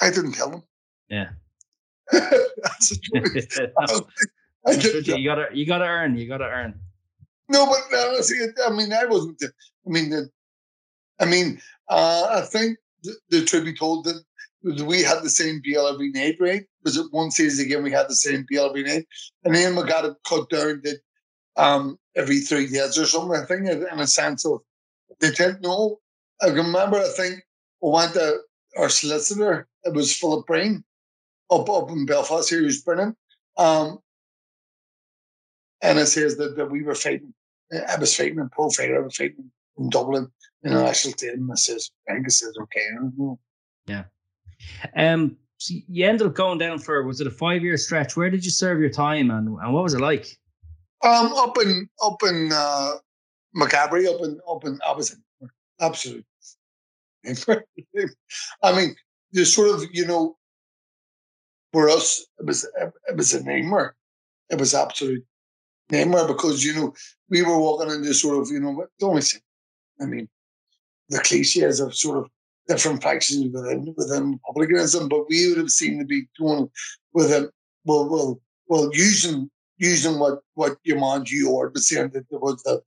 I 0.00 0.10
didn't 0.10 0.32
tell 0.32 0.50
them. 0.50 0.62
Yeah. 1.08 1.30
That's 2.12 2.88
the 2.88 2.98
truth. 3.14 3.48
I, 4.66 4.72
you 4.72 5.24
gotta 5.24 5.48
you 5.52 5.66
gotta 5.66 5.84
earn. 5.84 6.16
You 6.16 6.28
gotta 6.28 6.44
earn. 6.44 6.78
No, 7.48 7.66
but 7.66 7.98
honestly, 7.98 8.38
I 8.64 8.70
mean, 8.70 8.92
I 8.92 9.04
wasn't. 9.06 9.42
I 9.42 9.90
mean, 9.90 10.30
I 11.20 11.24
mean, 11.24 11.60
uh, 11.88 12.28
I 12.30 12.40
think 12.42 12.78
the, 13.02 13.14
the 13.30 13.44
truth 13.44 13.64
be 13.64 13.74
told 13.74 14.04
that 14.04 14.22
we 14.62 15.02
had 15.02 15.22
the 15.22 15.30
same 15.30 15.60
bill 15.64 15.86
every 15.86 16.10
night, 16.10 16.36
right? 16.40 16.64
Was 16.84 16.96
it 16.96 17.06
one 17.10 17.30
season 17.30 17.66
again 17.66 17.82
we 17.82 17.90
had 17.90 18.08
the 18.08 18.16
same 18.16 18.46
bill 18.48 18.68
every 18.68 18.82
night, 18.82 19.06
and 19.44 19.54
then 19.54 19.76
we 19.76 19.84
got 19.84 20.04
it 20.04 20.14
cut 20.26 20.48
down 20.50 20.82
to 20.82 20.96
um, 21.56 21.98
every 22.16 22.40
three 22.40 22.68
days 22.68 22.98
or 22.98 23.06
something. 23.06 23.38
I 23.38 23.44
think 23.44 23.68
in 23.68 23.98
a 23.98 24.06
sense 24.06 24.46
of 24.46 24.60
they 25.20 25.30
didn't 25.30 25.62
know. 25.62 25.98
I 26.40 26.48
remember. 26.48 26.98
I 26.98 27.08
think 27.16 27.42
we 27.80 27.90
went 27.90 28.14
to 28.14 28.38
our 28.78 28.88
solicitor. 28.88 29.68
It 29.84 29.94
was 29.94 30.16
Philip 30.16 30.46
Brain 30.46 30.84
up 31.50 31.68
up 31.68 31.90
in 31.90 32.06
Belfast 32.06 32.48
here, 32.48 32.60
who's 32.60 32.82
brilliant. 32.82 33.16
Um, 33.56 33.98
and 35.82 35.98
it 35.98 36.06
says 36.06 36.36
that, 36.36 36.56
that 36.56 36.70
we 36.70 36.82
were 36.82 36.94
fighting. 36.94 37.34
I 37.88 37.96
was 37.98 38.16
fighting 38.16 38.38
in 38.38 38.48
pro 38.50 38.70
fighter. 38.70 38.96
I 38.96 39.04
was 39.04 39.16
fighting 39.16 39.50
in 39.78 39.90
Dublin 39.90 40.28
in 40.62 40.74
the 40.74 40.82
national 40.82 41.14
team. 41.14 41.50
I 41.50 41.56
says, 41.56 41.90
i 42.08 42.12
Angus 42.12 42.38
says, 42.38 42.54
okay. 42.62 42.80
Yeah. 43.86 44.04
Um, 44.96 45.36
so 45.58 45.74
you 45.86 46.06
ended 46.06 46.26
up 46.26 46.34
going 46.34 46.58
down 46.58 46.78
for 46.78 47.02
was 47.04 47.20
it 47.20 47.26
a 47.26 47.30
five 47.30 47.62
year 47.62 47.76
stretch? 47.76 48.16
Where 48.16 48.30
did 48.30 48.44
you 48.44 48.50
serve 48.50 48.80
your 48.80 48.90
time, 48.90 49.30
and 49.30 49.48
and 49.48 49.72
what 49.72 49.82
was 49.82 49.94
it 49.94 50.00
like? 50.00 50.38
Um, 51.04 51.32
up 51.34 51.56
in 51.58 51.88
up 52.02 52.22
in 52.24 52.50
uh, 52.52 52.94
Maghaberry, 53.56 54.12
up 54.12 54.20
in 54.22 54.40
up 54.48 54.64
in 54.64 54.78
Abbotsford, 54.88 55.22
absolutely. 55.80 56.24
I 58.62 58.76
mean, 58.76 58.96
the 59.32 59.44
sort 59.44 59.70
of 59.70 59.84
you 59.92 60.06
know, 60.06 60.36
for 61.72 61.88
us, 61.88 62.26
it 62.38 62.46
was 62.46 62.68
it 62.76 63.16
was 63.16 63.32
a 63.34 63.44
nightmare. 63.44 63.94
It 64.50 64.58
was 64.58 64.74
absolute 64.74 65.24
nightmare 65.90 66.26
because 66.26 66.64
you 66.64 66.74
know 66.74 66.94
we 67.30 67.42
were 67.42 67.58
walking 67.58 67.90
into 67.90 68.12
sort 68.14 68.38
of 68.38 68.50
you 68.50 68.60
know 68.60 68.86
don't 68.98 69.14
we 69.14 69.20
say, 69.20 69.38
I 70.00 70.06
mean, 70.06 70.28
the 71.08 71.20
cliches 71.20 71.78
of 71.78 71.94
sort 71.94 72.18
of 72.18 72.30
different 72.68 73.02
factions 73.02 73.52
within 73.52 73.94
within 73.96 74.32
republicanism, 74.32 75.08
but 75.08 75.28
we 75.28 75.48
would 75.48 75.58
have 75.58 75.70
seemed 75.70 76.00
to 76.00 76.06
be 76.06 76.26
doing 76.38 76.70
with 77.12 77.30
it. 77.32 77.50
Well, 77.84 78.08
well, 78.08 78.40
well, 78.68 78.90
using 78.92 79.50
using 79.78 80.18
what 80.18 80.40
what 80.54 80.78
man 80.86 81.24
George 81.24 81.74
was 81.74 81.88
saying 81.88 82.10
that 82.10 82.28
there 82.30 82.38
was 82.38 82.62
the 82.62 82.82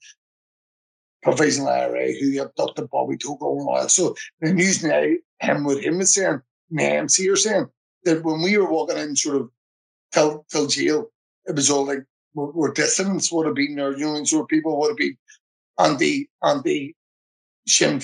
provisional 1.23 1.69
IRA 1.69 2.13
who 2.13 2.41
abducted 2.41 2.89
Bobby 2.89 3.17
Toko 3.17 3.57
and 3.57 3.67
all 3.67 3.81
that. 3.81 3.91
So 3.91 4.15
then 4.41 4.57
using 4.57 5.19
him 5.39 5.63
with 5.63 5.83
him 5.83 5.97
was 5.97 6.13
saying, 6.13 6.41
names 6.69 7.15
here 7.15 7.35
saying 7.35 7.67
that 8.03 8.23
when 8.23 8.41
we 8.41 8.57
were 8.57 8.71
walking 8.71 8.97
in 8.97 9.15
sort 9.15 9.37
of 9.37 9.49
till 10.11 10.45
till 10.49 10.67
jail, 10.67 11.11
it 11.45 11.55
was 11.55 11.69
all 11.69 11.85
like 11.85 12.03
we're, 12.33 12.51
we're 12.51 12.71
dissidents 12.71 13.31
would 13.31 13.47
have 13.47 13.55
been 13.55 13.75
there, 13.75 13.97
you 13.97 14.05
know, 14.05 14.23
sort 14.23 14.43
of 14.43 14.47
people 14.47 14.79
would 14.79 14.89
have 14.89 14.97
been 14.97 15.17
anti 15.79 16.29
anti 16.43 16.95
Sinn 17.67 17.99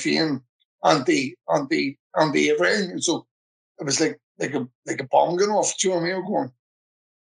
Anti 0.83 1.35
anti 1.53 1.97
anti 2.19 2.49
everything. 2.49 2.91
And 2.91 3.03
so 3.03 3.25
it 3.79 3.85
was 3.85 3.99
like 3.99 4.19
like 4.39 4.53
a 4.53 4.67
like 4.85 4.99
a 4.99 5.07
bomb 5.11 5.37
going 5.37 5.51
off. 5.51 5.77
Do 5.77 5.87
you 5.87 5.93
know 5.93 6.01
what 6.01 6.09
I 6.09 6.13
mean? 6.13 6.25
Going, 6.25 6.51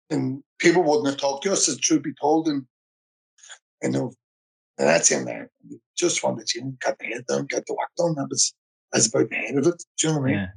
and 0.09 0.43
people 0.59 0.83
wouldn't 0.83 1.07
have 1.07 1.17
talked 1.17 1.43
to 1.43 1.51
us, 1.51 1.67
as 1.67 1.79
truth 1.79 2.03
be 2.03 2.13
told, 2.21 2.47
and 2.47 2.65
you 3.81 3.89
know, 3.89 4.13
and 4.77 4.87
that's 4.87 5.11
in 5.11 5.25
there. 5.25 5.49
Just 5.97 6.23
wanted 6.23 6.47
to 6.47 6.61
get 6.81 6.97
the 6.99 7.05
head 7.05 7.25
down, 7.27 7.45
get 7.45 7.65
the 7.65 7.73
work 7.73 7.89
done. 7.97 8.15
That 8.15 8.29
was 8.29 8.53
that's 8.91 9.07
about 9.07 9.29
the 9.29 9.37
end 9.37 9.59
of 9.59 9.67
it. 9.67 9.83
Do 9.97 10.07
you 10.07 10.13
know 10.13 10.19
what 10.19 10.25
I 10.25 10.31
mean? 10.31 10.39
Yeah. 10.39 10.47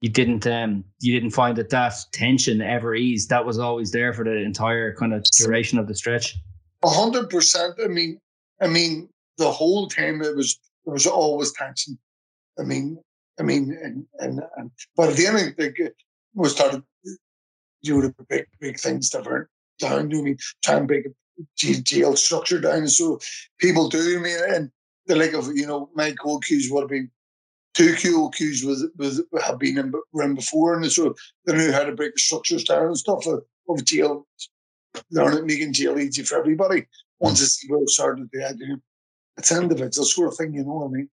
You 0.00 0.10
didn't 0.10 0.46
um 0.46 0.84
you 1.00 1.14
didn't 1.14 1.30
find 1.30 1.56
that 1.56 1.70
that 1.70 1.94
tension 2.12 2.60
ever 2.60 2.94
eased. 2.94 3.30
That 3.30 3.46
was 3.46 3.58
always 3.58 3.90
there 3.90 4.12
for 4.12 4.24
the 4.24 4.36
entire 4.36 4.94
kind 4.94 5.14
of 5.14 5.24
duration 5.38 5.78
of 5.78 5.88
the 5.88 5.94
stretch. 5.94 6.36
A 6.82 6.88
hundred 6.88 7.30
percent. 7.30 7.74
I 7.82 7.88
mean, 7.88 8.18
I 8.60 8.66
mean, 8.66 9.08
the 9.38 9.50
whole 9.50 9.88
time 9.88 10.20
it 10.20 10.36
was 10.36 10.58
there 10.84 10.92
was 10.92 11.06
always 11.06 11.52
tension. 11.52 11.98
I 12.58 12.62
mean, 12.62 12.98
I 13.38 13.42
mean, 13.42 13.76
and 13.82 14.06
and, 14.18 14.40
and 14.56 14.70
but 14.96 15.10
at 15.10 15.16
the 15.16 15.26
end, 15.26 15.36
of 15.36 15.56
the 15.56 15.70
day, 15.70 15.90
we 16.34 16.48
started 16.48 16.82
doing 17.82 18.14
the 18.16 18.26
big 18.28 18.46
big 18.60 18.78
things 18.78 19.10
that 19.10 19.26
were 19.26 19.48
down. 19.78 20.12
I 20.14 20.22
mean, 20.22 20.36
trying 20.62 20.80
to 20.80 20.86
break 20.86 21.06
a 21.06 21.80
jail 21.82 22.16
structure 22.16 22.60
down, 22.60 22.88
so 22.88 23.18
people 23.58 23.88
do. 23.88 24.18
I 24.18 24.22
mean, 24.22 24.38
and 24.48 24.70
the 25.06 25.16
like 25.16 25.32
of 25.32 25.48
you 25.54 25.66
know, 25.66 25.90
my 25.94 26.12
co-accused 26.12 26.72
would 26.72 26.82
have 26.82 26.90
been 26.90 27.10
two 27.74 27.94
co-accused 27.96 28.66
was 28.66 28.86
was 28.96 29.22
have 29.42 29.58
been 29.58 29.78
in, 29.78 29.92
in 30.14 30.34
before, 30.34 30.74
and 30.74 30.90
so 30.90 31.14
they 31.46 31.56
knew 31.56 31.72
how 31.72 31.84
to 31.84 31.92
break 31.92 32.14
the 32.14 32.20
structures 32.20 32.64
down 32.64 32.86
and 32.86 32.98
stuff 32.98 33.26
uh, 33.26 33.34
of, 33.34 33.42
of 33.68 33.84
jail. 33.84 34.26
Learning 35.10 35.46
making 35.46 35.72
jail 35.72 35.98
easy 35.98 36.22
for 36.22 36.38
everybody. 36.38 36.86
Once 37.18 37.40
mm. 37.40 37.42
it's 37.42 37.92
started 37.92 38.30
to 38.30 38.54
do 38.54 38.80
it's 39.36 39.50
end 39.50 39.58
of 39.58 39.64
an 39.64 39.70
individual 39.72 40.06
sort 40.06 40.32
of 40.32 40.36
thing, 40.36 40.54
you 40.54 40.64
know 40.64 40.74
what 40.74 40.86
I 40.86 40.90
mean? 40.90 41.08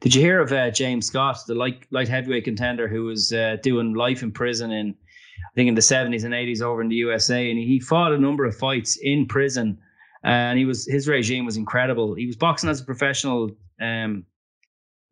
Did 0.00 0.14
you 0.14 0.20
hear 0.20 0.40
of 0.40 0.52
uh, 0.52 0.70
James 0.70 1.06
Scott, 1.06 1.38
the 1.46 1.54
light 1.54 1.86
light 1.90 2.08
heavyweight 2.08 2.44
contender 2.44 2.88
who 2.88 3.04
was 3.04 3.32
uh, 3.32 3.56
doing 3.62 3.94
life 3.94 4.22
in 4.22 4.32
prison 4.32 4.72
in, 4.72 4.88
I 4.90 5.54
think 5.54 5.68
in 5.68 5.74
the 5.74 5.82
seventies 5.82 6.24
and 6.24 6.34
eighties 6.34 6.62
over 6.62 6.82
in 6.82 6.88
the 6.88 6.96
USA, 6.96 7.48
and 7.50 7.58
he 7.58 7.78
fought 7.78 8.12
a 8.12 8.18
number 8.18 8.44
of 8.44 8.56
fights 8.56 8.98
in 9.02 9.26
prison, 9.26 9.78
and 10.24 10.58
he 10.58 10.64
was 10.64 10.86
his 10.86 11.06
regime 11.06 11.44
was 11.44 11.56
incredible. 11.56 12.14
He 12.14 12.26
was 12.26 12.36
boxing 12.36 12.70
as 12.70 12.80
a 12.80 12.84
professional 12.84 13.50
um, 13.80 14.24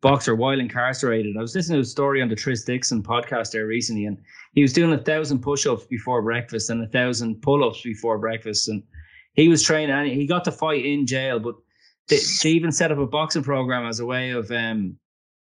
boxer 0.01 0.35
while 0.35 0.59
incarcerated. 0.59 1.37
I 1.37 1.41
was 1.41 1.55
listening 1.55 1.77
to 1.77 1.81
a 1.81 1.85
story 1.85 2.21
on 2.21 2.27
the 2.27 2.35
Tris 2.35 2.63
Dixon 2.63 3.01
podcast 3.01 3.51
there 3.51 3.67
recently, 3.67 4.05
and 4.05 4.17
he 4.53 4.61
was 4.61 4.73
doing 4.73 4.91
a 4.91 4.97
thousand 4.97 5.39
push-ups 5.39 5.85
before 5.85 6.21
breakfast 6.21 6.69
and 6.69 6.83
a 6.83 6.87
thousand 6.87 7.41
pull-ups 7.41 7.81
before 7.83 8.17
breakfast, 8.17 8.67
and 8.67 8.83
he 9.33 9.47
was 9.47 9.63
training. 9.63 9.95
And 9.95 10.09
he 10.09 10.27
got 10.27 10.43
to 10.45 10.51
fight 10.51 10.85
in 10.85 11.07
jail, 11.07 11.39
but 11.39 11.55
they, 12.07 12.19
they 12.43 12.49
even 12.49 12.71
set 12.71 12.91
up 12.91 12.97
a 12.97 13.07
boxing 13.07 13.43
program 13.43 13.85
as 13.85 13.99
a 13.99 14.05
way 14.05 14.31
of 14.31 14.51
um, 14.51 14.97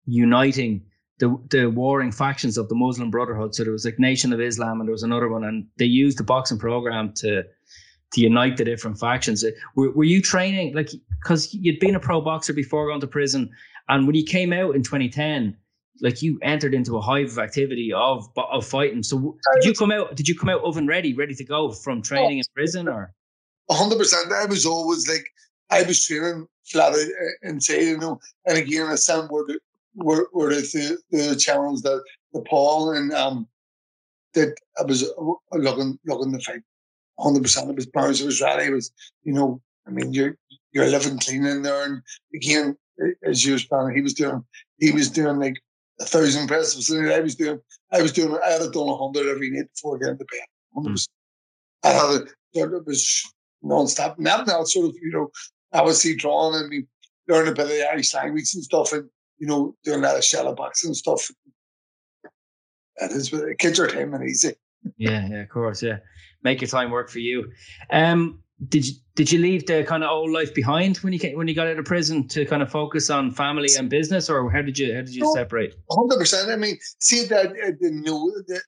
uniting 0.05 0.83
the 1.19 1.37
the 1.49 1.69
warring 1.69 2.11
factions 2.11 2.57
of 2.57 2.69
the 2.69 2.75
Muslim 2.75 3.11
Brotherhood. 3.11 3.53
So 3.53 3.63
there 3.63 3.73
was 3.73 3.85
like 3.85 3.99
Nation 3.99 4.33
of 4.33 4.41
Islam, 4.41 4.79
and 4.79 4.87
there 4.87 4.93
was 4.93 5.03
another 5.03 5.29
one, 5.29 5.43
and 5.43 5.67
they 5.77 5.85
used 5.85 6.17
the 6.17 6.23
boxing 6.23 6.57
program 6.57 7.13
to 7.17 7.43
to 8.13 8.21
unite 8.21 8.57
the 8.57 8.65
different 8.65 8.97
factions. 8.97 9.43
Uh, 9.43 9.51
were, 9.75 9.91
were 9.91 10.03
you 10.03 10.21
training 10.21 10.73
like 10.73 10.89
because 11.21 11.53
you'd 11.53 11.79
been 11.79 11.95
a 11.95 11.99
pro 11.99 12.21
boxer 12.21 12.53
before 12.53 12.87
going 12.87 13.01
to 13.01 13.07
prison, 13.07 13.49
and 13.89 14.07
when 14.07 14.15
you 14.15 14.23
came 14.23 14.53
out 14.53 14.75
in 14.75 14.81
2010, 14.81 15.55
like 16.01 16.21
you 16.21 16.39
entered 16.41 16.73
into 16.73 16.97
a 16.97 17.01
hive 17.01 17.27
of 17.27 17.39
activity 17.39 17.91
of 17.93 18.27
of 18.35 18.65
fighting. 18.65 19.03
So 19.03 19.37
did 19.55 19.65
you 19.65 19.73
come 19.73 19.91
out? 19.91 20.15
Did 20.15 20.27
you 20.27 20.35
come 20.35 20.49
out 20.49 20.63
oven 20.63 20.87
ready, 20.87 21.13
ready 21.13 21.35
to 21.35 21.43
go 21.43 21.71
from 21.71 22.01
training 22.01 22.37
in 22.37 22.43
prison, 22.55 22.87
or? 22.87 23.13
hundred 23.69 23.99
percent. 23.99 24.31
I 24.31 24.45
was 24.45 24.65
always 24.65 25.07
like 25.07 25.27
I 25.69 25.83
was 25.83 26.05
training 26.05 26.47
flat 26.65 26.93
out 26.93 26.99
inside, 27.43 27.81
you 27.81 27.97
know. 27.97 28.19
And 28.45 28.57
again, 28.57 28.87
I 28.87 28.95
said 28.95 29.27
where 29.29 29.45
the 29.45 29.59
where, 29.93 30.27
where 30.31 30.49
the, 30.49 30.97
the 31.11 31.35
challenge 31.35 31.81
that 31.81 32.03
the 32.33 32.41
Paul 32.41 32.91
and 32.91 33.11
um 33.13 33.47
that 34.33 34.55
I 34.79 34.83
was 34.83 35.03
uh, 35.03 35.57
looking 35.57 35.99
looking 36.05 36.33
to 36.33 36.39
fight. 36.39 36.61
Hundred 37.19 37.43
percent. 37.43 37.69
It 37.69 37.75
was 37.75 37.85
Barnes. 37.85 38.21
It 38.21 38.25
was 38.25 38.41
ready. 38.41 38.65
It 38.65 38.73
was 38.73 38.91
you 39.23 39.33
know. 39.33 39.61
I 39.87 39.91
mean, 39.91 40.13
you're 40.13 40.35
you're 40.71 40.87
living 40.87 41.17
clean 41.17 41.45
in 41.45 41.63
there, 41.63 41.83
and 41.83 42.01
again, 42.35 42.77
as 43.23 43.43
you 43.43 43.53
were 43.53 43.59
planning, 43.67 43.95
he 43.95 44.01
was 44.01 44.13
doing 44.13 44.43
he 44.77 44.91
was 44.91 45.09
doing 45.09 45.39
like 45.39 45.55
a 45.99 46.05
thousand 46.05 46.47
presses. 46.47 46.91
I 46.91 47.19
was 47.19 47.35
doing 47.35 47.59
I 47.91 48.01
was 48.01 48.13
doing 48.13 48.37
I 48.45 48.51
had 48.51 48.71
done 48.71 48.87
a 48.87 48.95
hundred 48.95 49.27
every 49.27 49.49
night 49.49 49.69
before 49.73 49.97
getting 49.97 50.17
to 50.17 50.25
bed. 50.25 50.39
Hundred 50.73 50.89
mm. 50.89 50.93
percent. 50.93 51.09
I 51.83 51.89
had 51.89 52.21
it. 52.21 52.29
It 52.53 52.85
was 52.85 53.33
non-stop. 53.61 54.19
Now, 54.19 54.43
now, 54.43 54.63
sort 54.63 54.89
of, 54.89 54.95
you 55.01 55.11
know, 55.11 55.29
I 55.73 55.81
was 55.81 56.01
see 56.01 56.15
drawing 56.15 56.61
and 56.61 56.69
we 56.69 56.85
learn 57.27 57.47
a 57.47 57.51
bit 57.51 57.65
of 57.65 57.69
the 57.69 57.89
Irish 57.89 58.13
language 58.13 58.53
and 58.53 58.63
stuff, 58.63 58.91
and 58.93 59.09
you 59.37 59.47
know, 59.47 59.75
doing 59.83 59.99
a 59.99 60.03
lot 60.03 60.17
of 60.17 60.23
shallow 60.23 60.55
box 60.55 60.83
and 60.85 60.95
stuff. 60.95 61.29
And 62.97 63.11
it's 63.11 63.29
kids 63.59 63.79
are 63.79 63.87
time 63.87 64.13
and 64.13 64.29
easy. 64.29 64.55
yeah, 64.97 65.27
yeah, 65.29 65.41
of 65.41 65.49
course, 65.49 65.81
yeah. 65.81 65.99
Make 66.43 66.61
your 66.61 66.69
time 66.69 66.91
work 66.91 67.09
for 67.09 67.19
you. 67.19 67.51
Um, 67.91 68.39
did 68.67 68.85
you 68.85 68.93
did 69.15 69.31
you 69.31 69.39
leave 69.39 69.65
the 69.67 69.83
kind 69.85 70.03
of 70.03 70.09
old 70.09 70.31
life 70.31 70.53
behind 70.53 70.97
when 70.97 71.13
you 71.13 71.19
came, 71.19 71.37
when 71.37 71.47
you 71.47 71.55
got 71.55 71.67
out 71.67 71.79
of 71.79 71.85
prison 71.85 72.27
to 72.29 72.45
kind 72.45 72.61
of 72.61 72.69
focus 72.69 73.09
on 73.09 73.31
family 73.31 73.69
and 73.77 73.89
business, 73.89 74.29
or 74.29 74.49
how 74.51 74.61
did 74.61 74.77
you 74.77 74.93
how 74.93 75.01
did 75.01 75.15
you 75.15 75.23
no, 75.23 75.33
separate? 75.33 75.75
Hundred 75.91 76.17
percent. 76.17 76.51
I 76.51 76.57
mean, 76.57 76.77
see 76.99 77.25
that 77.25 77.47
uh, 77.47 77.71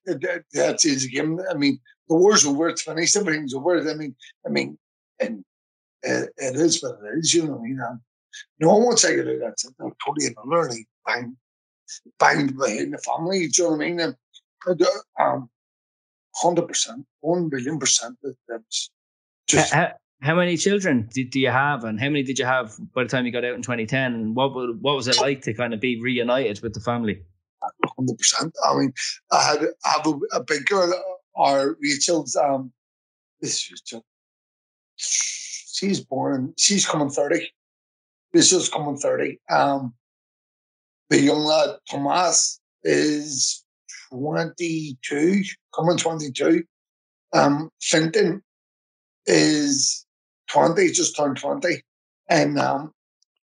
that, 0.06 0.22
that 0.22 0.44
that's 0.54 0.84
his 0.84 1.08
game. 1.08 1.40
I 1.50 1.56
mean, 1.56 1.80
the 2.08 2.16
war's 2.16 2.46
over. 2.46 2.70
It's 2.70 2.84
finished. 2.84 3.18
Everything's 3.18 3.54
over. 3.54 3.90
I 3.90 3.94
mean, 3.94 4.16
I 4.46 4.50
mean, 4.50 4.78
and 5.20 5.44
it, 6.04 6.30
it 6.38 6.56
is 6.56 6.82
what 6.82 7.00
it 7.04 7.20
is, 7.20 7.34
you 7.34 7.48
know. 7.48 7.62
You 7.64 7.76
know, 7.76 8.00
no 8.60 8.70
one 8.70 8.84
wants 8.84 9.02
to 9.04 9.16
get 9.16 9.28
it. 9.28 9.40
That's 9.40 9.66
totally 9.80 10.28
another 10.28 10.70
like 10.70 10.88
bang, 11.06 11.38
bang 12.20 12.48
behind 12.48 12.94
the 12.94 12.98
family. 13.00 13.48
Do 13.48 13.64
you 13.64 13.70
know 13.70 13.76
what 13.76 13.84
I 13.84 13.90
mean? 13.90 14.00
And, 14.00 14.16
um, 15.20 15.50
hundred 16.36 16.68
percent, 16.68 17.06
one 17.22 17.50
billion 17.50 17.80
percent. 17.80 18.18
That, 18.24 18.36
that's 18.48 18.92
just. 19.48 19.74
How, 19.74 19.92
how 20.22 20.36
many 20.36 20.56
children 20.56 21.10
did, 21.12 21.32
do 21.32 21.40
you 21.40 21.50
have, 21.50 21.84
and 21.84 22.00
how 22.00 22.08
many 22.08 22.24
did 22.24 22.38
you 22.38 22.46
have 22.46 22.76
by 22.94 23.04
the 23.04 23.10
time 23.10 23.26
you 23.26 23.32
got 23.32 23.44
out 23.44 23.56
in 23.56 23.64
2010? 23.64 24.14
And 24.14 24.36
what 24.36 24.54
what 24.54 24.96
was 24.96 25.08
it 25.08 25.20
like 25.20 25.42
to 25.44 25.54
kind 25.54 25.74
of 25.74 25.80
be 25.80 26.00
reunited 26.00 26.62
with 26.62 26.74
the 26.74 26.80
family? 26.80 27.24
Hundred 27.98 28.18
percent. 28.18 28.56
I 28.66 28.78
mean, 28.78 28.94
I 29.32 29.44
had 29.44 29.60
I 29.86 29.90
have 29.98 30.08
a, 30.08 30.38
a 30.38 30.44
big 30.44 30.66
girl. 30.66 30.94
Our 31.36 31.76
Rachel's 31.82 32.36
um, 32.36 32.72
this 33.40 33.70
was 33.72 33.82
just 33.82 34.04
she's 35.72 36.00
born, 36.00 36.54
she's 36.58 36.86
coming 36.86 37.10
30. 37.10 37.48
This 38.34 38.54
is 38.54 38.70
coming 38.70 38.98
30. 38.98 39.40
Um, 39.50 39.94
the 41.10 41.20
young 41.20 41.40
lad, 41.40 41.78
Tomas, 41.90 42.60
is 42.84 43.64
22, 44.12 45.44
coming 45.76 45.98
22. 45.98 46.64
Um, 47.34 47.70
Finton 47.82 48.42
is 49.26 50.06
20, 50.52 50.92
just 50.92 51.16
turned 51.16 51.38
20. 51.38 51.82
And 52.30 52.58
um, 52.58 52.94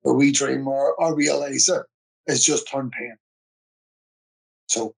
the 0.04 0.12
wee 0.12 0.32
dream, 0.32 0.68
our, 0.68 0.98
our 1.00 1.14
real 1.14 1.42
Asa, 1.42 1.84
is 2.26 2.44
just 2.44 2.70
turned 2.70 2.92
10. 2.92 3.16
So 4.68 4.94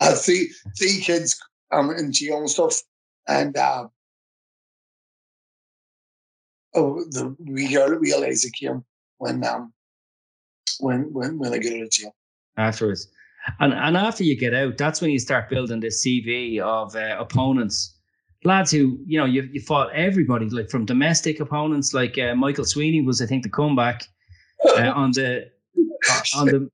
I 0.00 0.14
see, 0.14 0.48
three 0.78 1.00
kids 1.00 1.38
um, 1.72 1.90
in 1.90 2.12
jail 2.12 2.38
and 2.38 2.50
stuff. 2.50 2.80
And 3.28 3.56
uh, 3.56 3.88
oh, 6.76 7.04
the 7.10 7.34
real, 7.40 7.88
real 7.98 8.24
came 8.54 8.84
when 9.18 9.44
um, 9.44 9.72
when 10.80 11.12
when 11.12 11.38
when 11.38 11.52
I 11.52 11.58
get 11.58 11.74
out 11.74 11.82
of 11.82 11.90
jail. 11.90 12.14
Afterwards. 12.56 13.08
And 13.60 13.72
and 13.72 13.96
after 13.96 14.24
you 14.24 14.36
get 14.36 14.54
out, 14.54 14.76
that's 14.76 15.00
when 15.00 15.10
you 15.10 15.18
start 15.18 15.48
building 15.48 15.80
this 15.80 16.04
CV 16.04 16.58
of 16.60 16.96
uh, 16.96 17.16
opponents, 17.18 17.96
lads 18.44 18.70
who 18.70 18.98
you 19.06 19.18
know 19.18 19.24
you 19.24 19.48
you 19.52 19.60
fought 19.60 19.92
everybody 19.94 20.48
like 20.50 20.68
from 20.68 20.84
domestic 20.84 21.40
opponents 21.40 21.94
like 21.94 22.18
uh, 22.18 22.34
Michael 22.34 22.64
Sweeney 22.64 23.02
was 23.02 23.22
I 23.22 23.26
think 23.26 23.44
the 23.44 23.48
comeback 23.48 24.04
uh, 24.76 24.80
on 24.94 25.12
the 25.12 25.50
on 26.36 26.46
the. 26.46 26.70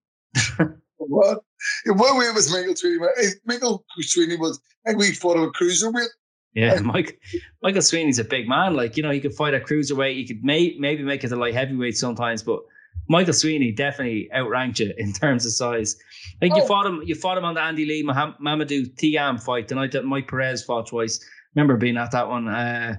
what? 0.97 1.41
In 1.85 1.97
what 1.97 2.17
way 2.17 2.31
was 2.33 2.51
Michael 2.51 2.75
Sweeney? 2.75 2.99
Michael 3.45 3.85
Sweeney 4.01 4.37
was. 4.37 4.59
I 4.87 4.91
think 4.91 5.01
we 5.01 5.13
fought 5.13 5.37
a 5.37 5.51
cruiserweight. 5.51 6.09
Yeah, 6.55 6.81
Mike, 6.81 7.19
Michael 7.63 7.83
Sweeney's 7.83 8.19
a 8.19 8.25
big 8.25 8.49
man. 8.49 8.75
Like 8.75 8.97
you 8.97 9.03
know, 9.03 9.11
he 9.11 9.21
could 9.21 9.35
fight 9.35 9.55
at 9.55 9.65
cruiserweight. 9.65 10.15
He 10.17 10.27
could 10.27 10.45
may, 10.45 10.77
maybe 10.79 11.03
make 11.03 11.25
it 11.25 11.33
a 11.33 11.37
light 11.37 11.55
heavyweight 11.55 11.97
sometimes, 11.97 12.43
but 12.43 12.61
Michael 13.09 13.33
Sweeney 13.33 13.73
definitely 13.73 14.31
outranked 14.33 14.79
you 14.81 14.93
in 14.99 15.13
terms 15.23 15.47
of 15.47 15.53
size. 15.53 15.97
Like 16.41 16.53
oh. 16.53 16.57
you 16.57 16.67
fought 16.67 16.87
him, 16.87 17.03
you 17.05 17.15
fought 17.15 17.39
him 17.39 17.45
on 17.45 17.55
the 17.55 17.61
Andy 17.61 17.85
Lee 17.85 18.05
Mamadou 18.05 18.95
Thiam 18.97 19.43
fight 19.43 19.69
the 19.69 19.75
night 19.75 19.93
that 19.93 20.05
Mike 20.05 20.29
Perez 20.29 20.65
fought 20.65 20.87
twice. 20.87 21.25
Remember 21.55 21.77
being 21.77 21.97
at 21.97 22.11
that 22.13 22.29
one. 22.29 22.49
Uh, 22.49 22.97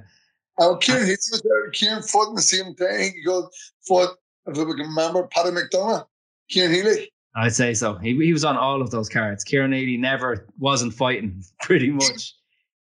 oh, 0.60 0.78
Kieran, 0.78 1.06
he 1.06 1.12
was 1.12 1.42
there. 1.44 1.70
Kieran 1.72 2.04
fought 2.04 2.30
in 2.30 2.36
the 2.36 2.42
same 2.42 2.76
thing. 2.76 3.14
He 3.16 3.24
got 3.24 3.52
fought, 3.88 4.16
if 4.46 4.56
can 4.56 4.68
remember, 4.68 5.28
Paddy 5.28 5.50
McDonough, 5.50 6.06
Kieran 6.50 6.74
Healy. 6.74 7.12
I'd 7.36 7.54
say 7.54 7.74
so. 7.74 7.96
He, 7.96 8.16
he 8.24 8.32
was 8.32 8.46
on 8.46 8.58
all 8.58 8.82
of 8.82 8.92
those 8.92 9.10
cards. 9.10 9.44
Kieran 9.44 9.72
Healy 9.72 9.98
never 9.98 10.48
wasn't 10.60 10.94
fighting, 10.94 11.44
pretty 11.62 11.90
much. 11.90 12.36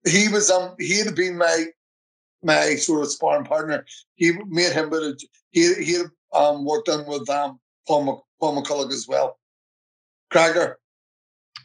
He 0.06 0.28
was 0.28 0.50
um 0.50 0.74
he 0.78 0.98
had 0.98 1.14
been 1.14 1.36
my 1.36 1.66
my 2.42 2.74
sort 2.76 3.02
of 3.02 3.10
sparring 3.10 3.44
partner. 3.44 3.84
He 4.14 4.32
made 4.46 4.72
him, 4.72 4.90
but 4.90 5.02
he 5.50 5.74
he 5.74 5.92
had 5.94 6.06
um, 6.32 6.64
worked 6.64 6.88
on 6.88 7.06
with 7.06 7.28
um, 7.28 7.58
Paul, 7.86 8.26
Paul 8.40 8.62
McCullough 8.62 8.92
as 8.92 9.06
well. 9.08 9.38
Cracker. 10.30 10.78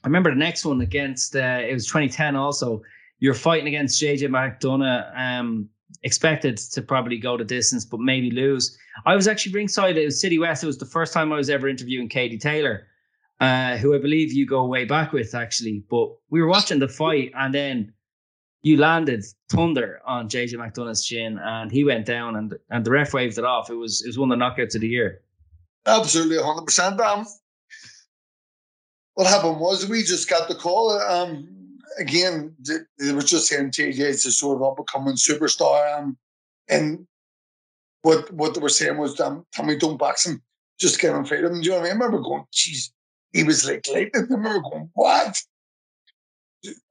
I 0.04 0.08
remember 0.08 0.30
the 0.30 0.38
next 0.38 0.66
one 0.66 0.82
against, 0.82 1.36
uh, 1.36 1.60
it 1.62 1.74
was 1.74 1.88
2010 1.88 2.36
also. 2.36 2.82
You're 3.20 3.34
fighting 3.34 3.68
against 3.68 4.02
JJ 4.02 4.30
McDonagh, 4.30 5.18
um, 5.18 5.70
expected 6.04 6.58
to 6.58 6.82
probably 6.82 7.18
go 7.18 7.38
the 7.38 7.44
distance, 7.44 7.86
but 7.86 8.00
maybe 8.00 8.30
lose. 8.30 8.78
I 9.06 9.16
was 9.16 9.28
actually 9.28 9.54
ringside. 9.54 9.98
It 9.98 10.06
was 10.06 10.20
City 10.20 10.38
West. 10.38 10.64
It 10.64 10.68
was 10.68 10.78
the 10.78 10.86
first 10.86 11.14
time 11.14 11.32
I 11.32 11.38
was 11.38 11.50
ever 11.50 11.68
interviewing 11.68 12.10
Katie 12.10 12.38
Taylor, 12.38 12.88
uh, 13.40 13.78
who 13.78 13.96
I 13.96 14.00
believe 14.00 14.32
you 14.32 14.46
go 14.46 14.66
way 14.66 14.86
back 14.86 15.12
with, 15.12 15.34
actually. 15.34 15.84
But 15.90 16.10
we 16.30 16.42
were 16.42 16.48
watching 16.48 16.80
the 16.80 16.88
fight, 16.88 17.32
and 17.36 17.54
then 17.54 17.94
you 18.66 18.78
landed 18.78 19.24
thunder 19.48 20.02
on 20.08 20.28
JJ 20.28 20.54
McDonagh's 20.54 21.06
chin, 21.06 21.38
and 21.38 21.72
he 21.72 21.84
went 21.84 22.08
down, 22.08 22.36
and 22.36 22.56
and 22.72 22.84
the 22.84 22.90
ref 22.90 23.14
waved 23.14 23.38
it 23.38 23.46
off. 23.46 23.70
It 23.70 23.76
was 23.76 24.02
it 24.02 24.08
was 24.08 24.18
one 24.18 24.32
of 24.32 24.40
the 24.40 24.44
knockouts 24.44 24.74
of 24.74 24.82
the 24.82 24.88
year. 24.88 25.22
Absolutely, 25.86 26.44
hundred 26.44 26.66
percent. 26.66 27.00
Um, 27.00 27.28
what 29.14 29.28
happened 29.28 29.60
was 29.60 29.88
we 29.88 30.02
just 30.02 30.28
got 30.28 30.48
the 30.48 30.56
call. 30.56 31.00
Um, 31.00 31.78
again, 32.00 32.56
it 32.98 33.16
was 33.16 33.26
just 33.26 33.48
saying 33.48 33.70
JJ 33.70 34.00
is 34.00 34.26
a 34.26 34.32
sort 34.32 34.56
of 34.56 34.64
up 34.64 34.80
and 34.80 34.88
coming 34.88 35.14
superstar. 35.14 36.00
Um, 36.00 36.18
and 36.68 37.06
what 38.02 38.34
what 38.34 38.56
they 38.56 38.62
were 38.62 38.70
saying 38.70 38.98
was, 38.98 39.20
um, 39.20 39.46
Tommy, 39.56 39.78
don't 39.78 39.98
box 39.98 40.26
him, 40.26 40.42
just 40.80 41.00
get 41.00 41.16
him 41.16 41.24
fight 41.24 41.44
him. 41.44 41.62
Do 41.62 41.66
you 41.68 41.70
know 41.70 41.82
what 41.82 41.92
I 41.92 41.94
mean? 41.94 42.02
I 42.02 42.06
remember 42.06 42.28
going, 42.28 42.46
jeez, 42.52 42.90
he 43.32 43.44
was 43.44 43.64
like 43.70 43.88
lightning. 43.88 44.26
I 44.28 44.34
remember 44.34 44.62
going, 44.62 44.90
what? 44.96 45.38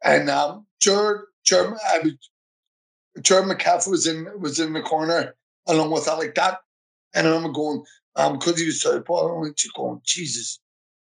And 0.04 0.30
um, 0.30 0.66
Jared 0.80 1.22
Jeremy, 1.44 1.76
I 1.92 1.98
was, 1.98 2.12
Jeremy 3.22 3.54
McCaffrey 3.54 3.90
was 3.90 4.06
in 4.06 4.28
was 4.40 4.60
in 4.60 4.72
the 4.72 4.82
corner 4.82 5.34
along 5.68 5.90
with 5.90 6.06
like 6.06 6.34
that, 6.34 6.60
and 7.14 7.26
I'm 7.26 7.52
going 7.52 7.84
um 8.16 8.38
because 8.38 8.58
he 8.58 8.66
was 8.66 8.82
southpaw. 8.82 9.42
I'm 9.42 9.54
just 9.54 9.74
going 9.74 10.00
Jesus, 10.04 10.60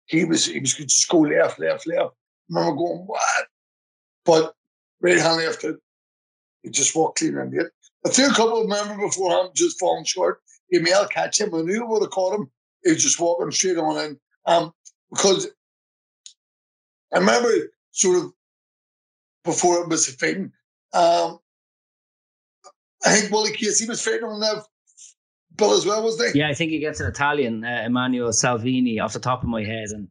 he 0.05 0.25
was 0.25 0.45
he 0.45 0.59
was 0.59 0.73
just 0.73 1.09
go 1.09 1.19
left, 1.19 1.59
left, 1.59 1.87
left. 1.87 1.99
I 1.99 2.09
remember 2.49 2.75
going 2.77 2.99
what, 3.07 3.21
but 4.25 4.53
right 5.01 5.17
hand 5.17 5.37
left 5.37 5.63
it. 5.63 5.77
He 6.63 6.69
just 6.69 6.95
walked 6.95 7.19
clean 7.19 7.37
and 7.37 7.53
it. 7.53 7.71
I 8.05 8.09
think 8.09 8.31
a 8.31 8.35
couple 8.35 8.61
of 8.61 8.67
men 8.69 8.99
before 8.99 9.31
him 9.31 9.51
just 9.53 9.79
falling 9.79 10.03
short. 10.03 10.41
He 10.69 10.79
may 10.79 10.91
have 10.91 11.09
catch 11.09 11.39
him. 11.39 11.53
I 11.53 11.61
knew 11.61 11.83
I 11.83 11.87
would 11.87 12.01
have 12.01 12.11
caught 12.11 12.39
him. 12.39 12.49
He 12.83 12.91
was 12.91 13.03
just 13.03 13.19
walking 13.19 13.51
straight 13.51 13.77
on 13.77 13.97
in. 14.03 14.19
Um, 14.45 14.71
because 15.11 15.47
I 17.13 17.19
remember 17.19 17.49
sort 17.91 18.17
of 18.17 18.33
before 19.45 19.81
it 19.81 19.87
was 19.87 20.09
a 20.09 20.11
thing. 20.11 20.51
Um, 20.93 21.39
I 23.05 23.15
think 23.15 23.31
Willie 23.31 23.53
Casey 23.53 23.87
was 23.87 24.03
fighting 24.03 24.23
on 24.23 24.39
that 24.41 24.65
bill 25.55 25.73
as 25.73 25.85
well, 25.85 26.03
was 26.03 26.17
they? 26.17 26.31
Yeah, 26.33 26.49
I 26.49 26.53
think 26.53 26.71
he 26.71 26.79
gets 26.79 26.99
an 26.99 27.07
Italian, 27.07 27.63
uh, 27.63 27.83
Emmanuel 27.85 28.33
Salvini, 28.33 28.99
off 28.99 29.13
the 29.13 29.19
top 29.19 29.43
of 29.43 29.49
my 29.49 29.63
head. 29.63 29.89
And 29.91 30.07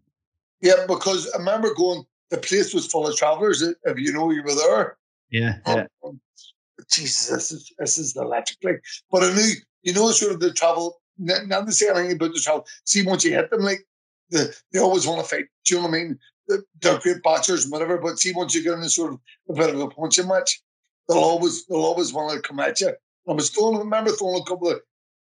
yeah, 0.62 0.86
because 0.88 1.30
I 1.34 1.38
remember 1.38 1.74
going. 1.74 2.04
The 2.30 2.38
place 2.38 2.72
was 2.74 2.86
full 2.86 3.06
of 3.06 3.14
travellers. 3.16 3.62
If 3.62 3.98
you 3.98 4.10
know 4.12 4.30
you 4.30 4.42
were 4.42 4.54
there. 4.54 4.96
Yeah. 5.30 5.58
Um, 5.66 5.76
yeah. 6.02 6.10
Jesus, 6.90 7.28
this 7.28 7.52
is 7.52 7.72
this 7.78 7.98
is 7.98 8.14
the 8.14 8.22
electric 8.22 8.58
like. 8.64 8.82
But 9.10 9.24
I 9.24 9.34
knew, 9.34 9.52
you 9.82 9.92
know, 9.92 10.10
sort 10.10 10.32
of 10.32 10.40
the 10.40 10.52
travel. 10.52 11.00
Not 11.18 11.66
to 11.66 11.72
say 11.72 11.90
anything 11.90 12.16
about 12.16 12.32
the 12.32 12.40
travel. 12.40 12.66
See, 12.86 13.04
once 13.06 13.24
you 13.24 13.32
hit 13.32 13.50
them, 13.50 13.60
like 13.60 13.86
the, 14.30 14.56
they 14.72 14.80
always 14.80 15.06
want 15.06 15.20
to 15.20 15.28
fight. 15.28 15.44
Do 15.64 15.74
you 15.74 15.82
know 15.82 15.88
what 15.88 15.96
I 15.96 15.98
mean? 15.98 16.18
They're 16.48 16.98
great 16.98 17.22
boxers 17.22 17.64
and 17.64 17.72
whatever, 17.72 17.98
but 17.98 18.18
see, 18.18 18.32
once 18.32 18.54
you 18.54 18.62
get 18.62 18.74
in 18.74 18.80
a 18.80 18.88
sort 18.88 19.12
of 19.12 19.20
a 19.48 19.54
bit 19.54 19.74
of 19.74 19.80
a 19.80 19.88
punching 19.88 20.28
match, 20.28 20.62
they'll 21.08 21.18
always 21.18 21.66
they'll 21.66 21.84
always 21.84 22.12
want 22.12 22.34
to 22.34 22.46
come 22.46 22.60
at 22.60 22.80
you. 22.80 22.92
I 23.28 23.32
was 23.32 23.50
throwing, 23.50 23.76
I 23.76 23.80
remember 23.80 24.10
throwing 24.10 24.42
a 24.42 24.44
couple 24.44 24.70
of 24.70 24.80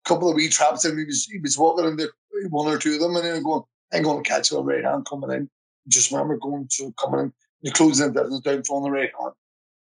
couple 0.05 0.29
of 0.29 0.35
wee 0.35 0.49
traps 0.49 0.85
and 0.85 0.97
he 0.97 1.05
was 1.05 1.25
he 1.25 1.39
was 1.39 1.57
walking 1.57 1.85
in 1.85 1.97
there, 1.97 2.09
one 2.49 2.67
or 2.67 2.77
two 2.77 2.95
of 2.95 2.99
them, 2.99 3.15
and 3.15 3.25
then 3.25 3.43
going, 3.43 3.63
I'm 3.93 4.03
going 4.03 4.23
to 4.23 4.29
catch 4.29 4.51
you 4.51 4.57
on 4.57 4.65
right 4.65 4.83
hand 4.83 5.05
coming 5.09 5.31
in. 5.31 5.49
Just 5.87 6.11
remember 6.11 6.37
going 6.37 6.67
to 6.77 6.93
coming 6.99 7.19
in, 7.21 7.33
the 7.61 7.71
closing 7.71 8.13
doesn't 8.13 8.43
down 8.43 8.63
throwing 8.63 8.83
the 8.83 8.91
right 8.91 9.11
hand. 9.19 9.33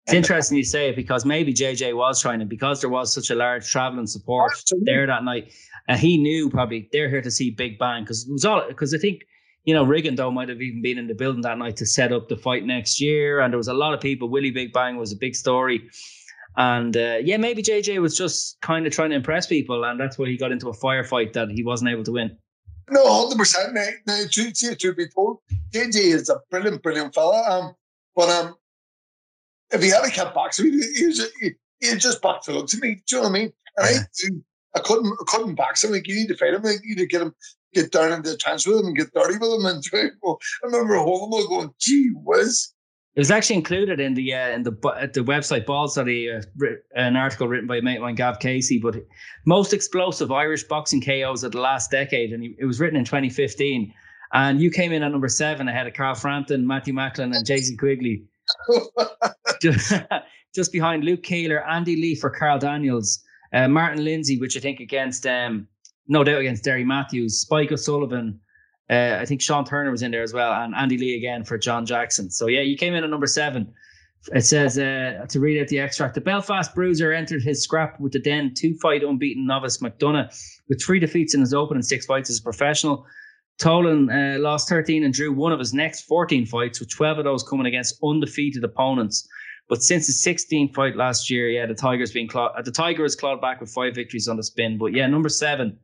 It's 0.06 0.14
interesting 0.14 0.56
you 0.56 0.64
say 0.64 0.90
it 0.90 0.96
because 0.96 1.24
maybe 1.24 1.52
JJ 1.52 1.96
was 1.96 2.22
trying 2.22 2.38
to 2.38 2.44
because 2.44 2.80
there 2.80 2.90
was 2.90 3.12
such 3.12 3.30
a 3.30 3.34
large 3.34 3.68
traveling 3.68 4.06
support 4.06 4.52
Absolutely. 4.52 4.84
there 4.92 5.06
that 5.06 5.24
night, 5.24 5.52
and 5.88 5.98
he 5.98 6.16
knew 6.16 6.48
probably 6.48 6.88
they're 6.92 7.08
here 7.08 7.22
to 7.22 7.30
see 7.30 7.50
Big 7.50 7.76
Bang 7.78 8.04
because 8.04 8.24
it 8.28 8.32
was 8.32 8.44
all 8.44 8.64
because 8.68 8.94
I 8.94 8.98
think 8.98 9.22
you 9.66 9.74
know, 9.74 9.84
Rigondeaux 9.84 10.32
might 10.32 10.48
have 10.48 10.62
even 10.62 10.80
been 10.80 10.96
in 10.96 11.08
the 11.08 11.14
building 11.14 11.42
that 11.42 11.58
night 11.58 11.76
to 11.78 11.86
set 11.86 12.12
up 12.12 12.28
the 12.28 12.36
fight 12.36 12.64
next 12.64 13.00
year. 13.00 13.40
And 13.40 13.52
there 13.52 13.58
was 13.58 13.68
a 13.68 13.74
lot 13.74 13.92
of 13.92 14.00
people. 14.00 14.28
Willie 14.28 14.52
Big 14.52 14.72
Bang 14.72 14.96
was 14.96 15.12
a 15.12 15.16
big 15.16 15.34
story. 15.34 15.90
And 16.56 16.96
uh, 16.96 17.18
yeah, 17.20 17.36
maybe 17.36 17.62
JJ 17.62 18.00
was 18.00 18.16
just 18.16 18.58
kind 18.62 18.86
of 18.86 18.92
trying 18.92 19.10
to 19.10 19.16
impress 19.16 19.48
people. 19.48 19.84
And 19.84 19.98
that's 19.98 20.18
why 20.18 20.26
he 20.26 20.38
got 20.38 20.52
into 20.52 20.68
a 20.68 20.76
firefight 20.76 21.32
that 21.32 21.50
he 21.50 21.64
wasn't 21.64 21.90
able 21.90 22.04
to 22.04 22.12
win. 22.12 22.36
No, 22.90 23.04
100%. 23.04 23.72
Mate. 23.72 23.94
No, 24.06 24.24
to, 24.30 24.52
to, 24.52 24.76
to 24.76 24.94
be 24.94 25.08
told, 25.08 25.38
JJ 25.72 25.96
is 25.96 26.28
a 26.30 26.40
brilliant, 26.48 26.80
brilliant 26.82 27.12
fella. 27.12 27.42
Um, 27.50 27.74
but 28.14 28.28
um, 28.30 28.54
if 29.72 29.82
he 29.82 29.88
had 29.88 30.04
a 30.04 30.10
kept 30.10 30.32
boxing, 30.32 30.66
he, 30.66 30.92
he, 30.96 31.06
was, 31.06 31.28
he, 31.40 31.50
he 31.80 31.96
just 31.96 32.22
back 32.22 32.40
to 32.42 32.52
look 32.52 32.68
to 32.68 32.78
me. 32.78 33.02
Do 33.08 33.16
you 33.16 33.22
know 33.22 33.28
what 33.28 33.36
I 33.36 33.40
mean? 33.40 33.52
And 33.78 34.06
yeah. 34.22 34.30
I, 34.74 34.78
I 34.78 34.82
couldn't, 34.82 35.12
I 35.12 35.24
couldn't 35.26 35.56
box 35.56 35.82
him. 35.82 35.90
Like 35.90 36.06
you 36.06 36.14
need 36.14 36.28
to 36.28 36.36
fight 36.36 36.54
him. 36.54 36.62
Like, 36.62 36.78
you 36.84 36.94
need 36.94 37.02
to 37.02 37.06
get 37.06 37.22
him, 37.22 37.34
get 37.74 37.92
down 37.92 38.12
into 38.12 38.30
the 38.30 38.36
trench 38.36 38.66
with 38.66 38.78
them 38.78 38.86
and 38.86 38.96
get 38.96 39.12
dirty 39.12 39.38
with 39.38 39.50
them. 39.50 39.66
And 39.66 39.84
I 40.64 40.66
remember 40.66 40.96
holding 40.96 41.40
him 41.40 41.48
going, 41.48 41.74
gee 41.78 42.10
whiz. 42.14 42.72
It 43.14 43.20
was 43.20 43.30
actually 43.30 43.56
included 43.56 43.98
in 43.98 44.12
the 44.12 44.34
uh, 44.34 44.50
in 44.50 44.62
the 44.62 44.72
the 45.14 45.24
website 45.24 45.64
Balls.ie, 45.64 46.30
uh, 46.30 46.42
an 46.96 47.16
article 47.16 47.48
written 47.48 47.66
by 47.66 47.78
a 47.78 47.82
mate 47.82 47.96
of 47.96 48.02
mine, 48.02 48.14
Gav 48.14 48.40
Casey. 48.40 48.78
But 48.78 48.96
most 49.46 49.72
explosive 49.72 50.30
Irish 50.30 50.64
boxing 50.64 51.00
KOs 51.00 51.42
of 51.42 51.52
the 51.52 51.60
last 51.60 51.90
decade, 51.90 52.32
and 52.32 52.44
it 52.58 52.66
was 52.66 52.78
written 52.78 52.98
in 52.98 53.06
2015. 53.06 53.92
And 54.32 54.60
you 54.60 54.70
came 54.70 54.92
in 54.92 55.02
at 55.02 55.12
number 55.12 55.28
seven 55.28 55.66
ahead 55.66 55.86
of 55.86 55.94
Carl 55.94 56.14
Frampton, 56.14 56.66
Matthew 56.66 56.92
Macklin, 56.92 57.32
and 57.32 57.46
Jason 57.46 57.78
Quigley. 57.78 58.24
just, 59.62 59.94
just 60.54 60.72
behind 60.72 61.04
Luke 61.04 61.22
Keeler, 61.22 61.66
Andy 61.66 61.96
Lee 61.96 62.14
for 62.14 62.28
Carl 62.30 62.58
Daniels, 62.58 63.22
uh, 63.54 63.68
Martin 63.68 64.04
Lindsay, 64.04 64.38
which 64.38 64.56
I 64.56 64.60
think 64.60 64.80
against 64.80 65.26
um, 65.26 65.66
no 66.09 66.24
doubt 66.24 66.40
against 66.40 66.64
Derry 66.64 66.84
Matthews, 66.84 67.40
Spike 67.40 67.72
O'Sullivan. 67.72 68.40
Uh, 68.88 69.18
I 69.20 69.24
think 69.24 69.40
Sean 69.40 69.64
Turner 69.64 69.90
was 69.90 70.02
in 70.02 70.12
there 70.12 70.22
as 70.22 70.32
well, 70.32 70.52
and 70.52 70.74
Andy 70.74 70.96
Lee 70.96 71.16
again 71.16 71.44
for 71.44 71.59
John 71.59 71.84
Jackson. 71.86 72.30
So 72.30 72.46
yeah, 72.46 72.61
you 72.61 72.76
came 72.76 72.94
in 72.94 73.02
at 73.02 73.11
number 73.11 73.26
seven 73.26 73.72
It 74.32 74.42
says 74.42 74.78
uh, 74.78 75.26
to 75.28 75.40
read 75.40 75.61
out 75.61 75.68
the 75.68 75.80
extract. 75.80 76.14
The 76.14 76.20
Belfast 76.20 76.74
Bruiser 76.74 77.12
entered 77.12 77.42
his 77.42 77.62
scrap 77.62 77.98
with 78.00 78.12
the 78.12 78.20
then 78.20 78.54
two 78.54 78.74
fight 78.80 79.02
unbeaten 79.02 79.46
novice 79.46 79.78
McDonagh, 79.78 80.32
with 80.68 80.82
three 80.82 81.00
defeats 81.00 81.34
in 81.34 81.40
his 81.40 81.54
opening 81.54 81.82
six 81.82 82.07
fights 82.07 82.30
as 82.30 82.38
a 82.38 82.42
professional. 82.42 83.07
Tolan 83.61 84.11
uh, 84.12 84.38
lost 84.38 84.68
13 84.68 85.02
and 85.02 85.14
drew 85.14 85.32
one 85.32 85.52
of 85.52 85.59
his 85.59 85.72
next 85.72 86.02
14 86.02 86.46
fights, 86.46 86.78
with 86.78 86.90
12 86.90 87.18
of 87.18 87.24
those 87.24 87.42
coming 87.42 87.66
against 87.66 87.98
undefeated 88.04 88.62
opponents. 88.62 89.26
But 89.68 89.82
since 89.82 90.07
his 90.07 90.22
16th 90.22 90.74
fight 90.74 90.94
last 90.94 91.30
year, 91.30 91.48
yeah, 91.48 91.66
the 91.66 91.74
Tiger's 91.74 92.12
been 92.12 92.28
clawed, 92.28 92.52
the 92.64 92.70
Tiger 92.70 93.02
has 93.02 93.16
clawed 93.16 93.40
back 93.40 93.61
with 93.61 93.70
five 93.70 93.94
victories 93.94 94.28
on 94.28 94.36
the 94.36 94.42
spin. 94.42 94.78
But 94.78 94.92
yeah, 94.92 95.07
number 95.07 95.28
seven 95.28 95.78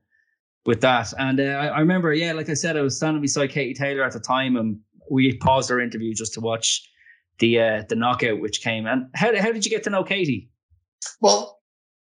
with 0.67 0.81
that. 0.83 1.13
And 1.19 1.41
uh, 1.41 1.45
I, 1.45 1.67
I, 1.69 1.81
remember, 1.81 2.13
yeah, 2.13 2.33
like 2.33 2.49
I 2.49 2.55
said, 2.55 2.77
I 2.77 2.83
was 2.83 2.97
standing 2.97 3.21
beside 3.21 3.51
Katie 3.51 3.75
Taylor 3.75 4.05
at 4.05 4.13
the 4.13 4.21
time, 4.21 4.57
and 4.57 4.79
we 5.11 5.37
paused 5.39 5.71
our 5.71 5.81
interview 5.81 6.15
just 6.15 6.35
to 6.35 6.41
watch 6.41 6.89
the 7.39 7.61
uh, 7.61 7.83
the 7.89 7.97
knockout 7.97 8.41
which 8.41 8.63
came. 8.63 8.87
And 8.87 9.07
how 9.15 9.37
how 9.39 9.53
did 9.53 9.65
you 9.65 9.71
get 9.71 9.83
to 9.85 9.91
know 9.91 10.05
Katie? 10.05 10.51
Well, 11.21 11.59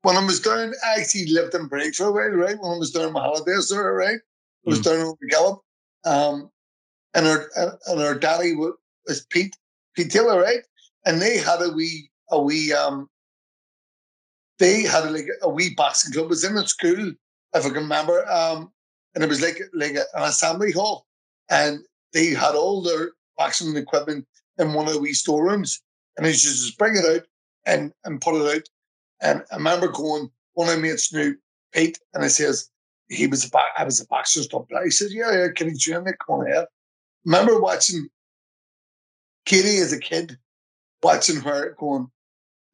when 0.03 0.17
I 0.17 0.25
was 0.25 0.41
down, 0.41 0.73
I 0.87 1.01
actually 1.01 1.27
lived 1.33 1.55
in 1.55 1.67
Breaks 1.67 1.99
for 1.99 2.05
a 2.05 2.13
while, 2.13 2.31
right? 2.31 2.57
When 2.61 2.73
I 2.73 2.79
was 2.79 2.93
doing 2.93 3.13
my 3.13 3.21
holidays 3.21 3.69
there, 3.69 3.93
right? 3.93 4.19
I 4.19 4.71
was 4.71 4.81
mm. 4.81 4.85
down 4.85 5.01
in 5.01 5.29
Gallop. 5.29 5.61
Um, 6.05 6.51
and 7.15 7.27
her 7.27 7.51
and 7.87 8.01
her 8.01 8.15
daddy 8.15 8.55
was 8.55 9.27
Pete 9.31 9.57
Pete 9.95 10.11
Taylor, 10.11 10.41
right? 10.41 10.61
And 11.07 11.21
they 11.21 11.39
had 11.39 11.63
a 11.63 11.71
wee 11.71 12.11
a 12.31 12.41
wee 12.41 12.73
um 12.73 13.09
they 14.59 14.83
had 14.83 15.05
a, 15.05 15.11
like 15.11 15.27
a 15.43 15.49
wee 15.49 15.75
boxing 15.77 16.13
club. 16.13 16.27
It 16.27 16.31
was 16.31 16.45
in 16.45 16.57
a 16.57 16.67
school, 16.67 17.13
if 17.59 17.67
I 17.67 17.69
can 17.69 17.85
remember. 17.85 18.29
Um, 18.31 18.71
and 19.15 19.25
it 19.25 19.29
was 19.29 19.43
like 19.43 19.61
like 19.73 19.93
an 19.93 20.05
assembly 20.15 20.73
hall. 20.73 21.07
And 21.51 21.81
they 22.13 22.29
had 22.29 22.55
all 22.55 22.83
their 22.83 23.13
boxing 23.37 23.77
equipment 23.77 24.27
in 24.59 24.73
one 24.73 24.87
of 24.87 24.95
the 24.95 25.01
wee 25.01 25.13
storerooms. 25.13 25.81
And 26.17 26.27
he 26.27 26.33
just 26.33 26.79
bring 26.79 26.97
it 26.97 27.05
out 27.05 27.27
and, 27.67 27.93
and 28.05 28.21
put 28.21 28.41
it 28.41 28.57
out. 28.57 28.69
And 29.21 29.43
I 29.53 29.57
remember 29.57 29.89
going, 29.89 30.31
one 30.55 30.69
of 30.69 30.77
my 30.77 30.81
mates 30.81 31.13
knew 31.13 31.37
Pete, 31.73 31.99
and 32.15 32.25
I 32.25 32.29
says, 32.29 32.71
he 33.09 33.27
was 33.27 33.45
a 33.45 33.59
I 33.79 33.85
was 33.85 34.01
a 34.01 34.07
boxer's 34.07 34.49
double. 34.49 34.67
He 34.83 34.91
said, 34.91 35.11
Yeah, 35.11 35.33
yeah, 35.33 35.49
can 35.55 35.69
you 35.69 35.77
join 35.77 36.05
me? 36.05 36.13
Come 36.27 36.41
on 36.41 36.51
ahead. 36.51 36.67
Remember 37.25 37.61
watching 37.61 38.09
Katie 39.45 39.79
as 39.79 39.93
a 39.93 39.99
kid, 39.99 40.39
watching 41.03 41.41
her 41.41 41.77
going, 41.79 42.09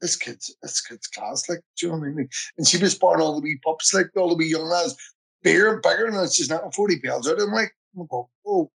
This 0.02 0.16
kid's 0.16 0.54
this 0.62 0.80
kid's 0.80 1.06
class, 1.06 1.48
like, 1.48 1.60
do 1.78 1.86
you 1.86 1.92
know 1.92 1.98
what 1.98 2.08
I 2.08 2.10
mean? 2.10 2.28
And 2.58 2.66
she 2.66 2.76
was 2.76 2.94
born 2.94 3.20
all 3.20 3.36
the 3.36 3.40
wee 3.40 3.58
pups, 3.64 3.94
like 3.94 4.08
all 4.16 4.28
the 4.28 4.34
wee 4.34 4.50
young 4.50 4.64
lads, 4.64 4.96
bigger 5.42 5.72
and 5.72 5.82
bigger, 5.82 6.06
and 6.06 6.32
she's 6.32 6.50
not 6.50 6.74
40 6.74 7.00
pounds 7.00 7.28
out. 7.28 7.40
I'm 7.40 7.52
like, 7.52 7.72
oh, 7.96 8.28
oh 8.46 8.70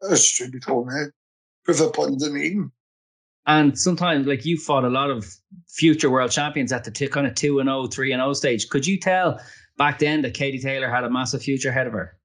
that's 0.00 0.24
should 0.24 0.52
be 0.52 0.60
told 0.60 0.88
me. 0.88 0.94
Proof 1.64 1.80
of 1.80 1.92
pudding 1.92 2.22
and 2.22 2.36
eating. 2.36 2.72
And 3.46 3.78
sometimes, 3.78 4.26
like 4.26 4.44
you 4.44 4.58
fought 4.58 4.84
a 4.84 4.88
lot 4.88 5.10
of 5.10 5.26
future 5.68 6.10
world 6.10 6.30
champions 6.30 6.72
at 6.72 6.84
the 6.84 6.90
t- 6.90 7.08
kind 7.08 7.26
of 7.26 7.34
2 7.34 7.58
and 7.58 7.68
0, 7.68 7.86
3 7.86 8.12
and 8.12 8.20
0 8.20 8.32
stage. 8.32 8.68
Could 8.68 8.86
you 8.86 8.98
tell 8.98 9.38
back 9.76 9.98
then 9.98 10.22
that 10.22 10.34
Katie 10.34 10.60
Taylor 10.60 10.88
had 10.88 11.04
a 11.04 11.10
massive 11.10 11.42
future 11.42 11.68
ahead 11.68 11.86
of 11.86 11.92
her? 11.92 12.16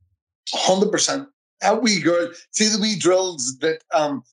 Hundred 0.53 0.91
percent. 0.91 1.28
That 1.62 1.82
wee 1.82 1.99
girl, 1.99 2.30
see 2.51 2.70
the 2.70 2.80
wee 2.80 2.97
drills 2.97 3.57
that 3.60 3.84
um 3.93 4.24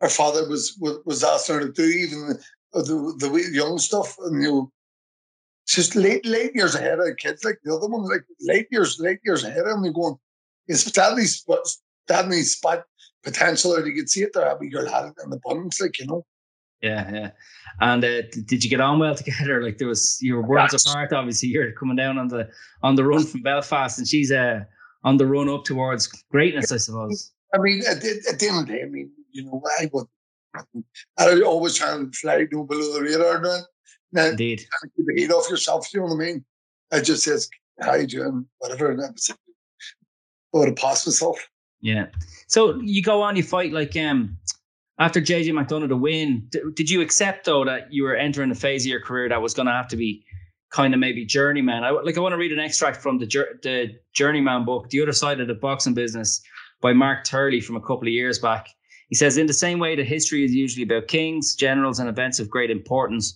her 0.00 0.08
father 0.08 0.46
was 0.48 0.76
was, 0.80 0.98
was 1.06 1.24
asking 1.24 1.54
her 1.56 1.60
to 1.62 1.72
do, 1.72 1.84
even 1.84 2.38
the 2.72 3.14
the, 3.18 3.28
the 3.28 3.50
young 3.52 3.78
stuff, 3.78 4.16
and 4.24 4.42
you 4.42 4.48
know, 4.48 4.72
just 5.66 5.94
late 5.94 6.24
late 6.26 6.54
years 6.54 6.74
ahead 6.74 6.98
of 6.98 7.06
the 7.06 7.14
kids 7.14 7.44
like 7.44 7.58
the 7.64 7.74
other 7.74 7.88
ones, 7.88 8.08
like 8.08 8.24
late 8.40 8.68
years 8.70 8.98
late 8.98 9.20
years 9.24 9.44
ahead 9.44 9.60
of 9.60 9.66
them. 9.66 9.82
They're 9.82 9.92
going, 9.92 10.16
it's 10.66 10.84
Stanley's 10.84 11.44
Stanley's 12.06 12.56
spot 12.56 12.84
potential, 13.22 13.74
or 13.74 13.86
you 13.86 13.94
could 13.94 14.10
see 14.10 14.22
it 14.22 14.32
there. 14.34 14.56
Wee 14.58 14.68
girl 14.68 14.88
had 14.88 15.06
it 15.06 15.14
in 15.22 15.30
the 15.30 15.36
abundance, 15.36 15.80
like 15.80 15.98
you 15.98 16.06
know. 16.06 16.24
Yeah, 16.80 17.10
yeah. 17.12 17.30
And 17.80 18.04
uh, 18.04 18.22
did 18.46 18.62
you 18.62 18.70
get 18.70 18.80
on 18.80 18.98
well 18.98 19.14
together? 19.14 19.62
Like 19.68 19.78
there 19.78 19.88
was 19.88 20.18
you 20.20 20.36
were 20.36 20.42
worlds 20.42 20.72
yes. 20.72 20.86
apart. 20.86 21.12
Obviously, 21.12 21.48
you're 21.48 21.72
coming 21.72 21.96
down 21.96 22.18
on 22.18 22.28
the 22.28 22.48
on 22.82 22.94
the 22.94 23.04
run 23.04 23.24
from 23.24 23.42
Belfast, 23.42 23.98
and 23.98 24.06
she's 24.06 24.30
uh, 24.30 24.60
on 25.04 25.16
the 25.16 25.26
run 25.26 25.48
up 25.48 25.64
towards 25.64 26.06
greatness, 26.30 26.72
I 26.72 26.76
suppose. 26.76 27.32
I 27.54 27.58
mean, 27.58 27.82
at, 27.88 27.96
at 27.96 28.38
the 28.38 28.48
end 28.48 28.60
of 28.60 28.66
the 28.66 28.72
day, 28.72 28.82
I 28.82 28.86
mean, 28.86 29.10
you 29.32 29.44
know, 29.44 29.62
I 29.80 29.90
would. 29.92 30.06
I 31.18 31.40
always 31.42 31.74
try 31.76 31.94
and 31.94 32.14
fly 32.14 32.44
down 32.44 32.66
below 32.66 32.94
the 32.94 33.02
radar, 33.02 33.40
man. 33.40 33.62
Now, 34.12 34.26
Indeed. 34.26 34.60
Keep 34.96 35.06
the 35.06 35.14
heat 35.16 35.30
off 35.30 35.50
yourself. 35.50 35.92
You 35.92 36.00
know 36.00 36.06
what 36.06 36.14
I 36.14 36.26
mean? 36.26 36.44
I 36.92 37.00
just 37.00 37.24
says, 37.24 37.48
"How 37.80 37.94
you 37.94 38.06
doing?" 38.06 38.46
Whatever, 38.58 38.90
and 38.92 39.02
I 39.02 39.08
would 40.52 40.68
have 40.68 40.76
passed 40.76 41.06
myself. 41.06 41.38
Yeah. 41.80 42.06
So 42.46 42.80
you 42.80 43.02
go 43.02 43.22
on, 43.22 43.36
you 43.36 43.42
fight 43.42 43.72
like 43.72 43.96
um 43.96 44.38
after 44.98 45.20
JJ 45.20 45.52
McDonagh 45.52 45.88
to 45.88 45.96
win, 45.96 46.46
d- 46.50 46.60
did 46.74 46.90
you 46.90 47.00
accept 47.00 47.44
though 47.44 47.64
that 47.64 47.92
you 47.92 48.02
were 48.02 48.16
entering 48.16 48.50
a 48.50 48.54
phase 48.54 48.84
of 48.84 48.90
your 48.90 49.00
career 49.00 49.28
that 49.28 49.40
was 49.40 49.54
going 49.54 49.66
to 49.66 49.72
have 49.72 49.88
to 49.88 49.96
be 49.96 50.24
kind 50.70 50.92
of 50.92 51.00
maybe 51.00 51.24
journeyman? 51.24 51.84
I 51.84 51.90
like 51.90 52.16
I 52.16 52.20
want 52.20 52.32
to 52.32 52.38
read 52.38 52.52
an 52.52 52.58
extract 52.58 52.96
from 52.98 53.18
the 53.18 53.26
the 53.62 53.90
journeyman 54.14 54.64
book, 54.64 54.90
The 54.90 55.02
Other 55.02 55.12
Side 55.12 55.40
of 55.40 55.48
the 55.48 55.54
Boxing 55.54 55.94
Business, 55.94 56.40
by 56.80 56.92
Mark 56.92 57.24
Turley 57.24 57.60
from 57.60 57.76
a 57.76 57.80
couple 57.80 58.02
of 58.02 58.08
years 58.08 58.38
back. 58.38 58.68
He 59.08 59.14
says, 59.14 59.38
in 59.38 59.46
the 59.46 59.54
same 59.54 59.78
way 59.78 59.96
that 59.96 60.06
history 60.06 60.44
is 60.44 60.54
usually 60.54 60.84
about 60.84 61.08
kings, 61.08 61.54
generals, 61.54 61.98
and 61.98 62.08
events 62.08 62.38
of 62.38 62.50
great 62.50 62.70
importance, 62.70 63.34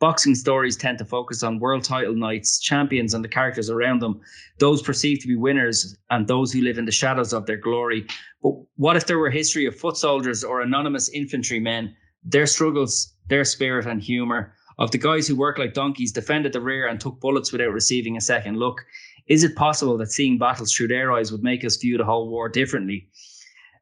boxing 0.00 0.34
stories 0.34 0.76
tend 0.76 0.98
to 0.98 1.04
focus 1.04 1.42
on 1.42 1.60
world 1.60 1.84
title 1.84 2.14
nights, 2.14 2.58
champions, 2.58 3.14
and 3.14 3.24
the 3.24 3.28
characters 3.28 3.70
around 3.70 4.02
them, 4.02 4.20
those 4.58 4.82
perceived 4.82 5.20
to 5.22 5.28
be 5.28 5.36
winners 5.36 5.96
and 6.10 6.26
those 6.26 6.52
who 6.52 6.62
live 6.62 6.78
in 6.78 6.84
the 6.84 6.92
shadows 6.92 7.32
of 7.32 7.46
their 7.46 7.56
glory. 7.56 8.04
But 8.42 8.54
what 8.76 8.96
if 8.96 9.06
there 9.06 9.18
were 9.18 9.30
history 9.30 9.66
of 9.66 9.76
foot 9.76 9.96
soldiers 9.96 10.42
or 10.42 10.60
anonymous 10.60 11.08
infantrymen, 11.10 11.94
their 12.24 12.46
struggles, 12.46 13.14
their 13.28 13.44
spirit 13.44 13.86
and 13.86 14.02
humor, 14.02 14.52
of 14.78 14.90
the 14.90 14.98
guys 14.98 15.28
who 15.28 15.36
worked 15.36 15.60
like 15.60 15.74
donkeys, 15.74 16.12
defended 16.12 16.52
the 16.52 16.60
rear, 16.60 16.88
and 16.88 17.00
took 17.00 17.20
bullets 17.20 17.52
without 17.52 17.72
receiving 17.72 18.16
a 18.16 18.20
second 18.20 18.58
look? 18.58 18.84
Is 19.28 19.44
it 19.44 19.56
possible 19.56 19.96
that 19.98 20.12
seeing 20.12 20.36
battles 20.36 20.74
through 20.74 20.88
their 20.88 21.12
eyes 21.12 21.32
would 21.32 21.42
make 21.42 21.64
us 21.64 21.76
view 21.76 21.96
the 21.96 22.04
whole 22.04 22.28
war 22.28 22.48
differently? 22.48 23.08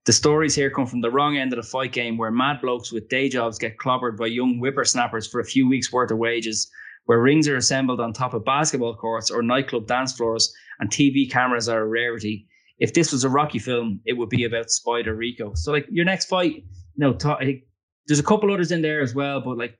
The 0.05 0.13
stories 0.13 0.57
here 0.57 0.69
come 0.69 0.87
from 0.87 1.01
the 1.01 1.11
wrong 1.13 1.37
end 1.37 1.53
of 1.53 1.57
the 1.57 1.69
fight 1.69 1.93
game 1.93 2.17
where 2.17 2.33
mad 2.33 2.61
blokes 2.61 2.91
with 2.91 3.09
day 3.09 3.29
jobs 3.29 3.57
get 3.57 3.79
clobbered 3.79 4.17
by 4.17 4.27
young 4.27 4.59
whippersnappers 4.59 5.29
for 5.29 5.39
a 5.39 5.45
few 5.45 5.69
weeks' 5.69 5.93
worth 5.93 6.11
of 6.11 6.19
wages, 6.19 6.69
where 7.05 7.21
rings 7.21 7.47
are 7.47 7.57
assembled 7.57 8.01
on 8.01 8.13
top 8.13 8.35
of 8.35 8.45
basketball 8.45 8.97
courts 8.97 9.31
or 9.31 9.43
nightclub 9.43 9.87
dance 9.87 10.13
floors 10.13 10.53
and 10.81 10.91
TV 10.91 11.31
cameras 11.31 11.69
are 11.69 11.83
a 11.83 11.87
rarity. 11.87 12.49
If 12.81 12.95
this 12.95 13.13
was 13.13 13.23
a 13.23 13.29
Rocky 13.29 13.61
film, 13.61 14.01
it 14.05 14.15
would 14.15 14.29
be 14.29 14.43
about 14.43 14.71
Spider 14.71 15.15
Rico. 15.15 15.53
So, 15.55 15.71
like, 15.71 15.87
your 15.89 16.05
next 16.05 16.27
fight, 16.27 16.57
you 16.57 16.65
know, 16.97 17.13
t- 17.13 17.63
there's 18.09 18.19
a 18.19 18.25
couple 18.25 18.53
others 18.53 18.73
in 18.73 18.83
there 18.83 19.03
as 19.03 19.15
well, 19.15 19.41
but 19.41 19.57
like, 19.57 19.79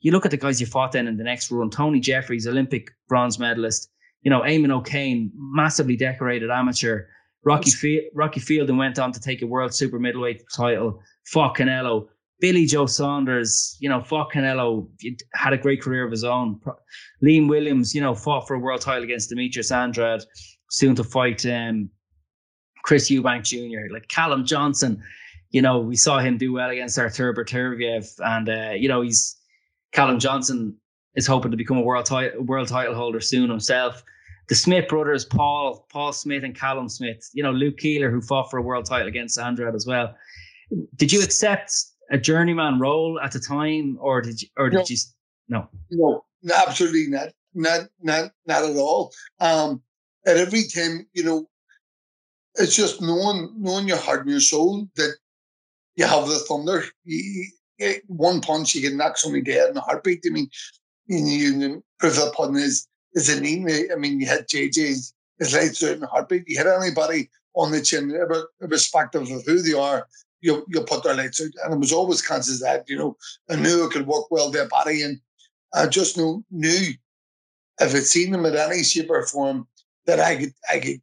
you 0.00 0.12
look 0.12 0.26
at 0.26 0.30
the 0.30 0.36
guys 0.36 0.60
you 0.60 0.66
fought 0.66 0.92
then 0.92 1.08
in 1.08 1.16
the 1.16 1.24
next 1.24 1.50
run 1.50 1.70
Tony 1.70 2.00
Jeffries, 2.00 2.46
Olympic 2.46 2.90
bronze 3.08 3.38
medalist, 3.38 3.88
you 4.20 4.30
know, 4.30 4.42
Eamon 4.42 4.70
O'Kane, 4.70 5.32
massively 5.34 5.96
decorated 5.96 6.50
amateur. 6.50 7.06
Rocky 7.44 7.70
Field, 7.70 8.04
Rocky 8.14 8.40
Fielding 8.40 8.76
went 8.76 8.98
on 8.98 9.12
to 9.12 9.20
take 9.20 9.42
a 9.42 9.46
world 9.46 9.74
super 9.74 9.98
middleweight 9.98 10.42
title. 10.54 11.02
Fought 11.26 11.56
Canelo. 11.56 12.08
Billy 12.40 12.66
Joe 12.66 12.86
Saunders, 12.86 13.76
you 13.80 13.88
know, 13.88 14.02
fought 14.02 14.32
Canelo, 14.32 14.88
had 15.34 15.52
a 15.52 15.58
great 15.58 15.80
career 15.80 16.04
of 16.04 16.10
his 16.10 16.24
own. 16.24 16.60
Liam 17.22 17.48
Williams, 17.48 17.94
you 17.94 18.00
know, 18.00 18.14
fought 18.14 18.46
for 18.46 18.54
a 18.54 18.58
world 18.58 18.80
title 18.80 19.04
against 19.04 19.30
Demetrius 19.30 19.70
Andrade, 19.70 20.22
soon 20.68 20.94
to 20.96 21.04
fight 21.04 21.46
um, 21.46 21.88
Chris 22.82 23.10
Eubank 23.10 23.44
Jr. 23.44 23.92
Like 23.92 24.08
Callum 24.08 24.44
Johnson, 24.44 25.02
you 25.50 25.62
know, 25.62 25.78
we 25.78 25.96
saw 25.96 26.18
him 26.18 26.36
do 26.36 26.52
well 26.52 26.70
against 26.70 26.98
Artur 26.98 27.32
Beterbiev, 27.32 28.12
and 28.18 28.48
uh, 28.48 28.72
you 28.76 28.88
know, 28.88 29.02
he's 29.02 29.36
Callum 29.92 30.18
Johnson 30.18 30.76
is 31.14 31.26
hoping 31.26 31.52
to 31.52 31.56
become 31.56 31.78
a 31.78 31.82
world 31.82 32.04
title 32.04 32.42
world 32.42 32.68
title 32.68 32.94
holder 32.94 33.20
soon 33.20 33.48
himself 33.48 34.02
the 34.48 34.54
Smith 34.54 34.88
brothers, 34.88 35.24
Paul, 35.24 35.86
Paul 35.90 36.12
Smith 36.12 36.44
and 36.44 36.54
Callum 36.54 36.88
Smith, 36.88 37.28
you 37.32 37.42
know, 37.42 37.52
Luke 37.52 37.78
Keeler, 37.78 38.10
who 38.10 38.20
fought 38.20 38.50
for 38.50 38.58
a 38.58 38.62
world 38.62 38.84
title 38.84 39.08
against 39.08 39.38
Andrade 39.38 39.74
as 39.74 39.86
well. 39.86 40.14
Did 40.96 41.12
you 41.12 41.22
accept 41.22 41.72
a 42.10 42.18
journeyman 42.18 42.78
role 42.78 43.18
at 43.20 43.32
the 43.32 43.40
time, 43.40 43.96
or 44.00 44.20
did 44.20 44.42
you, 44.42 44.48
or 44.56 44.68
did 44.68 44.78
no, 44.78 44.84
you? 44.88 44.96
No, 45.48 46.24
no, 46.42 46.54
absolutely 46.66 47.06
not, 47.08 47.28
not, 47.54 47.88
not, 48.02 48.32
not 48.46 48.64
at 48.64 48.76
all. 48.76 49.12
Um, 49.40 49.82
at 50.26 50.36
every 50.36 50.64
time, 50.64 51.06
you 51.12 51.24
know, 51.24 51.48
it's 52.56 52.76
just 52.76 53.00
knowing, 53.00 53.52
knowing 53.56 53.88
your 53.88 53.98
heart 53.98 54.22
and 54.22 54.30
your 54.30 54.40
soul 54.40 54.86
that 54.96 55.14
you 55.96 56.06
have 56.06 56.28
the 56.28 56.38
thunder. 56.48 56.84
You, 57.04 57.46
you, 57.78 57.94
one 58.06 58.40
punch, 58.40 58.74
you 58.74 58.88
can 58.88 58.96
knock 58.96 59.16
somebody 59.16 59.42
dead 59.42 59.70
in 59.70 59.76
a 59.76 59.80
heartbeat. 59.80 60.22
I 60.26 60.30
mean, 60.30 60.48
you, 61.06 61.18
you 61.18 61.84
proof 61.98 62.18
of 62.18 62.26
the 62.26 62.32
pudding 62.36 62.56
is 62.56 62.86
is 63.14 63.28
a 63.28 63.40
name. 63.40 63.68
I 63.68 63.96
mean, 63.96 64.20
you 64.20 64.26
had 64.26 64.48
JJ's 64.48 65.14
his 65.38 65.54
lights 65.54 65.82
in 65.82 66.02
a 66.02 66.06
heartbeat. 66.06 66.44
You 66.46 66.58
hit 66.58 66.66
anybody 66.66 67.28
on 67.54 67.70
the 67.70 67.80
chin, 67.80 68.16
irrespective 68.60 69.22
of 69.22 69.44
who 69.44 69.62
they 69.62 69.72
are, 69.72 70.06
you 70.40 70.64
you 70.68 70.80
put 70.82 71.02
their 71.02 71.14
lights 71.14 71.40
out. 71.40 71.50
And 71.64 71.74
it 71.74 71.80
was 71.80 71.92
always 71.92 72.22
conscious 72.22 72.60
that, 72.60 72.88
you 72.88 72.98
know, 72.98 73.16
I 73.50 73.56
knew 73.56 73.84
it 73.84 73.92
could 73.92 74.06
work 74.06 74.30
well 74.30 74.50
their 74.50 74.68
body. 74.68 75.02
And 75.02 75.18
I 75.72 75.86
just 75.86 76.16
knew 76.16 76.44
knew 76.50 76.92
if 77.80 77.94
I'd 77.94 78.04
seen 78.04 78.30
them 78.30 78.46
in 78.46 78.56
any 78.56 78.82
shape 78.84 79.10
or 79.10 79.26
form 79.26 79.66
that 80.06 80.20
I 80.20 80.36
could 80.36 80.52
I 80.70 80.78
could 80.80 81.00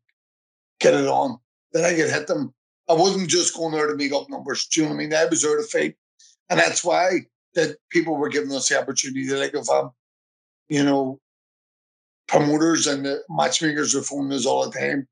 get 0.79 0.93
it 0.93 1.07
on, 1.07 1.39
that 1.73 1.85
I 1.85 1.95
could 1.95 2.09
hit 2.09 2.27
them. 2.27 2.53
I 2.89 2.93
wasn't 2.93 3.29
just 3.29 3.55
going 3.55 3.73
there 3.73 3.87
to 3.87 3.95
make 3.95 4.13
up 4.13 4.29
numbers. 4.29 4.67
Do 4.67 4.81
you 4.81 4.85
know 4.85 4.93
what 4.93 5.01
I 5.01 5.03
mean? 5.03 5.13
I 5.13 5.25
was 5.25 5.41
there 5.41 5.57
to 5.57 5.63
fight. 5.63 5.95
And 6.49 6.59
that's 6.59 6.83
why 6.83 7.21
that 7.55 7.77
people 7.89 8.15
were 8.17 8.29
giving 8.29 8.51
us 8.51 8.69
the 8.69 8.79
opportunity, 8.79 9.27
to 9.27 9.37
like 9.37 9.53
of 9.53 9.69
um, 9.69 9.91
you 10.67 10.83
know, 10.83 11.19
promoters 12.31 12.87
and 12.87 13.05
the 13.05 13.21
matchmakers 13.29 13.93
were 13.93 14.01
phoning 14.01 14.31
us 14.31 14.45
all 14.45 14.67
the 14.67 14.79
time. 14.79 15.07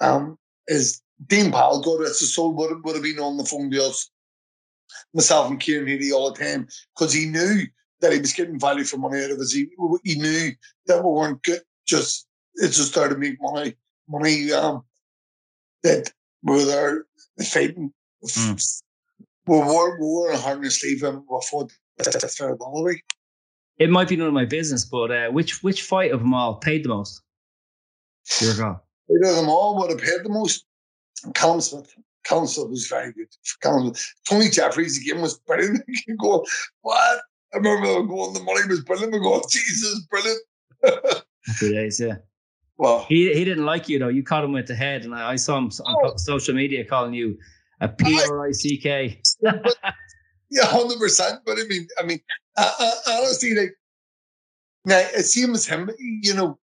Um, 0.00 0.38
is 0.68 1.02
Dean 1.26 1.50
Powell, 1.50 1.82
God 1.82 2.00
rest 2.00 2.20
his 2.20 2.34
soul, 2.34 2.54
would, 2.54 2.84
would 2.84 2.94
have 2.94 3.02
been 3.02 3.18
on 3.18 3.36
the 3.36 3.44
phone 3.44 3.70
to 3.72 3.84
us, 3.84 4.10
myself 5.12 5.50
and 5.50 5.58
Kieran 5.58 5.88
Healy 5.88 6.12
all 6.12 6.32
the 6.32 6.38
time, 6.38 6.68
because 6.94 7.12
he 7.12 7.26
knew 7.26 7.62
that 8.00 8.12
he 8.12 8.20
was 8.20 8.32
getting 8.32 8.60
value 8.60 8.84
for 8.84 8.98
money 8.98 9.24
out 9.24 9.32
of 9.32 9.38
us. 9.38 9.52
He, 9.52 9.68
he 10.04 10.14
knew 10.16 10.52
that 10.86 11.02
we 11.02 11.10
weren't 11.10 11.42
good, 11.42 11.62
just, 11.86 12.28
it 12.54 12.68
just 12.68 12.92
started 12.92 13.14
to 13.14 13.20
make 13.20 13.40
money, 13.40 13.74
money, 14.08 14.52
um, 14.52 14.82
that 15.82 16.12
we 16.42 16.54
were 16.54 16.64
there 16.64 17.06
fighting. 17.44 17.92
Mm. 18.24 18.82
We 19.46 19.58
were, 19.58 19.98
we 19.98 20.06
were 20.06 20.70
sleep 20.70 21.02
and 21.02 21.22
we 21.28 21.40
fought 21.50 21.72
the 21.98 22.04
It 23.78 23.90
might 23.90 24.08
be 24.08 24.16
none 24.16 24.28
of 24.28 24.34
my 24.34 24.46
business, 24.46 24.84
but 24.84 25.10
uh, 25.10 25.28
which 25.28 25.62
which 25.62 25.82
fight 25.82 26.10
of 26.10 26.20
them 26.20 26.34
all 26.34 26.56
paid 26.56 26.84
the 26.84 26.88
most? 26.88 27.22
Your 28.40 28.54
call. 28.56 28.64
Out 28.64 29.30
of 29.30 29.36
them 29.36 29.48
all, 29.48 29.78
would 29.78 29.90
have 29.90 30.00
paid 30.00 30.24
the 30.24 30.30
most. 30.30 30.64
Callum 31.34 31.60
Smith. 31.60 31.94
Callum 32.24 32.46
Smith 32.46 32.70
was 32.70 32.86
very 32.86 33.12
good. 33.12 33.28
Callum, 33.62 33.94
Tony 34.28 34.48
Jeffries 34.48 34.98
again 35.00 35.20
was 35.20 35.38
brilliant. 35.38 35.82
going, 36.20 36.44
what? 36.82 37.20
I 37.54 37.56
remember 37.58 38.02
going, 38.02 38.32
the 38.32 38.42
money 38.42 38.66
was 38.68 38.80
brilliant. 38.80 39.12
We 39.12 39.20
go, 39.20 39.42
Jesus, 39.48 40.06
brilliant. 40.10 40.40
Happy 41.46 41.72
days, 41.72 42.00
yeah. 42.00 42.16
Well, 42.78 43.04
he 43.08 43.32
he 43.32 43.44
didn't 43.44 43.64
like 43.64 43.88
you 43.88 43.98
though. 43.98 44.08
You 44.08 44.22
caught 44.22 44.44
him 44.44 44.52
with 44.52 44.66
the 44.66 44.74
head, 44.74 45.04
and 45.04 45.14
I, 45.14 45.32
I 45.32 45.36
saw 45.36 45.56
him 45.56 45.70
on 45.84 45.96
oh. 46.04 46.12
social 46.16 46.54
media 46.54 46.84
calling 46.84 47.14
you 47.14 47.38
a 47.80 47.88
P 47.88 48.20
R 48.28 48.48
I 48.48 48.52
C 48.52 48.78
K. 48.78 49.20
Yeah, 50.50 50.64
hundred 50.64 50.98
percent. 50.98 51.40
But 51.44 51.58
I 51.58 51.64
mean, 51.64 51.88
I 51.98 52.04
mean, 52.04 52.20
uh, 52.56 52.72
uh, 52.78 52.90
honestly, 53.08 53.54
like 53.54 53.74
now 54.84 54.98
it 54.98 55.24
seems 55.24 55.66
him. 55.66 55.90
You 55.98 56.34
know, 56.34 56.58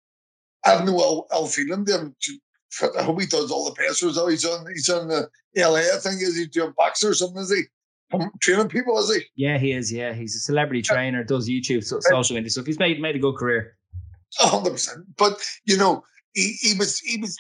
I 0.65 0.71
have 0.71 0.85
no 0.85 0.99
ill, 0.99 1.27
ill 1.31 1.47
feeling 1.47 1.85
to 1.85 1.99
him. 1.99 2.15
I 2.97 3.01
hope 3.01 3.19
he 3.19 3.27
does 3.27 3.51
all 3.51 3.65
the 3.65 3.75
passers. 3.75 4.17
Oh, 4.17 4.27
he's 4.27 4.45
on 4.45 4.65
he's 4.67 4.89
on 4.89 5.07
the 5.07 5.29
LA. 5.55 5.79
I 5.79 5.97
think 5.99 6.21
is 6.21 6.37
he 6.37 6.45
doing 6.45 6.73
boxer 6.77 7.09
or 7.09 7.13
something? 7.13 7.41
Is 7.41 7.51
he 7.51 7.63
training 8.41 8.69
people? 8.69 8.97
Is 8.99 9.13
he? 9.13 9.23
Yeah, 9.35 9.57
he 9.57 9.71
is. 9.71 9.91
Yeah, 9.91 10.13
he's 10.13 10.35
a 10.35 10.39
celebrity 10.39 10.81
trainer. 10.81 11.23
Does 11.23 11.49
YouTube, 11.49 11.83
so, 11.83 11.99
social 12.01 12.35
media 12.35 12.49
stuff. 12.49 12.65
He's 12.65 12.79
made 12.79 13.01
made 13.01 13.15
a 13.15 13.19
good 13.19 13.35
career. 13.35 13.77
hundred 14.37 14.71
percent. 14.71 15.05
But 15.17 15.39
you 15.65 15.77
know, 15.77 16.03
he, 16.33 16.53
he 16.61 16.77
was 16.77 16.99
he 16.99 17.19
was 17.19 17.35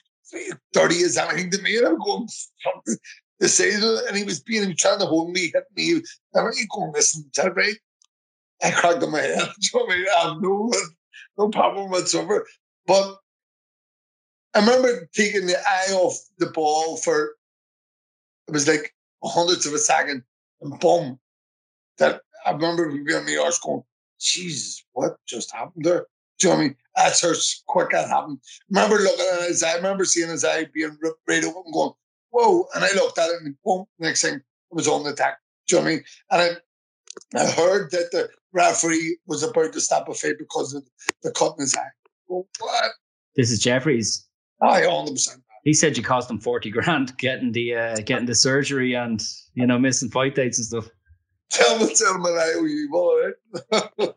thirty 0.73 0.95
years 0.95 1.17
anything 1.17 1.51
to 1.51 1.61
me, 1.61 1.77
and 1.77 1.87
I'm 1.87 1.99
going 1.99 2.27
the 3.39 3.47
season, 3.47 3.99
and 4.07 4.17
he 4.17 4.23
was 4.23 4.41
being 4.41 4.75
trying 4.75 4.99
to 4.99 5.05
hold 5.05 5.31
me, 5.31 5.51
hit 5.53 5.63
me. 5.75 5.93
And 5.93 6.03
I'm 6.33 6.51
going, 6.75 6.91
listen, 6.93 7.29
that 7.35 7.55
right? 7.55 7.75
I 8.63 8.71
cracked 8.71 9.07
my 9.07 9.21
head. 9.21 9.49
you 9.59 9.79
know 9.79 9.85
I 9.85 9.95
mean? 9.95 10.05
I 10.17 10.27
have 10.27 10.41
no 10.41 10.71
no 11.37 11.49
problem 11.49 11.89
whatsoever. 11.89 12.45
But 12.85 13.17
I 14.53 14.59
remember 14.59 15.07
taking 15.13 15.45
the 15.45 15.57
eye 15.57 15.93
off 15.93 16.17
the 16.39 16.47
ball 16.47 16.97
for 16.97 17.35
it 18.47 18.51
was 18.51 18.67
like 18.67 18.93
hundredths 19.23 19.67
of 19.67 19.73
a 19.73 19.77
second, 19.77 20.23
and 20.61 20.79
boom! 20.79 21.19
That 21.99 22.21
I 22.45 22.51
remember 22.51 22.89
being 22.89 23.17
on 23.17 23.25
the 23.25 23.37
arse 23.37 23.59
going, 23.59 23.83
Jesus, 24.19 24.83
what 24.93 25.17
just 25.27 25.53
happened 25.53 25.85
there? 25.85 26.07
Do 26.39 26.47
you 26.47 26.53
know 26.53 26.57
what 26.57 26.63
I 26.63 26.67
mean? 26.67 26.75
That's 26.95 27.21
how 27.21 27.33
quick 27.67 27.91
that 27.91 28.09
happened. 28.09 28.39
I 28.75 28.81
remember 28.83 29.03
looking 29.03 29.25
at 29.33 29.47
his 29.49 29.61
eye, 29.61 29.73
I 29.73 29.75
remember 29.75 30.05
seeing 30.05 30.29
his 30.29 30.45
eye 30.45 30.65
being 30.73 30.97
ripped 31.01 31.19
right 31.27 31.43
open, 31.43 31.71
going, 31.71 31.93
Whoa. 32.31 32.65
And 32.75 32.83
I 32.83 32.89
looked 32.93 33.17
at 33.17 33.29
it 33.29 33.41
and 33.43 33.55
boom, 33.63 33.85
next 33.99 34.21
thing 34.21 34.35
it 34.35 34.43
was 34.71 34.87
on 34.87 35.03
the 35.03 35.11
attack. 35.11 35.39
Do 35.67 35.75
you 35.75 35.81
know 35.81 35.85
what 35.85 35.91
I 35.91 35.95
mean? 35.95 36.03
And 36.31 36.41
I, 36.41 36.49
I 37.35 37.45
heard 37.51 37.91
that 37.91 38.11
the 38.11 38.29
referee 38.53 39.17
was 39.27 39.43
about 39.43 39.73
to 39.73 39.81
stop 39.81 40.09
a 40.09 40.13
fight 40.13 40.37
because 40.39 40.73
of 40.73 40.83
the 41.23 41.31
cut 41.31 41.53
in 41.57 41.61
his 41.61 41.75
eye. 41.75 41.91
What? 42.27 42.91
This 43.35 43.51
is 43.51 43.59
Jeffries. 43.59 44.27
I 44.61 44.81
100%. 44.81 45.41
He 45.63 45.73
said 45.73 45.97
you 45.97 46.03
cost 46.03 46.31
him 46.31 46.39
40 46.39 46.71
grand 46.71 47.17
getting 47.19 47.51
the 47.51 47.75
uh, 47.75 47.95
getting 48.05 48.25
the 48.25 48.35
surgery 48.35 48.93
and, 48.93 49.21
you 49.53 49.67
know, 49.67 49.77
missing 49.77 50.09
fight 50.09 50.35
dates 50.35 50.57
and 50.57 50.65
stuff. 50.67 50.89
Tell 51.51 51.79
me, 51.79 51.93
tell 51.93 52.17
me 52.17 52.29
I 52.29 52.53
owe 52.55 52.65
you, 52.65 52.89
boy. 52.91 53.31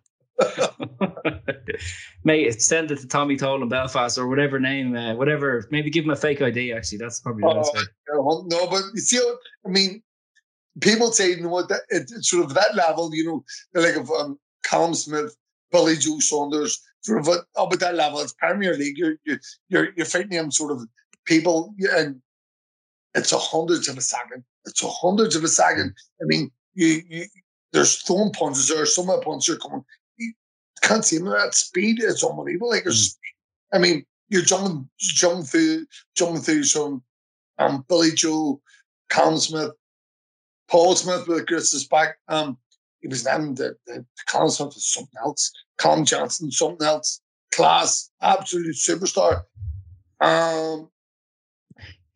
Mate, 2.24 2.61
send 2.61 2.90
it 2.90 2.99
to 3.01 3.09
Tommy 3.09 3.36
Tolan 3.36 3.68
Belfast 3.68 4.18
or 4.18 4.28
whatever 4.28 4.61
name, 4.61 4.95
uh, 4.95 5.14
whatever. 5.14 5.66
Maybe 5.70 5.90
give 5.90 6.05
him 6.05 6.11
a 6.11 6.16
fake 6.16 6.43
ID. 6.43 6.72
Actually, 6.72 6.99
that's 6.99 7.20
probably 7.20 7.43
the 7.43 7.55
best 7.55 7.74
way. 7.74 7.82
Oh, 8.14 8.45
no, 8.47 8.66
but 8.66 8.82
you 8.95 9.01
see, 9.01 9.18
I 9.64 9.68
mean, 9.68 10.03
people 10.80 11.12
say, 11.12 11.30
you 11.30 11.42
know 11.42 11.48
what, 11.48 11.68
that, 11.68 11.82
it's 11.90 12.28
sort 12.28 12.44
of 12.44 12.54
that 12.54 12.74
level, 12.74 13.14
you 13.14 13.26
know, 13.26 13.44
like 13.80 13.96
of 13.96 14.10
um, 14.10 14.38
Callum 14.64 14.94
Smith, 14.94 15.36
Billy 15.70 15.96
Joe 15.96 16.18
Saunders, 16.18 16.80
sort 17.02 17.20
of 17.20 17.28
up 17.56 17.72
at 17.72 17.80
that 17.80 17.94
level. 17.94 18.20
It's 18.20 18.32
Premier 18.34 18.76
League. 18.76 18.96
You're 18.96 19.16
you're 19.24 19.40
you're, 19.68 19.88
you're 19.96 20.06
fighting 20.06 20.30
them 20.30 20.50
sort 20.50 20.72
of 20.72 20.86
people, 21.24 21.74
and 21.96 22.20
it's 23.14 23.32
a 23.32 23.38
hundreds 23.38 23.88
of 23.88 23.98
a 23.98 24.02
second. 24.02 24.44
It's 24.66 24.82
a 24.82 24.88
hundreds 24.88 25.36
of 25.36 25.44
a 25.44 25.48
second. 25.48 25.94
I 26.20 26.24
mean, 26.24 26.50
you 26.74 27.02
you 27.08 27.26
there's 27.72 27.96
throwing 28.02 28.32
punches 28.32 28.68
there. 28.68 28.86
Some 28.86 29.10
of 29.10 29.20
the 29.20 29.24
punches 29.24 29.56
are 29.56 29.58
coming 29.58 29.84
You 30.18 30.32
can't 30.82 31.04
see 31.04 31.16
him 31.16 31.28
at 31.28 31.54
speed. 31.54 32.02
It's 32.02 32.24
unbelievable. 32.24 32.70
Like, 32.70 32.84
mm. 32.84 33.16
I 33.72 33.78
mean, 33.78 34.04
you're 34.28 34.42
jumping, 34.42 34.88
jumping 34.98 35.44
through, 35.44 35.86
jumping 36.14 36.42
through 36.42 36.64
some 36.64 37.02
um, 37.58 37.84
Billy 37.88 38.10
Joe, 38.10 38.60
Callum 39.08 39.38
Smith, 39.38 39.72
Paul 40.72 40.96
Smith 40.96 41.28
with 41.28 41.46
Chris's 41.46 41.86
back. 41.86 42.16
Um, 42.28 42.56
he 43.00 43.08
was 43.08 43.24
then 43.24 43.54
the, 43.54 43.76
the 43.86 44.06
Callum 44.26 44.48
Smith 44.48 44.68
was 44.68 44.90
something 44.90 45.20
else. 45.22 45.52
Callum 45.78 46.06
Johnson, 46.06 46.50
something 46.50 46.86
else. 46.86 47.20
Class, 47.52 48.10
absolute 48.22 48.74
superstar. 48.74 49.42
Um, 50.22 50.88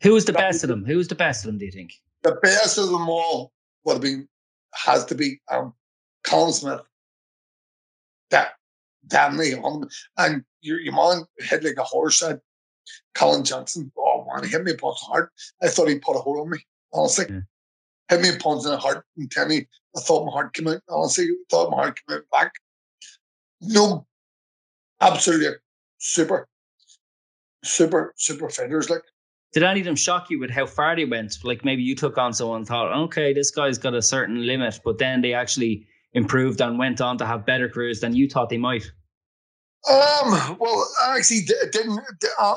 who 0.00 0.14
was 0.14 0.24
the 0.24 0.32
best 0.32 0.64
of 0.64 0.68
them? 0.68 0.86
Who 0.86 0.96
was 0.96 1.08
the 1.08 1.14
best 1.14 1.44
of 1.44 1.48
them? 1.48 1.58
Do 1.58 1.66
you 1.66 1.70
think 1.70 1.92
the 2.22 2.36
best 2.42 2.78
of 2.78 2.86
them 2.86 3.10
all 3.10 3.52
would 3.84 3.94
have 3.94 4.02
been 4.02 4.26
has 4.72 5.04
to 5.06 5.14
be 5.14 5.38
um, 5.50 5.74
Callum 6.24 6.52
Smith. 6.52 6.80
That 8.30 8.52
damn 9.06 9.36
me 9.36 9.54
on 9.54 9.86
and 10.16 10.42
your 10.62 10.80
your 10.80 10.94
man 10.94 11.24
hit 11.38 11.62
like 11.62 11.76
a 11.76 11.84
horse 11.84 12.22
at 12.22 12.40
Callum 13.14 13.44
Johnson. 13.44 13.92
Oh 13.98 14.26
man, 14.32 14.44
he 14.44 14.50
hit 14.50 14.64
me 14.64 14.72
upon 14.72 14.94
hard. 14.96 15.28
I 15.62 15.68
thought 15.68 15.88
he 15.88 15.98
put 15.98 16.16
a 16.16 16.20
hole 16.20 16.40
on 16.40 16.48
me, 16.48 16.58
honestly. 16.94 17.26
Yeah. 17.28 17.40
Hit 18.08 18.20
me 18.20 18.28
upon 18.30 18.62
the 18.62 18.76
heart 18.76 19.04
and 19.16 19.30
tell 19.30 19.46
me 19.46 19.66
I 19.96 20.00
thought 20.00 20.26
my 20.26 20.32
heart 20.32 20.54
came 20.54 20.68
out. 20.68 20.80
Honestly, 20.88 21.24
I 21.24 21.36
thought 21.50 21.70
my 21.70 21.76
heart 21.76 21.98
came 22.06 22.16
out 22.16 22.24
back. 22.30 22.52
No, 23.60 24.06
absolutely 25.00 25.56
super, 25.98 26.48
super, 27.64 28.14
super 28.16 28.48
fighters 28.48 28.90
like. 28.90 29.02
Did 29.52 29.62
any 29.62 29.80
of 29.80 29.86
them 29.86 29.96
shock 29.96 30.28
you 30.28 30.38
with 30.38 30.50
how 30.50 30.66
far 30.66 30.94
they 30.94 31.04
went? 31.04 31.38
Like 31.42 31.64
maybe 31.64 31.82
you 31.82 31.94
took 31.94 32.18
on 32.18 32.32
someone 32.32 32.58
and 32.58 32.66
thought, 32.66 32.92
okay, 32.92 33.32
this 33.32 33.50
guy's 33.50 33.78
got 33.78 33.94
a 33.94 34.02
certain 34.02 34.46
limit, 34.46 34.80
but 34.84 34.98
then 34.98 35.22
they 35.22 35.32
actually 35.32 35.86
improved 36.12 36.60
and 36.60 36.78
went 36.78 37.00
on 37.00 37.18
to 37.18 37.26
have 37.26 37.46
better 37.46 37.68
careers 37.68 38.00
than 38.00 38.14
you 38.14 38.28
thought 38.28 38.48
they 38.48 38.58
might? 38.58 38.90
Um, 39.88 40.56
well, 40.58 40.88
I 41.06 41.16
actually 41.16 41.42
didn't, 41.70 42.00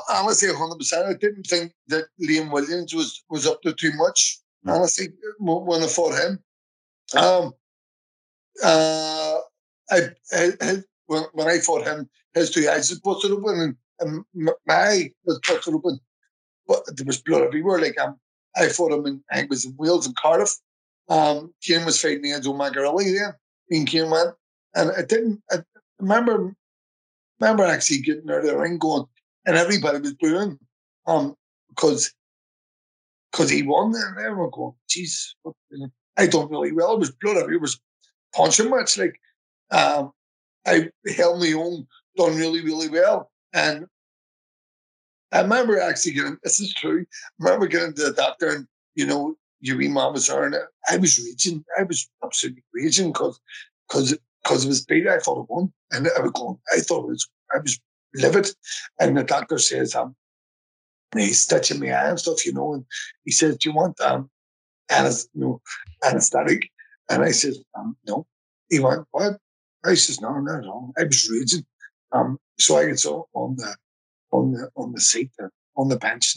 honestly, 0.08 0.48
100%. 0.48 1.06
I 1.06 1.12
didn't 1.14 1.44
think 1.44 1.72
that 1.88 2.06
Liam 2.20 2.50
Williams 2.50 2.92
was, 2.92 3.22
was 3.30 3.46
up 3.46 3.62
to 3.62 3.72
too 3.72 3.92
much, 3.94 4.40
honestly, 4.66 5.08
when 5.38 5.82
I 5.82 5.86
fought 5.86 6.18
him. 6.18 6.38
Um, 7.16 7.52
uh, 8.62 9.38
I, 9.90 10.00
I, 10.32 10.76
when, 11.06 11.24
when 11.32 11.48
I 11.48 11.58
fought 11.58 11.86
him, 11.86 12.08
his 12.34 12.50
two 12.50 12.68
eyes 12.68 12.90
were 12.90 13.00
busted 13.02 13.32
open 13.32 13.60
and, 13.60 13.76
and 14.00 14.24
my 14.66 14.74
eye 14.74 15.10
was 15.24 15.40
busted 15.46 15.74
open, 15.74 15.98
but 16.68 16.84
there 16.96 17.06
was 17.06 17.20
blood 17.20 17.42
everywhere. 17.42 17.80
Like 17.80 17.98
um, 18.00 18.16
I 18.56 18.68
fought 18.68 18.92
him 18.92 19.06
in, 19.06 19.24
I 19.32 19.46
was 19.48 19.64
in 19.64 19.74
Wales 19.76 20.06
and 20.06 20.16
Cardiff. 20.16 20.54
Um, 21.08 21.52
Kim 21.62 21.84
was 21.84 22.00
fighting 22.00 22.24
Enzo 22.24 22.54
Maccarinelli 22.54 23.12
there 23.12 23.38
in 23.70 23.86
Kim 23.86 24.10
went. 24.10 24.30
And 24.74 24.92
I 24.96 25.02
didn't, 25.02 25.42
I 25.50 25.56
remember, 25.98 26.54
remember 27.40 27.64
actually 27.64 27.98
getting 28.02 28.30
out 28.30 28.38
of 28.38 28.46
the 28.46 28.56
ring 28.56 28.78
going, 28.78 29.04
and 29.46 29.56
everybody 29.56 29.98
was 29.98 30.14
booing, 30.14 30.58
um, 31.06 31.34
because, 31.70 32.12
because 33.30 33.50
he 33.50 33.62
won. 33.62 33.94
And 33.94 34.18
everyone 34.18 34.50
going, 34.52 34.74
jeez, 34.88 35.34
I 36.16 36.26
done 36.26 36.48
really 36.48 36.72
well. 36.72 36.94
It 36.94 37.00
was 37.00 37.12
blood. 37.12 37.52
It 37.52 37.60
was 37.60 37.80
punching 38.34 38.70
much. 38.70 38.98
Like, 38.98 39.18
um, 39.70 40.12
I 40.66 40.90
held 41.16 41.40
my 41.40 41.52
own, 41.52 41.86
done 42.16 42.36
really, 42.36 42.62
really 42.62 42.88
well. 42.88 43.30
And 43.52 43.86
I 45.32 45.42
remember 45.42 45.80
actually 45.80 46.12
getting, 46.12 46.38
this 46.42 46.60
is 46.60 46.74
true, 46.74 47.06
I 47.40 47.44
remember 47.44 47.66
getting 47.66 47.94
to 47.94 48.04
the 48.04 48.12
doctor 48.12 48.50
and, 48.50 48.66
you 48.94 49.06
know, 49.06 49.36
your 49.60 49.78
mom 49.90 50.14
was 50.14 50.26
there, 50.26 50.44
and 50.44 50.56
I 50.90 50.96
was 50.96 51.18
raging. 51.18 51.64
I 51.78 51.84
was 51.84 52.08
absolutely 52.24 52.64
raging 52.72 53.12
because 53.12 53.38
because 53.88 54.18
because 54.42 54.64
it 54.64 54.68
was 54.68 54.84
big. 54.84 55.06
I 55.06 55.18
thought 55.18 55.42
it 55.42 55.50
won, 55.50 55.72
and 55.92 56.08
I 56.16 56.20
was 56.20 56.32
going. 56.32 56.58
I 56.74 56.80
thought 56.80 57.04
it 57.04 57.08
was. 57.08 57.28
I 57.54 57.58
was 57.58 57.78
livid, 58.14 58.48
and 58.98 59.16
the 59.16 59.24
doctor 59.24 59.58
says, 59.58 59.94
"Um, 61.14 61.20
he's 61.20 61.46
touching 61.46 61.80
my 61.80 61.86
and 61.86 62.18
stuff, 62.18 62.44
you 62.46 62.52
know." 62.52 62.74
And 62.74 62.84
he 63.24 63.32
says, 63.32 63.56
"Do 63.56 63.70
you 63.70 63.74
want 63.74 64.00
um, 64.00 64.30
anes- 64.90 65.28
you 65.34 65.40
know, 65.42 65.60
anesthetic?" 66.04 66.70
And 67.08 67.22
I 67.22 67.30
said, 67.32 67.54
um, 67.76 67.96
"No." 68.06 68.26
he 68.70 68.78
went, 68.78 69.04
what? 69.10 69.36
I 69.84 69.94
says, 69.94 70.20
no, 70.20 70.38
no, 70.38 70.60
no. 70.60 70.92
I 70.96 71.04
was 71.04 71.28
raging. 71.30 71.66
Um, 72.12 72.38
so 72.58 72.78
I 72.78 72.86
gets 72.86 73.04
on 73.06 73.56
the 73.56 73.76
on 74.32 74.52
the 74.52 74.70
on 74.76 74.92
the 74.92 75.00
seat 75.00 75.30
there, 75.38 75.52
on 75.76 75.88
the 75.88 75.96
bench. 75.96 76.36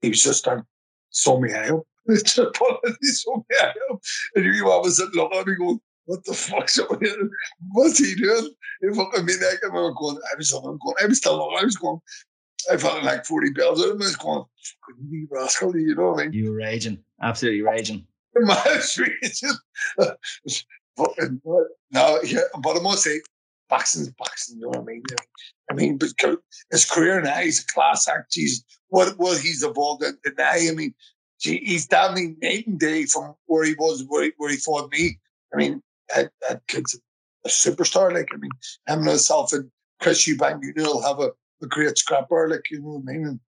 He 0.00 0.08
was 0.08 0.22
just 0.22 0.44
done, 0.44 0.64
saw 1.10 1.38
me 1.40 1.52
out. 1.52 1.86
he 2.08 2.16
saw 2.16 3.36
me 3.36 3.56
out. 3.60 4.00
And 4.34 4.44
you 4.44 4.64
was 4.64 4.98
looking 5.14 5.38
at 5.38 5.46
me 5.46 5.54
going, 5.56 5.80
what 6.06 6.24
the 6.24 6.32
fuck's 6.32 6.78
up 6.78 6.88
here? 7.02 7.30
What's 7.72 7.98
he 7.98 8.14
doing? 8.14 8.50
He 8.80 8.94
fucking 8.94 9.26
me 9.26 9.34
neck. 9.38 9.58
I 9.64 9.68
was 9.68 9.94
going, 9.98 10.16
I 10.16 10.36
was 10.36 10.50
going, 10.50 10.94
I 11.02 11.06
was 11.06 11.18
still 11.18 11.42
I 11.58 11.64
was 11.64 11.76
going, 11.76 11.98
I 12.70 12.76
felt 12.76 13.02
like 13.04 13.24
40 13.24 13.50
bells 13.50 13.82
out 13.82 13.90
of 13.90 13.98
me. 13.98 14.04
I 14.04 14.08
was 14.08 14.16
going, 14.16 14.44
me 15.08 15.26
rascal, 15.30 15.76
you 15.76 15.94
know 15.94 16.12
what 16.12 16.20
I 16.20 16.24
mean? 16.24 16.32
You 16.32 16.50
were 16.50 16.56
raging, 16.56 16.98
absolutely 17.22 17.62
raging. 17.62 18.06
My 18.34 18.62
raging. 18.98 19.50
Uh, 19.98 20.10
fucking, 20.96 21.40
uh, 21.48 21.64
no, 21.92 22.20
yeah, 22.22 22.40
but 22.60 22.76
I 22.76 22.80
must 22.80 23.04
say, 23.04 23.20
boxing's 23.68 24.10
boxing, 24.10 24.56
you 24.56 24.62
know 24.62 24.68
what 24.68 24.80
I 24.80 24.84
mean? 24.84 25.02
I 25.70 25.74
mean, 25.74 25.98
but 25.98 26.12
his 26.70 26.84
career 26.84 27.20
now, 27.20 27.36
he's 27.36 27.62
a 27.62 27.66
class 27.66 28.08
act. 28.08 28.34
He's 28.34 28.64
what 28.88 29.18
what 29.18 29.38
he's 29.40 29.62
evolved 29.62 30.02
into 30.02 30.32
now. 30.36 30.50
I 30.50 30.70
mean, 30.74 30.94
gee, 31.40 31.62
he's 31.64 31.86
definitely 31.86 32.36
night 32.42 32.66
and 32.66 32.78
day 32.78 33.04
from 33.04 33.34
where 33.46 33.64
he 33.64 33.74
was, 33.78 34.04
where 34.08 34.24
he, 34.24 34.32
where 34.38 34.50
he 34.50 34.56
fought 34.56 34.90
me. 34.90 35.18
I 35.52 35.56
mean, 35.56 35.82
that, 36.14 36.30
that 36.48 36.66
kid's 36.68 36.98
a 37.44 37.48
superstar. 37.48 38.12
Like, 38.12 38.28
I 38.32 38.36
mean, 38.36 38.50
him 38.86 39.00
and 39.00 39.08
himself 39.08 39.52
and 39.52 39.70
Chris 40.00 40.26
Eubank, 40.26 40.62
you 40.62 40.72
know, 40.82 41.00
have 41.00 41.20
a, 41.20 41.30
a 41.62 41.66
great 41.66 41.96
scrapper, 41.98 42.48
like, 42.48 42.70
you 42.70 42.80
know 42.80 43.00
what 43.00 43.12
I 43.12 43.16
mean? 43.16 43.26
And 43.26 43.40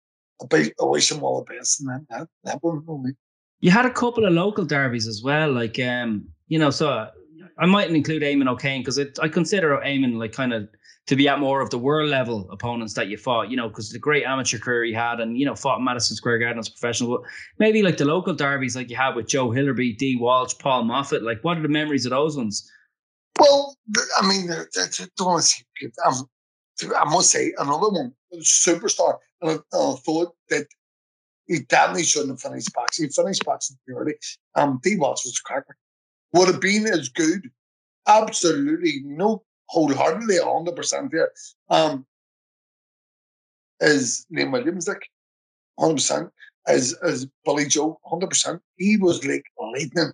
I, 0.53 0.72
I 0.82 0.86
wish 0.86 1.12
him 1.12 1.24
all 1.24 1.43
the 1.43 1.53
best 1.53 1.82
in 1.82 1.88
that, 1.88 2.01
that, 2.10 2.28
that 2.43 2.60
one. 2.62 2.84
You, 2.88 3.14
you 3.60 3.72
had 3.72 3.86
a 3.86 3.91
couple 3.91 4.26
of 4.26 4.34
local 4.34 4.66
derbies 4.66 5.07
as 5.07 5.22
well, 5.24 5.51
like, 5.51 5.80
um, 5.80 6.28
you 6.47 6.60
know, 6.60 6.70
so 6.70 7.07
I 7.57 7.66
mightn't 7.66 7.95
include 7.95 8.24
Eamon 8.24 8.49
O'Kane 8.49 8.82
because 8.82 8.99
I 9.20 9.28
consider 9.28 9.78
Eamon 9.78 10.18
like 10.18 10.32
kind 10.32 10.53
of 10.53 10.70
to 11.07 11.16
be 11.16 11.28
at 11.28 11.39
more 11.39 11.60
of 11.60 11.70
the 11.72 11.78
world 11.78 12.10
level 12.10 12.47
opponents 12.51 12.93
that 12.93 13.07
you 13.07 13.18
fought, 13.18 13.49
you 13.49 13.57
know, 13.57 13.68
because 13.68 13.89
the 13.89 13.99
great 13.99 14.24
amateur 14.24 14.60
career 14.60 14.84
he 14.86 14.93
had 14.93 15.20
and, 15.20 15.38
you 15.38 15.45
know, 15.45 15.55
fought 15.55 15.82
Madison 15.82 16.16
Square 16.16 16.39
Garden 16.39 16.60
as 16.60 16.68
a 16.68 16.72
professional. 16.72 17.18
But 17.18 17.22
maybe 17.57 17.82
like 17.82 17.97
the 17.97 18.05
local 18.05 18.34
derbies 18.34 18.76
like 18.76 18.89
you 18.89 18.95
had 18.95 19.16
with 19.16 19.28
Joe 19.28 19.49
Hillerby, 19.49 19.97
Dee 19.97 20.18
Walsh, 20.18 20.53
Paul 20.60 20.84
Moffat, 20.84 21.24
like 21.24 21.39
what 21.41 21.57
are 21.57 21.64
the 21.64 21.68
memories 21.68 22.05
of 22.05 22.12
those 22.12 22.38
ones? 22.38 22.70
Well, 23.39 23.76
I 24.20 24.28
mean, 24.28 24.51
um, 24.51 26.30
I 26.84 27.06
must 27.06 27.32
say, 27.32 27.54
another 27.58 27.90
one, 27.90 28.14
superstar. 28.38 29.18
And 29.42 29.52
I, 29.52 29.78
I 29.78 29.96
thought 30.06 30.36
that 30.50 30.68
he 31.48 31.60
definitely 31.60 32.04
shouldn't 32.04 32.32
have 32.32 32.42
finished 32.42 32.74
boxing. 32.74 33.06
He 33.08 33.12
finished 33.12 33.46
boxing 33.46 33.78
early. 33.90 34.16
Um, 34.56 34.80
Dee 34.84 34.98
Walsh 34.98 35.26
was 35.26 35.40
a 35.40 35.48
cracker 35.48 35.76
would 36.34 36.48
have 36.48 36.62
been 36.62 36.88
as 36.88 37.10
good. 37.10 37.50
Absolutely, 38.08 39.02
no, 39.06 39.44
wholeheartedly, 39.68 40.38
hundred 40.42 40.76
percent 40.76 41.12
there. 41.12 41.32
Um, 41.70 42.06
as 43.82 44.26
Liam 44.34 44.52
Williams, 44.52 44.88
like 44.88 45.08
hundred 45.80 45.96
percent. 45.96 46.30
As 46.68 46.94
as 47.04 47.28
Billy 47.46 47.66
Joe, 47.66 48.00
hundred 48.06 48.30
percent. 48.30 48.62
He 48.78 48.98
was 48.98 49.26
like 49.26 49.46
lightning. 49.60 50.12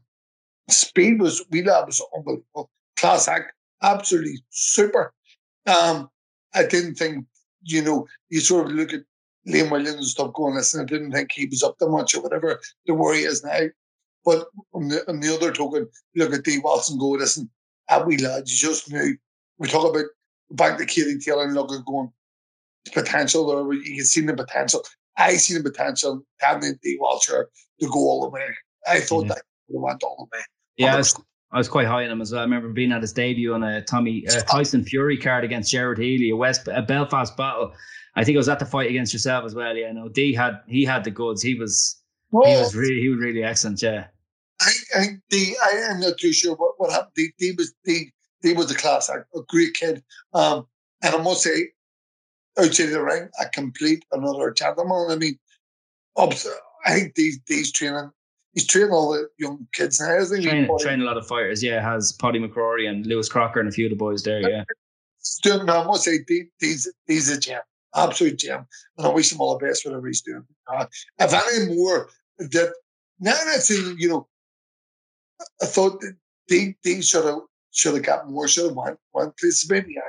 Speed 0.70 1.22
was 1.22 1.44
Keeler 1.52 1.86
was 1.86 2.02
unbelievable. 2.16 2.70
Class 2.98 3.28
act, 3.28 3.54
absolutely 3.82 4.40
super. 4.50 5.14
Um, 5.68 6.10
I 6.56 6.66
didn't 6.66 6.96
think, 6.96 7.26
you 7.64 7.82
know, 7.82 8.08
you 8.30 8.40
sort 8.40 8.68
of 8.68 8.72
look 8.72 8.94
at 8.94 9.02
Liam 9.48 9.72
Williams 9.72 9.96
and 9.96 10.06
stuff 10.06 10.34
going, 10.34 10.56
listen, 10.56 10.82
I 10.82 10.86
didn't 10.86 11.12
think 11.12 11.32
he 11.32 11.46
was 11.46 11.64
up 11.64 11.78
to 11.80 11.88
much 11.88 12.16
or 12.16 12.22
whatever 12.22 12.60
the 12.86 12.94
worry 12.94 13.20
is 13.20 13.44
now. 13.44 13.68
But 14.24 14.48
on 14.74 14.88
the, 14.88 15.08
on 15.08 15.20
the 15.20 15.36
other 15.36 15.52
token, 15.52 15.88
look 16.16 16.34
at 16.34 16.44
Dave 16.44 16.64
Watson 16.64 16.98
go, 16.98 17.10
listen, 17.10 17.50
at 17.90 18.08
we 18.08 18.18
lads, 18.18 18.52
you 18.52 18.70
just 18.70 18.92
knew. 18.92 19.16
We 19.60 19.68
talk 19.68 19.90
about 19.90 20.06
back 20.52 20.78
to 20.78 20.86
Katie 20.86 21.20
Taylor 21.20 21.44
and 21.44 21.54
look 21.54 21.72
at 21.72 21.86
going, 21.86 22.12
potential, 22.94 23.50
or 23.50 23.74
you 23.74 23.98
can 23.98 24.06
see 24.06 24.22
the 24.22 24.34
potential. 24.34 24.82
I 25.18 25.36
see 25.36 25.58
the 25.58 25.64
potential 25.64 26.26
having 26.40 26.78
Dave 26.82 26.98
Walter 27.00 27.50
to 27.80 27.88
go 27.88 28.00
all 28.00 28.22
the 28.22 28.30
way. 28.30 28.48
I 28.88 29.00
thought 29.00 29.26
yeah. 29.26 29.36
that 29.36 29.44
went 29.68 30.04
all 30.04 30.28
the 30.32 30.38
way. 30.38 30.44
Yeah, 30.78 31.02
I 31.56 31.58
was, 31.58 31.70
quite 31.70 31.88
high 31.88 32.04
on 32.04 32.12
him 32.12 32.22
as 32.22 32.32
well. 32.32 32.42
I 32.42 32.44
remember 32.44 32.68
being 32.68 32.92
at 32.92 33.02
his 33.02 33.14
debut 33.14 33.54
on 33.54 33.64
a 33.64 33.82
Tommy 33.82 34.28
uh, 34.28 34.42
Tyson 34.42 34.84
Fury 34.84 35.18
card 35.18 35.46
against 35.46 35.72
Jared 35.72 35.98
Healy, 35.98 36.30
a 36.30 36.36
West 36.36 36.68
a 36.68 36.82
Belfast 36.82 37.36
battle. 37.38 37.74
I 38.16 38.24
think 38.24 38.36
it 38.36 38.40
was 38.40 38.50
at 38.50 38.60
the 38.60 38.66
fight 38.66 38.90
against 38.90 39.14
yourself 39.14 39.46
as 39.46 39.56
well. 39.56 39.76
Yeah, 39.76 39.92
no, 39.92 40.10
D 40.10 40.34
had 40.34 40.60
he 40.68 40.84
had 40.84 41.04
the 41.04 41.12
goods. 41.12 41.42
He 41.42 41.56
was 41.56 42.02
he 42.32 42.38
was 42.38 42.76
really 42.76 43.00
he 43.00 43.10
was 43.10 43.20
really 43.20 43.44
excellent. 43.44 43.82
Yeah. 43.82 44.08
I, 44.62 44.72
I, 44.96 45.06
the, 45.30 45.56
I 45.62 45.78
am 45.92 46.00
not 46.00 46.18
too 46.18 46.32
sure 46.32 46.56
what, 46.56 46.76
what 46.78 46.92
happened. 46.92 47.12
He, 47.16 47.30
he 47.38 47.52
was 47.54 47.74
the 47.84 48.10
he 48.42 48.54
was 48.54 48.72
a 48.72 48.76
class 48.76 49.10
a 49.10 49.24
great 49.50 49.74
kid. 49.74 50.04
Um, 50.34 50.68
and 51.02 51.16
I 51.16 51.22
must 51.22 51.44
say, 51.44 51.70
outside 52.58 52.88
the 52.88 53.04
ring, 53.04 53.30
a 53.40 53.50
complete 53.50 54.06
another 54.12 54.52
gentleman. 54.52 55.08
I 55.10 55.16
mean, 55.16 55.40
I 56.18 56.94
think 56.94 57.16
these 57.16 57.40
these 57.48 57.72
training 57.72 58.12
he's 58.56 58.66
training 58.66 58.92
all 58.92 59.12
the 59.12 59.28
young 59.38 59.68
kids 59.74 60.00
now, 60.00 60.16
isn't 60.16 60.42
he? 60.42 60.48
Train, 60.48 60.78
train 60.80 61.02
a 61.02 61.04
lot 61.04 61.18
of 61.18 61.28
fighters, 61.28 61.62
yeah. 61.62 61.82
Has 61.82 62.14
Paddy 62.14 62.40
McCrory 62.40 62.90
and 62.90 63.06
Lewis 63.06 63.30
Crocker 63.30 63.60
and 63.60 63.70
a 63.70 63.72
few 63.72 63.86
of 63.86 63.92
the 63.92 63.96
boys 63.96 64.24
there, 64.24 64.42
yeah. 64.50 64.64
Doing, 65.44 65.70
I 65.70 65.84
must 65.84 66.04
say, 66.04 66.20
these 66.60 66.92
these 67.08 67.30
a 67.30 67.40
gem, 67.40 67.62
absolute 67.96 68.38
gem, 68.38 68.66
and 68.98 69.08
I 69.08 69.10
wish 69.10 69.32
him 69.32 69.42
all 69.42 69.58
the 69.58 69.66
best 69.66 69.84
for 69.84 69.90
whatever 69.90 70.08
he's 70.08 70.22
doing. 70.22 70.46
Uh, 70.72 70.86
if 71.20 71.34
any 71.34 71.76
more 71.76 72.10
that 72.38 72.74
now 73.20 73.36
that's 73.46 73.72
in, 73.72 73.96
you 73.98 74.10
know, 74.10 74.28
I 75.62 75.66
thought 75.66 76.00
that 76.02 76.16
they 76.48 76.76
they 76.84 77.02
should 77.02 77.26
have 77.26 77.40
should 77.72 77.96
have 77.96 78.04
got 78.04 78.30
more, 78.30 78.48
should 78.48 78.66
have 78.66 78.76
won 78.76 78.98
one 79.12 79.34
place 79.40 79.68
maybe. 79.70 79.96
Yeah. 79.96 80.02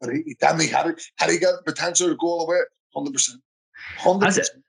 But 0.00 0.14
he, 0.14 0.22
he 0.26 0.36
damn 0.40 0.58
had 0.58 0.86
it 0.86 1.02
had 1.16 1.30
he 1.30 1.38
got 1.38 1.62
the 1.62 1.72
potential 1.72 2.08
to 2.08 2.16
go 2.16 2.26
all 2.26 2.46
the 2.46 2.52
way, 2.52 2.58
hundred 2.94 3.12
percent. 3.12 3.42
Hundred 3.98 4.26
percent. 4.26 4.64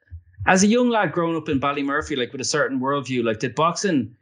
As 0.47 0.63
a 0.63 0.67
young 0.67 0.89
lad 0.89 1.11
growing 1.11 1.35
up 1.35 1.49
in 1.49 1.59
Ballymurphy, 1.59 2.17
like 2.17 2.31
with 2.31 2.41
a 2.41 2.45
certain 2.45 2.79
worldview, 2.79 3.23
like 3.23 3.39
did 3.39 3.55
boxing 3.55 4.15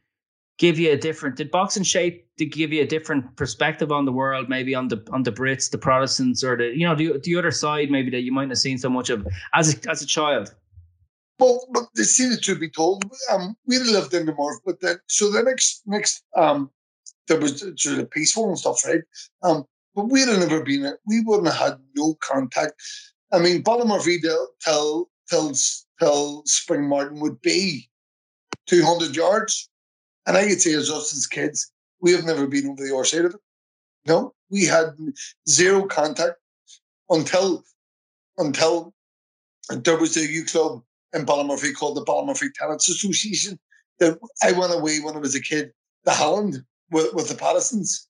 give 0.57 0.77
you 0.79 0.91
a 0.91 0.97
different 0.97 1.35
did 1.35 1.51
boxing 1.51 1.83
shape 1.83 2.27
to 2.37 2.45
give 2.45 2.71
you 2.71 2.81
a 2.81 2.85
different 2.85 3.35
perspective 3.35 3.91
on 3.91 4.05
the 4.05 4.11
world, 4.11 4.47
maybe 4.49 4.73
on 4.75 4.87
the 4.87 5.05
on 5.11 5.23
the 5.23 5.31
Brits, 5.31 5.69
the 5.69 5.77
Protestants, 5.77 6.43
or 6.43 6.55
the 6.55 6.67
you 6.77 6.87
know 6.87 6.95
the 6.95 7.19
the 7.23 7.35
other 7.35 7.51
side 7.51 7.91
maybe 7.91 8.09
that 8.11 8.21
you 8.21 8.31
might 8.31 8.49
have 8.49 8.57
seen 8.57 8.77
so 8.77 8.89
much 8.89 9.09
of 9.09 9.27
as 9.53 9.73
a, 9.73 9.89
as 9.89 10.01
a 10.01 10.05
child? 10.05 10.53
Well, 11.39 11.67
but 11.71 11.85
the 11.95 12.05
scene 12.05 12.37
to 12.37 12.55
be 12.55 12.69
told, 12.69 13.03
um, 13.31 13.55
we 13.65 13.79
lived 13.79 14.13
in 14.13 14.25
the 14.25 14.59
but 14.65 14.79
then 14.79 14.97
so 15.07 15.31
the 15.31 15.43
next 15.43 15.81
next 15.85 16.23
um 16.37 16.69
there 17.27 17.39
was 17.39 17.59
sort 17.77 17.99
of 17.99 18.11
peaceful 18.11 18.47
and 18.47 18.57
stuff, 18.57 18.85
right? 18.85 19.01
Um, 19.43 19.65
but 19.95 20.05
we'd 20.05 20.27
have 20.27 20.39
never 20.39 20.63
been 20.63 20.95
we 21.05 21.21
wouldn't 21.21 21.47
have 21.47 21.71
had 21.71 21.79
no 21.95 22.15
contact. 22.21 22.73
I 23.31 23.39
mean, 23.39 23.63
Ballymurphy 23.63 24.21
till 24.63 25.09
till 25.29 25.53
till 25.99 26.43
Springmartin 26.43 27.19
would 27.19 27.41
be 27.41 27.89
two 28.67 28.83
hundred 28.83 29.15
yards. 29.15 29.69
And 30.25 30.37
I 30.37 30.47
could 30.47 30.61
say 30.61 30.73
as 30.73 30.89
us 30.89 31.15
as 31.15 31.27
kids, 31.27 31.71
we 32.01 32.11
have 32.11 32.23
never 32.23 32.47
been 32.47 32.67
over 32.67 32.83
the 32.83 32.95
other 32.95 33.05
side 33.05 33.25
of 33.25 33.33
it. 33.33 33.41
No, 34.07 34.33
we 34.49 34.65
had 34.65 34.95
zero 35.47 35.85
contact 35.85 36.37
until 37.09 37.63
until 38.37 38.93
there 39.69 39.97
was 39.97 40.17
a 40.17 40.29
U 40.29 40.45
club 40.45 40.81
in 41.13 41.25
Ballymurphy 41.25 41.73
called 41.73 41.95
the 41.95 42.05
Ballymurphy 42.05 42.53
Tenants 42.53 42.89
Association. 42.89 43.59
That 43.99 44.17
I 44.41 44.51
went 44.53 44.73
away 44.73 44.99
when 44.99 45.15
I 45.15 45.19
was 45.19 45.35
a 45.35 45.41
kid 45.41 45.71
to 46.05 46.11
Holland 46.11 46.63
with, 46.89 47.13
with 47.13 47.29
the 47.29 47.35
Protestants. 47.35 48.07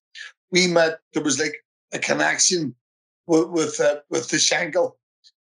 We 0.51 0.67
met. 0.67 0.99
There 1.13 1.23
was 1.23 1.39
like 1.39 1.55
a 1.91 1.99
connection 1.99 2.73
with 3.27 3.49
with, 3.49 3.79
uh, 3.79 3.97
with 4.09 4.29
the 4.29 4.37
Shankill 4.37 4.93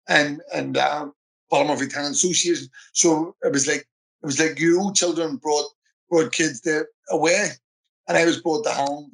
and 0.08 0.42
and 0.54 0.78
um, 0.78 1.14
Ballymurphy 1.52 1.90
Tenants 1.90 2.24
Association. 2.24 2.68
So 2.94 3.36
it 3.44 3.52
was 3.52 3.68
like 3.68 3.88
it 4.24 4.26
was 4.26 4.40
like 4.40 4.60
you 4.60 4.92
children 4.94 5.38
brought 5.38 5.66
brought 6.10 6.32
kids 6.32 6.62
there 6.62 6.88
away, 7.10 7.50
and 8.08 8.18
I 8.18 8.26
was 8.26 8.42
brought 8.42 8.64
to 8.64 8.72
Holland 8.72 9.12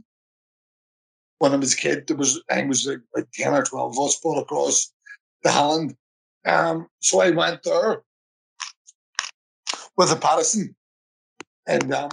when 1.40 1.54
I 1.54 1.58
was 1.58 1.74
a 1.74 1.78
kid. 1.78 2.08
There 2.08 2.18
was 2.18 2.42
I 2.50 2.64
was 2.64 2.86
like, 2.86 3.02
like 3.16 3.32
ten 3.32 3.54
or 3.54 3.64
twelve 3.64 3.98
of 3.98 4.06
us 4.06 4.20
brought 4.20 4.42
across 4.42 4.92
the 5.44 5.52
Holland. 5.52 5.96
Um, 6.46 6.88
so 7.00 7.22
I 7.22 7.32
went 7.32 7.64
there 7.64 8.02
with 9.98 10.12
a 10.12 10.16
Patterson, 10.16 10.76
and 11.68 11.94
um, 11.94 12.12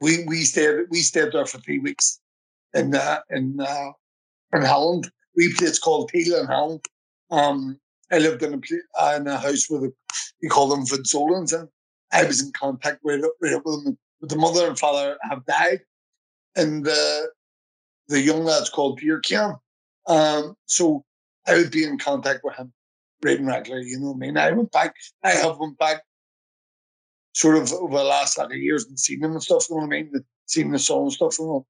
we 0.00 0.24
we 0.24 0.42
stayed 0.42 0.86
we 0.90 0.98
stayed 0.98 1.32
there 1.32 1.46
for 1.46 1.58
three 1.58 1.78
weeks 1.78 2.20
in 2.74 2.94
uh, 2.94 3.20
in 3.30 3.58
uh, 3.60 3.92
in 4.52 4.62
Holland. 4.62 5.10
We 5.36 5.54
it's 5.60 5.78
called 5.78 6.10
Tiel 6.10 6.38
in 6.38 6.46
Holland. 6.46 6.84
Um, 7.30 7.78
I 8.12 8.18
lived 8.18 8.42
in 8.42 8.54
a 8.54 9.16
in 9.16 9.26
a 9.26 9.38
house 9.38 9.68
with 9.68 9.84
a 9.84 9.92
we 10.42 10.48
call 10.48 10.68
them 10.68 10.84
Vinsolans, 10.84 11.58
and 11.58 11.68
I 12.12 12.24
was 12.24 12.42
in 12.42 12.52
contact 12.52 13.00
with, 13.02 13.24
with 13.40 13.64
them. 13.64 13.98
But 14.20 14.30
the 14.30 14.36
mother 14.36 14.66
and 14.66 14.78
father 14.78 15.18
have 15.22 15.44
died, 15.46 15.80
and 16.54 16.84
the 16.84 17.30
the 18.08 18.20
young 18.20 18.44
lad's 18.44 18.70
called 18.70 18.98
Pierre 18.98 19.20
Kian. 19.20 19.58
Um, 20.06 20.54
so 20.66 21.04
I 21.46 21.54
would 21.54 21.70
be 21.70 21.84
in 21.84 21.98
contact 21.98 22.40
with 22.44 22.56
him, 22.56 22.72
and 23.24 23.46
regularly. 23.46 23.88
You 23.88 24.00
know 24.00 24.12
what 24.12 24.16
I 24.16 24.18
mean? 24.18 24.36
I 24.36 24.50
went 24.52 24.72
back. 24.72 24.94
I 25.24 25.30
have 25.30 25.58
went 25.58 25.78
back 25.78 26.02
sort 27.36 27.58
of 27.58 27.70
over 27.74 27.98
the 27.98 28.04
last 28.04 28.38
like 28.38 28.50
years 28.54 28.86
and 28.86 28.98
seen 28.98 29.20
them 29.20 29.32
and 29.32 29.42
stuff, 29.42 29.66
you 29.68 29.76
know 29.76 29.82
what 29.82 29.94
I 29.94 30.02
mean? 30.02 30.12
Seen 30.46 30.70
the 30.70 30.78
song 30.78 31.02
and 31.02 31.12
stuff, 31.12 31.38
you 31.38 31.44
know. 31.44 31.66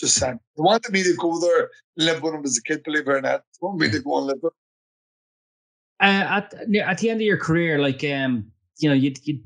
Just 0.00 0.16
saying. 0.16 0.40
They 0.56 0.62
wanted 0.62 0.92
me 0.92 1.02
to 1.02 1.14
go 1.16 1.38
there 1.38 1.70
and 1.96 2.06
live 2.06 2.22
with 2.22 2.32
them 2.32 2.44
as 2.44 2.56
a 2.56 2.62
kid, 2.62 2.82
believe 2.82 3.06
it 3.06 3.10
or 3.10 3.20
not. 3.20 3.40
They 3.40 3.58
wanted 3.60 3.80
me 3.80 3.90
to 3.90 4.02
go 4.02 4.18
and 4.18 4.26
live 4.26 4.38
with 4.42 4.54
uh, 6.00 6.04
at 6.04 6.54
at 6.54 6.98
the 6.98 7.10
end 7.10 7.20
of 7.20 7.26
your 7.26 7.38
career, 7.38 7.78
like 7.78 8.04
um, 8.04 8.50
you 8.78 8.88
know, 8.88 8.94
you'd, 8.94 9.18
you'd 9.26 9.42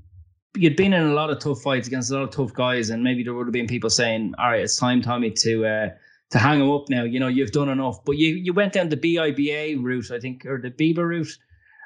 you'd 0.57 0.77
been 0.77 0.93
in 0.93 1.03
a 1.03 1.13
lot 1.13 1.31
of 1.31 1.39
tough 1.39 1.63
fights 1.63 1.87
against 1.87 2.11
a 2.11 2.15
lot 2.15 2.23
of 2.25 2.31
tough 2.31 2.53
guys, 2.53 2.91
and 2.91 3.05
maybe 3.05 3.23
there 3.23 3.35
would 3.35 3.47
have 3.47 3.53
been 3.53 3.67
people 3.67 3.91
saying, 3.91 4.35
"All 4.39 4.51
right, 4.51 4.63
it's 4.63 4.77
time, 4.77 5.01
Tommy, 5.03 5.31
to 5.31 5.67
uh, 5.67 5.89
to 6.31 6.39
hang 6.39 6.61
him 6.61 6.71
up 6.71 6.89
now. 6.89 7.05
You 7.05 7.21
know, 7.21 7.29
you've 7.29 7.53
done 7.53 7.69
enough." 7.69 8.05
But 8.05 8.17
you 8.17 8.35
you 8.35 8.53
went 8.53 8.73
down 8.73 8.89
the 8.89 8.97
BIBA 8.97 9.83
route, 9.83 10.11
I 10.11 10.19
think, 10.19 10.45
or 10.45 10.61
the 10.61 10.71
BIBA 10.71 11.07
route, 11.07 11.39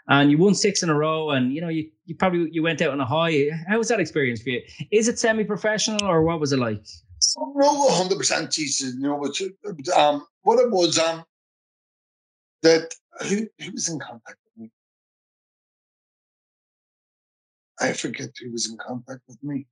and 0.08 0.30
you 0.30 0.38
won 0.38 0.54
six 0.54 0.82
in 0.82 0.88
a 0.88 0.94
row. 0.94 1.30
And 1.30 1.52
you 1.52 1.60
know, 1.60 1.68
you 1.68 1.90
you 2.06 2.14
probably 2.14 2.48
you 2.50 2.62
went 2.62 2.80
out 2.80 2.90
on 2.90 3.00
a 3.00 3.06
high. 3.06 3.50
How 3.68 3.78
was 3.78 3.88
that 3.88 4.00
experience 4.00 4.40
for 4.42 4.50
you? 4.50 4.62
Is 4.90 5.08
it 5.08 5.18
semi-professional, 5.18 6.04
or 6.04 6.22
what 6.22 6.40
was 6.40 6.52
it 6.52 6.58
like? 6.58 6.86
No, 7.36 7.88
hundred 7.90 8.16
percent, 8.16 8.50
Jesus. 8.50 8.94
You 8.94 9.08
know, 9.08 9.20
but 9.20 9.88
um, 9.96 10.26
what 10.42 10.58
it 10.58 10.70
was 10.70 10.98
um 10.98 11.24
that 12.62 12.94
who, 13.28 13.46
who 13.60 13.72
was 13.72 13.88
in 13.88 13.98
contact 14.00 14.38
I 17.84 17.92
forget 17.92 18.30
who 18.40 18.52
was 18.52 18.70
in 18.70 18.76
contact 18.78 19.20
with 19.28 19.38
me. 19.42 19.66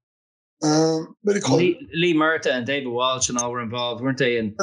Um, 0.62 1.16
what 1.22 1.32
do 1.32 1.38
you 1.38 1.44
call 1.44 1.56
Lee? 1.56 1.88
Lee 1.92 2.14
Murtagh 2.14 2.52
and 2.52 2.66
David 2.66 2.88
Walsh 2.88 3.28
and 3.28 3.38
all 3.38 3.50
were 3.50 3.60
involved, 3.60 4.02
weren't 4.02 4.18
they? 4.18 4.38
And, 4.38 4.56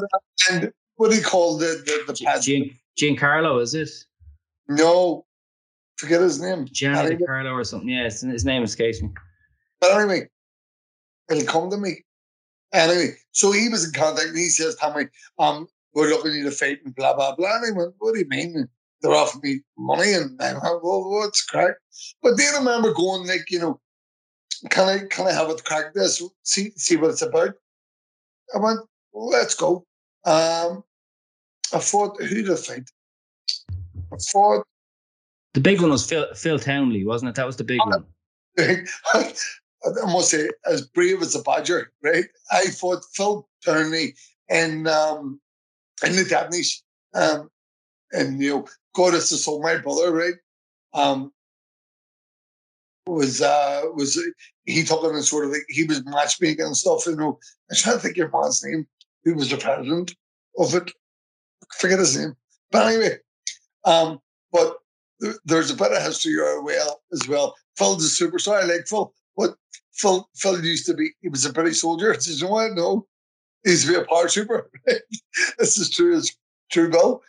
and 0.49 0.71
what 0.95 1.11
do 1.11 1.17
you 1.17 1.23
call 1.23 1.57
the 1.57 1.83
the, 1.85 2.13
the? 2.13 2.41
Gian, 2.41 2.71
Giancarlo, 2.97 3.61
is 3.61 3.73
it? 3.73 3.89
No, 4.69 5.25
forget 5.97 6.21
his 6.21 6.41
name. 6.41 6.65
Gianni 6.71 7.17
Carlo 7.25 7.51
or 7.51 7.63
something. 7.63 7.89
Yeah, 7.89 8.05
his, 8.05 8.21
his 8.21 8.45
name 8.45 8.63
escapes 8.63 9.01
me. 9.01 9.09
But 9.81 9.91
anyway, 9.99 10.29
it'll 11.29 11.45
come 11.45 11.69
to 11.69 11.77
me. 11.77 12.03
Anyway, 12.71 13.15
so 13.31 13.51
he 13.51 13.67
was 13.67 13.85
in 13.85 13.91
contact 13.91 14.27
and 14.27 14.37
he 14.37 14.45
says, 14.45 14.75
Tommy, 14.75 15.05
um, 15.39 15.67
we're 15.93 16.09
looking 16.09 16.39
at 16.39 16.45
the 16.45 16.51
fight 16.51 16.79
and 16.85 16.93
blah, 16.95 17.15
blah, 17.15 17.35
blah. 17.35 17.55
And 17.55 17.65
I 17.65 17.77
went, 17.77 17.95
what 17.97 18.13
do 18.13 18.19
you 18.19 18.27
mean? 18.29 18.69
They're 19.01 19.15
offering 19.15 19.41
me 19.43 19.61
money 19.77 20.13
and 20.13 20.41
I'm 20.41 20.55
like, 20.55 20.83
well, 20.83 21.09
what's 21.09 21.43
crack? 21.45 21.75
But 22.21 22.37
then 22.37 22.53
I 22.55 22.57
remember 22.57 22.93
going 22.93 23.27
like, 23.27 23.49
you 23.49 23.59
know, 23.59 23.79
can 24.69 24.89
I 24.89 24.99
can 25.07 25.27
I 25.27 25.31
have 25.31 25.49
it 25.49 25.63
crack 25.63 25.93
this? 25.93 26.21
See 26.43 26.71
see 26.75 26.97
what 26.97 27.11
it's 27.11 27.21
about. 27.21 27.53
I 28.53 28.57
went, 28.57 28.79
well, 29.13 29.29
let's 29.29 29.55
go. 29.55 29.85
Um 30.25 30.83
I 31.73 31.79
fought 31.79 32.21
who 32.21 32.43
did 32.43 32.51
I 32.51 32.55
fight? 32.55 32.89
I 34.11 34.17
fought 34.31 34.65
The 35.53 35.61
big 35.61 35.81
one 35.81 35.91
was 35.91 36.05
Phil 36.05 36.27
Phil 36.35 36.59
Townley, 36.59 37.05
wasn't 37.05 37.29
it? 37.29 37.35
That 37.35 37.45
was 37.45 37.57
the 37.57 37.63
big 37.63 37.79
one. 37.85 38.05
I 39.85 40.11
must 40.11 40.31
say, 40.31 40.49
as 40.65 40.87
brave 40.87 41.21
as 41.21 41.35
a 41.35 41.41
badger, 41.41 41.93
right? 42.03 42.25
I 42.51 42.65
fought 42.65 43.03
Phil 43.13 43.47
Townley 43.63 44.15
in 44.49 44.87
um 44.87 45.39
in 46.05 46.15
the 46.15 46.23
Dabneys. 46.23 46.81
Um 47.13 47.49
and 48.11 48.41
you 48.41 48.49
know, 48.49 48.67
God 48.95 49.13
is 49.13 49.29
so 49.43 49.59
my 49.59 49.77
brother, 49.77 50.11
right? 50.11 50.35
Um 50.93 51.31
was 53.07 53.41
uh 53.41 53.81
was 53.95 54.19
he 54.65 54.83
took 54.83 55.03
it 55.03 55.11
and 55.11 55.23
sort 55.23 55.45
of 55.45 55.51
like 55.51 55.63
he 55.69 55.83
was 55.83 56.05
matchmaking 56.05 56.65
and 56.65 56.77
stuff, 56.77 57.05
you 57.05 57.15
know. 57.15 57.39
I'm 57.71 57.77
trying 57.77 57.95
to 57.95 58.01
think 58.01 58.17
your 58.17 58.29
man's 58.31 58.63
name, 58.63 58.87
who 59.23 59.35
was 59.35 59.49
the 59.49 59.57
president 59.57 60.15
of 60.57 60.73
it. 60.75 60.91
Forget 61.79 61.99
his 61.99 62.17
name. 62.17 62.35
But 62.71 62.87
anyway, 62.87 63.17
um, 63.85 64.19
but 64.51 64.77
th- 65.21 65.35
there's 65.45 65.71
a 65.71 65.75
bit 65.75 65.91
of 65.91 66.03
history 66.03 66.33
as 66.33 66.59
well 66.63 67.01
as 67.11 67.27
well. 67.27 67.55
Phil's 67.77 68.05
a 68.05 68.23
superstar, 68.23 68.63
I 68.63 68.65
like 68.65 68.87
Phil. 68.87 69.13
But 69.37 69.55
Phil 69.93 70.27
Phil 70.35 70.63
used 70.63 70.85
to 70.87 70.93
be 70.93 71.11
he 71.21 71.29
was 71.29 71.45
a 71.45 71.53
British 71.53 71.81
soldier. 71.81 72.13
I 72.15 72.17
said, 72.17 72.35
you 72.35 72.43
know 72.43 72.51
what? 72.53 72.73
No, 72.73 73.07
he 73.63 73.71
used 73.71 73.87
to 73.87 73.93
be 73.93 73.99
a 73.99 74.05
paratrooper. 74.05 74.63
this 75.57 75.77
is 75.77 75.89
true 75.89 76.15
as 76.15 76.31
true, 76.71 76.89
Bill. 76.89 77.21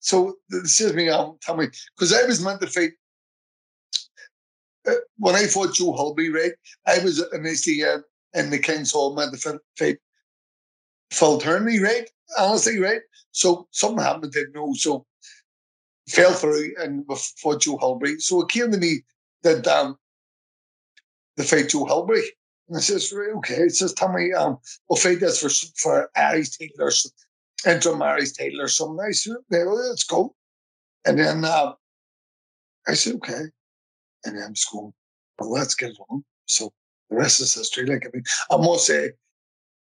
So 0.00 0.36
this 0.48 0.80
is 0.80 0.92
me, 0.92 1.08
um, 1.08 1.38
tell 1.40 1.56
me, 1.56 1.68
because 1.96 2.12
I 2.12 2.24
was 2.24 2.42
meant 2.42 2.60
to 2.60 2.66
fight 2.66 2.92
uh, 4.86 4.94
when 5.18 5.34
I 5.34 5.46
fought 5.46 5.74
Joe 5.74 5.92
Hulby, 5.92 6.30
right, 6.30 6.52
I 6.86 6.98
was 7.00 7.22
initially 7.32 7.82
uh, 7.84 7.98
in 8.34 8.50
the 8.50 8.58
King's 8.58 8.92
Hall 8.92 9.14
meant 9.14 9.34
to 9.38 9.58
fight 9.78 9.98
Phil 11.12 11.38
Townley, 11.38 11.80
right? 11.80 12.08
Honestly, 12.38 12.78
right? 12.78 13.00
So 13.32 13.66
something 13.70 14.04
happened, 14.04 14.32
didn't 14.32 14.54
know. 14.54 14.72
So 14.74 15.06
fell 16.08 16.32
through 16.32 16.72
and 16.78 17.04
fought 17.40 17.62
Joe 17.62 17.78
Hulby. 17.78 18.20
So 18.20 18.42
it 18.42 18.48
came 18.48 18.70
to 18.70 18.78
me 18.78 19.02
that 19.42 19.66
um, 19.66 19.96
the 21.36 21.44
fight 21.44 21.70
Joe 21.70 21.86
Hulby. 21.86 22.22
And 22.68 22.76
I 22.78 22.80
says, 22.80 23.12
okay. 23.36 23.62
It 23.62 23.76
says, 23.76 23.92
tell 23.92 24.12
me, 24.12 24.32
um, 24.32 24.58
we'll 24.88 24.96
fight 24.96 25.20
this 25.20 25.40
for 25.40 25.48
for 25.76 26.10
Aries 26.16 26.56
Taylor, 26.56 26.90
interim 27.66 28.02
Aries 28.02 28.32
Taylor 28.32 28.64
or 28.64 28.68
something. 28.68 29.04
I 29.06 29.12
said, 29.12 29.36
okay, 29.52 29.64
well, 29.64 29.88
let's 29.88 30.04
go. 30.04 30.34
And 31.04 31.18
then 31.18 31.44
uh, 31.44 31.72
I 32.86 32.94
said, 32.94 33.14
okay. 33.16 33.42
And 34.24 34.36
then 34.36 34.42
I'm 34.42 34.54
just 34.54 34.70
going, 34.72 34.92
well, 35.38 35.52
let's 35.52 35.74
get 35.74 35.92
on. 36.10 36.24
So 36.46 36.72
the 37.10 37.16
rest 37.16 37.40
is 37.40 37.54
history. 37.54 37.86
Like, 37.86 38.06
I 38.06 38.10
mean, 38.12 38.24
I 38.50 38.56
must 38.56 38.86
say, 38.86 39.10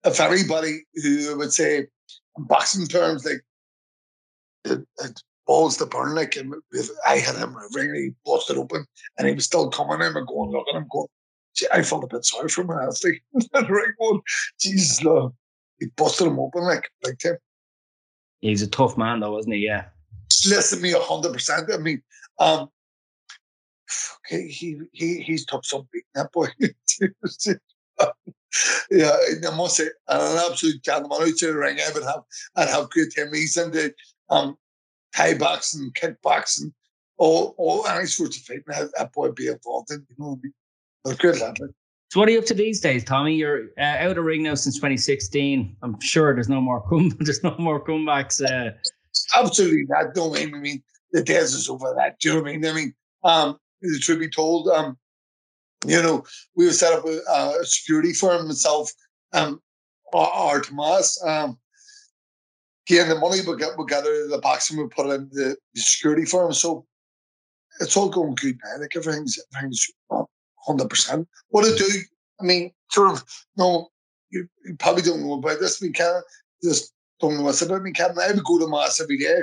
if 0.04 0.20
anybody 0.20 0.84
who 0.94 1.36
would 1.38 1.52
say, 1.52 1.86
in 2.36 2.44
boxing 2.44 2.86
terms, 2.86 3.24
like, 3.24 3.42
it, 4.64 4.86
it 4.98 5.22
balls 5.46 5.76
to 5.78 5.86
burn, 5.86 6.14
like, 6.14 6.36
if 6.36 6.88
I 7.06 7.18
had 7.18 7.36
him 7.36 7.56
ring, 7.74 7.94
he 7.94 8.10
busted 8.24 8.56
open 8.56 8.86
and 9.18 9.28
he 9.28 9.34
was 9.34 9.44
still 9.44 9.70
coming 9.70 10.00
in 10.06 10.16
and 10.16 10.26
going, 10.26 10.50
look 10.50 10.66
at 10.68 10.76
him, 10.76 10.86
going, 10.90 11.08
Gee, 11.54 11.66
I 11.72 11.82
felt 11.82 12.04
a 12.04 12.08
bit 12.08 12.24
sorry 12.24 12.48
for 12.48 12.62
him, 12.62 12.70
I 12.72 12.86
was 12.86 13.04
honestly. 13.04 13.22
right 13.54 13.88
going, 14.00 14.20
Jesus, 14.60 15.02
Lord. 15.02 15.32
He 15.78 15.86
busted 15.96 16.26
him 16.26 16.38
open, 16.38 16.62
like, 16.62 16.88
like 17.04 17.22
him. 17.22 17.36
He's 18.44 18.60
a 18.60 18.66
tough 18.66 18.98
man, 18.98 19.20
though, 19.20 19.32
wasn't 19.32 19.54
he? 19.54 19.62
Yeah. 19.62 19.86
Listen 20.46 20.78
to 20.78 20.82
me, 20.82 20.92
100%. 20.92 21.72
I 21.72 21.78
mean, 21.78 22.02
um, 22.38 22.68
he 24.26 24.80
he 24.92 25.20
he's 25.22 25.46
tough 25.46 25.64
some 25.64 25.88
beating 25.90 26.08
that 26.14 26.30
boy. 26.30 26.48
yeah, 28.90 29.16
I 29.50 29.56
must 29.56 29.76
say, 29.76 29.84
an 30.08 30.50
absolute 30.50 30.82
gentleman 30.82 31.22
outside 31.22 31.46
the 31.46 31.56
ring. 31.56 31.78
I 31.80 31.90
would 31.94 32.02
have, 32.04 32.22
I'd 32.56 32.68
have 32.68 32.90
great 32.90 33.14
time. 33.16 33.32
He's 33.32 33.56
into 33.56 33.94
um, 34.28 34.58
Thai 35.16 35.38
boxing, 35.38 35.90
kickboxing, 35.92 36.72
all 37.16 37.54
all 37.56 37.86
any 37.86 38.04
sorts 38.04 38.36
of 38.36 38.42
fighting. 38.42 38.64
That, 38.66 38.90
that 38.98 39.12
boy 39.14 39.30
be 39.30 39.48
involved 39.48 39.90
in. 39.90 40.06
You 40.10 40.16
know 40.18 40.28
what 40.30 40.38
I 40.38 40.42
mean? 40.42 40.54
But 41.02 41.18
good 41.18 41.40
lad. 41.40 41.56
So 42.14 42.20
what 42.20 42.28
are 42.28 42.32
you 42.32 42.38
up 42.38 42.44
to 42.44 42.54
these 42.54 42.80
days, 42.80 43.02
Tommy? 43.02 43.34
You're 43.34 43.70
uh, 43.76 43.96
out 43.98 44.16
of 44.16 44.24
ring 44.24 44.44
now 44.44 44.54
since 44.54 44.76
2016. 44.76 45.76
I'm 45.82 45.98
sure 45.98 46.32
there's 46.32 46.48
no 46.48 46.60
more 46.60 46.80
come, 46.88 47.08
there's 47.18 47.42
no 47.42 47.56
more 47.58 47.84
comebacks. 47.84 48.40
Uh. 48.40 48.70
Absolutely 49.36 49.86
not. 49.88 50.14
No, 50.14 50.32
I 50.36 50.46
mean 50.46 50.80
the 51.10 51.24
days 51.24 51.54
is 51.54 51.68
over. 51.68 51.92
That 51.96 52.20
do 52.20 52.28
you 52.28 52.34
know 52.36 52.42
what 52.42 52.50
I 52.50 52.56
mean? 52.56 52.66
I 52.66 52.72
mean, 52.72 52.94
um, 53.24 53.58
the 53.82 53.98
truth 53.98 54.20
be 54.20 54.30
told, 54.30 54.68
um, 54.68 54.96
you 55.84 56.00
know, 56.00 56.24
we 56.54 56.70
set 56.70 56.92
up 56.92 57.04
a, 57.04 57.18
a 57.32 57.64
security 57.64 58.12
firm 58.12 58.46
myself, 58.46 58.92
um, 59.32 59.60
our, 60.12 60.28
our 60.28 60.60
Tomas, 60.60 61.20
um, 61.26 61.58
the 62.88 63.18
money, 63.20 63.40
we 63.44 63.56
get 63.56 63.76
we 63.76 63.86
gather 63.86 64.28
the 64.28 64.38
box 64.38 64.70
and 64.70 64.78
we 64.78 64.86
put 64.86 65.06
it 65.06 65.14
in 65.14 65.28
the, 65.32 65.56
the 65.74 65.80
security 65.80 66.26
firm. 66.26 66.52
So 66.52 66.86
it's 67.80 67.96
all 67.96 68.08
going 68.08 68.36
good 68.36 68.56
now. 68.64 68.82
Like 68.82 68.94
everything's 68.94 69.36
everything's. 69.52 69.90
Um, 70.12 70.26
100%. 70.68 71.26
What 71.48 71.64
I 71.64 71.76
do, 71.76 71.88
I 72.40 72.44
mean, 72.44 72.72
sort 72.90 73.12
of, 73.12 73.24
no, 73.56 73.88
you, 74.30 74.48
you 74.64 74.76
probably 74.76 75.02
don't 75.02 75.22
know 75.22 75.34
about 75.34 75.60
this 75.60 75.80
We 75.80 75.90
can 75.90 76.22
just 76.62 76.92
don't 77.20 77.36
know 77.36 77.42
what's 77.42 77.62
about 77.62 77.82
me 77.82 77.92
Can 77.92 78.18
I 78.18 78.32
would 78.32 78.44
go 78.44 78.58
to 78.58 78.68
Mass 78.68 79.00
every 79.00 79.18
day. 79.18 79.42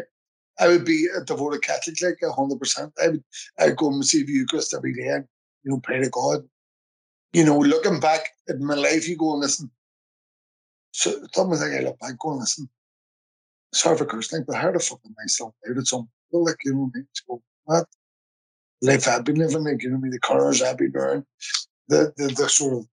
I 0.60 0.68
would 0.68 0.86
be 0.86 1.08
a 1.16 1.24
devoted 1.24 1.64
Catholic, 1.64 1.96
like 2.02 2.18
100%. 2.22 2.92
I 3.02 3.08
would 3.08 3.24
I'd 3.60 3.78
go 3.78 3.88
and 3.88 4.06
see 4.06 4.24
the 4.24 4.32
Eucharist 4.32 4.74
every 4.74 4.94
day 4.94 5.22
you 5.64 5.72
know, 5.72 5.80
pray 5.84 6.00
to 6.00 6.10
God. 6.10 6.44
You 7.34 7.46
know, 7.46 7.58
looking 7.58 8.00
back 8.00 8.28
at 8.50 8.60
my 8.60 8.76
life, 8.76 9.08
you 9.08 9.16
go 9.16 9.32
and 9.34 9.42
listen. 9.42 9.72
So, 10.92 11.12
sometimes 11.34 11.62
I 11.62 11.80
look 11.80 12.00
back, 12.00 12.20
go 12.20 12.32
and 12.32 12.40
listen. 12.40 12.70
Sorry 13.74 13.98
for 13.98 14.06
cursing, 14.06 14.44
but 14.46 14.58
how 14.58 14.72
the 14.72 14.80
fuck 14.80 15.00
am 15.06 15.16
I 15.18 15.28
still 15.28 15.56
out 15.70 15.78
at 15.78 15.88
some 15.88 16.10
like, 16.34 16.58
you 16.66 16.74
know, 16.74 16.92
it's 16.96 17.22
go, 17.22 17.42
what? 17.66 17.88
Life 18.82 19.08
I've 19.08 19.26
been 19.26 19.36
living, 19.36 19.64
like 19.64 19.84
you 19.84 19.92
know 19.92 19.98
me, 19.98 20.10
the 20.10 20.20
colours 20.20 20.62
I've 20.62 20.78
been 20.78 20.92
wearing, 20.94 21.26
the 21.88 22.14
the, 22.18 22.28
the 22.28 22.50
sort 22.50 22.74
of 22.80 22.88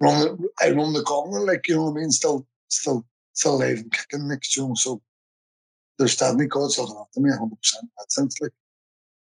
run 0.00 0.38
I 0.60 0.70
run 0.70 0.92
the 0.92 1.02
gauntlet, 1.02 1.44
like 1.44 1.68
you 1.68 1.76
know 1.76 1.84
what 1.84 1.98
I 1.98 2.00
mean, 2.00 2.10
still 2.10 2.46
still 2.68 3.04
still 3.32 3.56
alive 3.56 3.78
and 3.78 3.92
kicking 3.92 4.28
next 4.28 4.56
you 4.56 4.68
know, 4.68 4.74
so 4.74 5.00
there's 5.98 6.12
Stanley 6.12 6.46
God's 6.46 6.78
looking 6.78 6.96
after 6.96 7.20
me 7.20 7.30
100 7.30 7.56
percent 7.56 7.90
that 7.98 8.12
sense 8.12 8.40
like. 8.40 8.52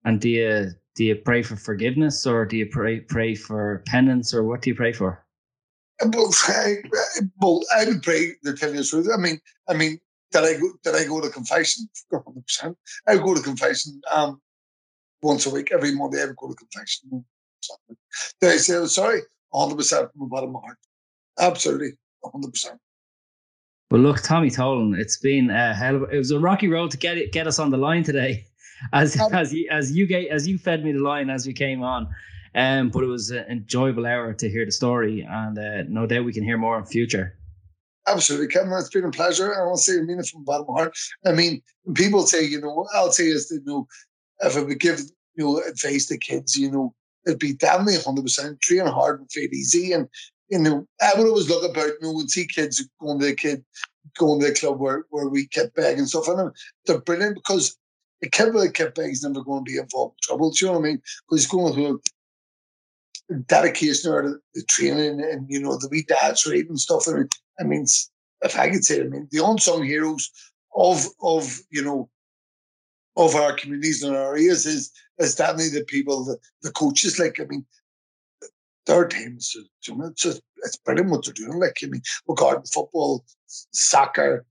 And 0.05 0.20
do 0.20 0.28
you 0.28 0.70
do 0.95 1.05
you 1.05 1.16
pray 1.16 1.43
for 1.43 1.57
forgiveness 1.57 2.27
or 2.27 2.45
do 2.45 2.57
you 2.57 2.66
pray 2.66 3.01
pray 3.01 3.35
for 3.35 3.82
penance 3.86 4.32
or 4.32 4.45
what 4.45 4.62
do 4.62 4.70
you 4.70 4.77
pray 4.77 4.93
for? 4.93 5.24
Well 6.01 6.32
I, 6.47 6.77
well, 7.40 7.62
I 7.77 7.85
would 7.86 8.03
pray 8.03 8.35
to 8.45 8.55
tell 8.55 8.70
you 8.70 8.78
the 8.78 8.85
truth 8.85 9.09
I 9.12 9.16
mean 9.20 9.40
I 9.69 9.74
mean 9.74 9.99
did 10.31 10.45
I 10.45 10.59
go 10.59 10.70
did 10.85 10.95
I 10.95 11.05
go 11.05 11.20
to 11.20 11.28
confession 11.31 11.89
100 12.11 12.43
percent. 12.43 12.78
I 13.07 13.16
go 13.16 13.35
to 13.35 13.43
confession 13.43 14.01
um 14.15 14.40
once 15.23 15.47
a 15.47 15.51
week 15.51 15.70
every 15.73 15.95
Monday 15.95 16.23
I 16.23 16.27
would 16.27 16.36
go 16.36 16.49
to 16.49 16.55
confession 16.55 17.24
did 18.40 18.51
I 18.51 18.57
say 18.57 18.77
I'm 18.77 18.86
sorry 18.86 19.20
100 19.51 19.77
percent 19.77 20.12
from 20.12 20.20
the 20.20 20.27
bottom 20.27 20.51
of 20.51 20.55
my 20.55 20.61
heart 20.61 20.78
absolutely 21.39 21.93
100 22.20 22.51
percent 22.51 22.78
Well, 23.90 24.03
look, 24.03 24.23
Tommy 24.23 24.51
Tolan, 24.51 24.99
it's 24.99 25.19
been 25.19 25.51
a 25.51 25.74
hell 25.74 25.97
of, 25.97 26.03
a, 26.03 26.07
it 26.07 26.19
was 26.19 26.31
a 26.31 26.39
rocky 26.39 26.69
road 26.69 26.90
to 26.90 26.99
get 26.99 27.16
it, 27.16 27.32
get 27.32 27.47
us 27.47 27.59
on 27.59 27.70
the 27.70 27.78
line 27.78 28.05
today, 28.05 28.45
as 28.93 29.19
um, 29.19 29.32
as 29.32 29.53
you 29.53 29.66
as 29.70 29.93
you 29.93 30.07
gave, 30.07 30.31
as 30.31 30.47
you 30.47 30.59
fed 30.59 30.85
me 30.85 30.93
the 30.93 31.01
line 31.01 31.31
as 31.31 31.47
we 31.47 31.55
came 31.55 31.82
on, 31.82 32.07
um, 32.55 32.90
but 32.90 33.03
it 33.03 33.07
was 33.07 33.31
an 33.31 33.45
enjoyable 33.49 34.07
hour 34.07 34.35
to 34.35 34.49
hear 34.49 34.65
the 34.65 34.73
story, 34.73 35.27
and 35.28 35.59
uh, 35.59 35.82
no 35.89 36.07
doubt 36.07 36.24
we 36.24 36.32
can 36.32 36.45
hear 36.45 36.59
more 36.59 36.78
in 36.78 36.85
future. 36.85 37.39
Absolutely, 38.07 38.49
Kevin. 38.49 38.73
It's 38.73 38.89
been 38.89 39.05
a 39.05 39.11
pleasure. 39.11 39.55
I 39.55 39.65
want 39.66 39.78
to 39.78 39.82
say, 39.82 39.99
I 39.99 40.03
mean 40.03 40.19
it 40.19 40.27
from 40.27 40.40
the 40.40 40.45
bottom 40.45 40.66
of 40.69 40.74
my 40.74 40.81
heart. 40.81 40.99
I 41.27 41.32
mean, 41.32 41.62
people 41.95 42.27
say, 42.27 42.43
you 42.43 42.61
know, 42.61 42.86
I'll 42.95 43.12
say 43.12 43.24
is, 43.24 43.51
you 43.51 43.61
know, 43.65 43.86
if 44.40 44.56
I 44.56 44.62
would 44.62 44.81
give 44.81 45.01
you 45.35 45.44
know 45.44 45.62
advice 45.69 46.06
to 46.06 46.19
kids, 46.19 46.56
you 46.56 46.70
know, 46.70 46.94
it'd 47.27 47.39
be 47.39 47.55
definitely 47.55 47.97
hundred 47.97 48.23
percent 48.23 48.60
train 48.60 48.86
hard 48.86 49.20
and 49.20 49.31
fade 49.31 49.52
easy, 49.52 49.93
and 49.93 50.09
you 50.48 50.59
know, 50.59 50.86
I 51.01 51.12
would 51.16 51.27
always 51.27 51.48
look 51.48 51.70
about, 51.70 51.89
you 51.89 51.98
know, 52.02 52.19
and 52.20 52.31
see 52.31 52.47
kids 52.47 52.86
going 53.01 53.20
to 53.20 53.27
the 53.27 53.35
kid, 53.35 53.65
going 54.16 54.40
to 54.40 54.48
the 54.48 54.55
club 54.55 54.81
where, 54.81 55.05
where 55.10 55.28
we 55.28 55.47
kept 55.47 55.77
bag 55.77 55.98
and 55.98 56.09
stuff. 56.09 56.28
And 56.28 56.40
uh, 56.40 56.51
they're 56.86 57.01
brilliant 57.01 57.36
because 57.36 57.77
a 58.23 58.28
kid 58.28 58.55
with 58.55 58.65
a 58.65 58.73
kit 58.73 58.94
bag 58.94 59.10
is 59.10 59.23
never 59.23 59.43
going 59.44 59.65
to 59.65 59.70
be 59.70 59.78
involved 59.78 60.15
in 60.15 60.19
trouble. 60.23 60.51
Do 60.51 60.65
you 60.65 60.73
know 60.73 60.78
what 60.78 60.86
I 60.86 60.90
mean? 60.90 61.02
Because 61.28 61.44
he's 61.44 61.51
going 61.51 61.74
through 61.74 62.01
dedication 63.47 64.10
or 64.10 64.23
the, 64.23 64.40
the, 64.55 64.62
training 64.65 65.20
and, 65.20 65.47
you 65.51 65.60
know, 65.60 65.77
the 65.77 65.89
wee 65.90 66.05
dad's 66.09 66.47
rate 66.47 66.69
and 66.69 66.81
stuff. 66.81 67.05
I 67.06 67.12
mean, 67.12 67.28
I 67.60 67.65
mean, 67.65 67.85
if 68.43 68.59
I 68.59 68.70
could 68.70 68.85
say, 68.85 69.02
I 69.02 69.05
mean, 69.05 69.28
the 69.31 69.44
unsung 69.44 69.85
heroes 69.85 70.31
of, 70.74 71.05
of, 71.23 71.60
you 71.70 71.85
know, 71.85 72.09
of 73.19 73.35
our 73.35 73.53
communities 73.53 74.03
and 74.03 74.16
our 74.16 74.36
areas 74.36 74.65
is, 74.65 74.93
is 75.19 75.35
definitely 75.35 75.70
the 75.70 75.85
people, 75.85 76.24
the, 76.24 76.39
the 76.62 76.70
coaches. 76.70 77.19
Like, 77.19 77.40
I 77.40 77.45
mean, 77.45 77.66
their 78.86 79.07
teams, 79.07 79.55
you 79.86 79.97
know, 79.97 80.07
it's, 80.07 80.23
just, 80.23 80.40
it's 80.59 80.77
brilliant 80.77 81.11
what 81.11 81.24
they're 81.24 81.35
doing. 81.35 81.59
Like, 81.59 81.78
I 81.82 81.86
mean, 81.86 82.01
regarding 82.28 82.65
football, 82.65 83.24
soccer, 83.47 84.47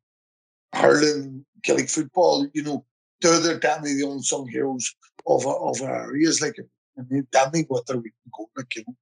hurling, 0.74 1.46
Gaelic 1.64 1.90
football, 1.90 2.48
you 2.54 2.62
know, 2.62 2.86
they're, 3.22 3.40
they're 3.40 3.60
definitely 3.60 4.02
the 4.02 4.10
unsung 4.10 4.48
heroes 4.48 4.94
of, 5.26 5.48
of 5.48 5.82
our 5.82 6.12
areas. 6.12 6.42
Like, 6.42 6.56
I 7.00 7.02
mean, 7.10 7.26
definitely 7.32 7.66
what 7.70 7.88
they're 7.88 7.96
going, 7.96 8.48
like, 8.58 8.76
you 8.76 8.84
know. 8.86 8.96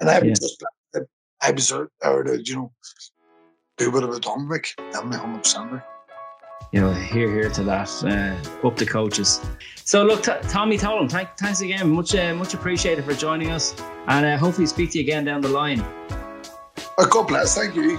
And 0.00 0.10
I 0.10 0.18
was 0.18 0.28
yeah. 0.28 0.34
just 0.34 0.64
that 0.92 1.06
I 1.40 1.52
was 1.52 1.68
there, 1.68 1.88
to, 2.02 2.42
you 2.44 2.56
know, 2.56 2.72
do 3.76 3.92
what 3.92 4.02
I 4.02 4.06
was 4.06 4.20
done, 4.20 4.48
like, 4.48 4.74
definitely 4.90 5.18
100%. 5.18 5.72
Like 5.72 5.82
you 6.72 6.80
know, 6.80 6.92
here, 6.92 7.30
here 7.30 7.50
to 7.50 7.62
that, 7.64 7.88
uh, 8.04 8.66
up 8.66 8.76
the 8.76 8.86
coaches. 8.86 9.40
So 9.76 10.04
look, 10.04 10.22
t- 10.22 10.32
Tommy 10.48 10.76
Tolan, 10.76 11.10
thank, 11.10 11.30
thanks 11.38 11.60
again, 11.60 11.88
much, 11.90 12.14
uh, 12.14 12.34
much 12.34 12.54
appreciated 12.54 13.04
for 13.04 13.14
joining 13.14 13.50
us, 13.50 13.74
and 14.06 14.26
uh, 14.26 14.36
hopefully 14.36 14.66
speak 14.66 14.90
to 14.92 14.98
you 14.98 15.04
again 15.04 15.24
down 15.24 15.40
the 15.40 15.48
line. 15.48 15.84
Oh, 16.98 17.06
God 17.10 17.28
bless, 17.28 17.54
thank 17.54 17.74
you. 17.74 17.98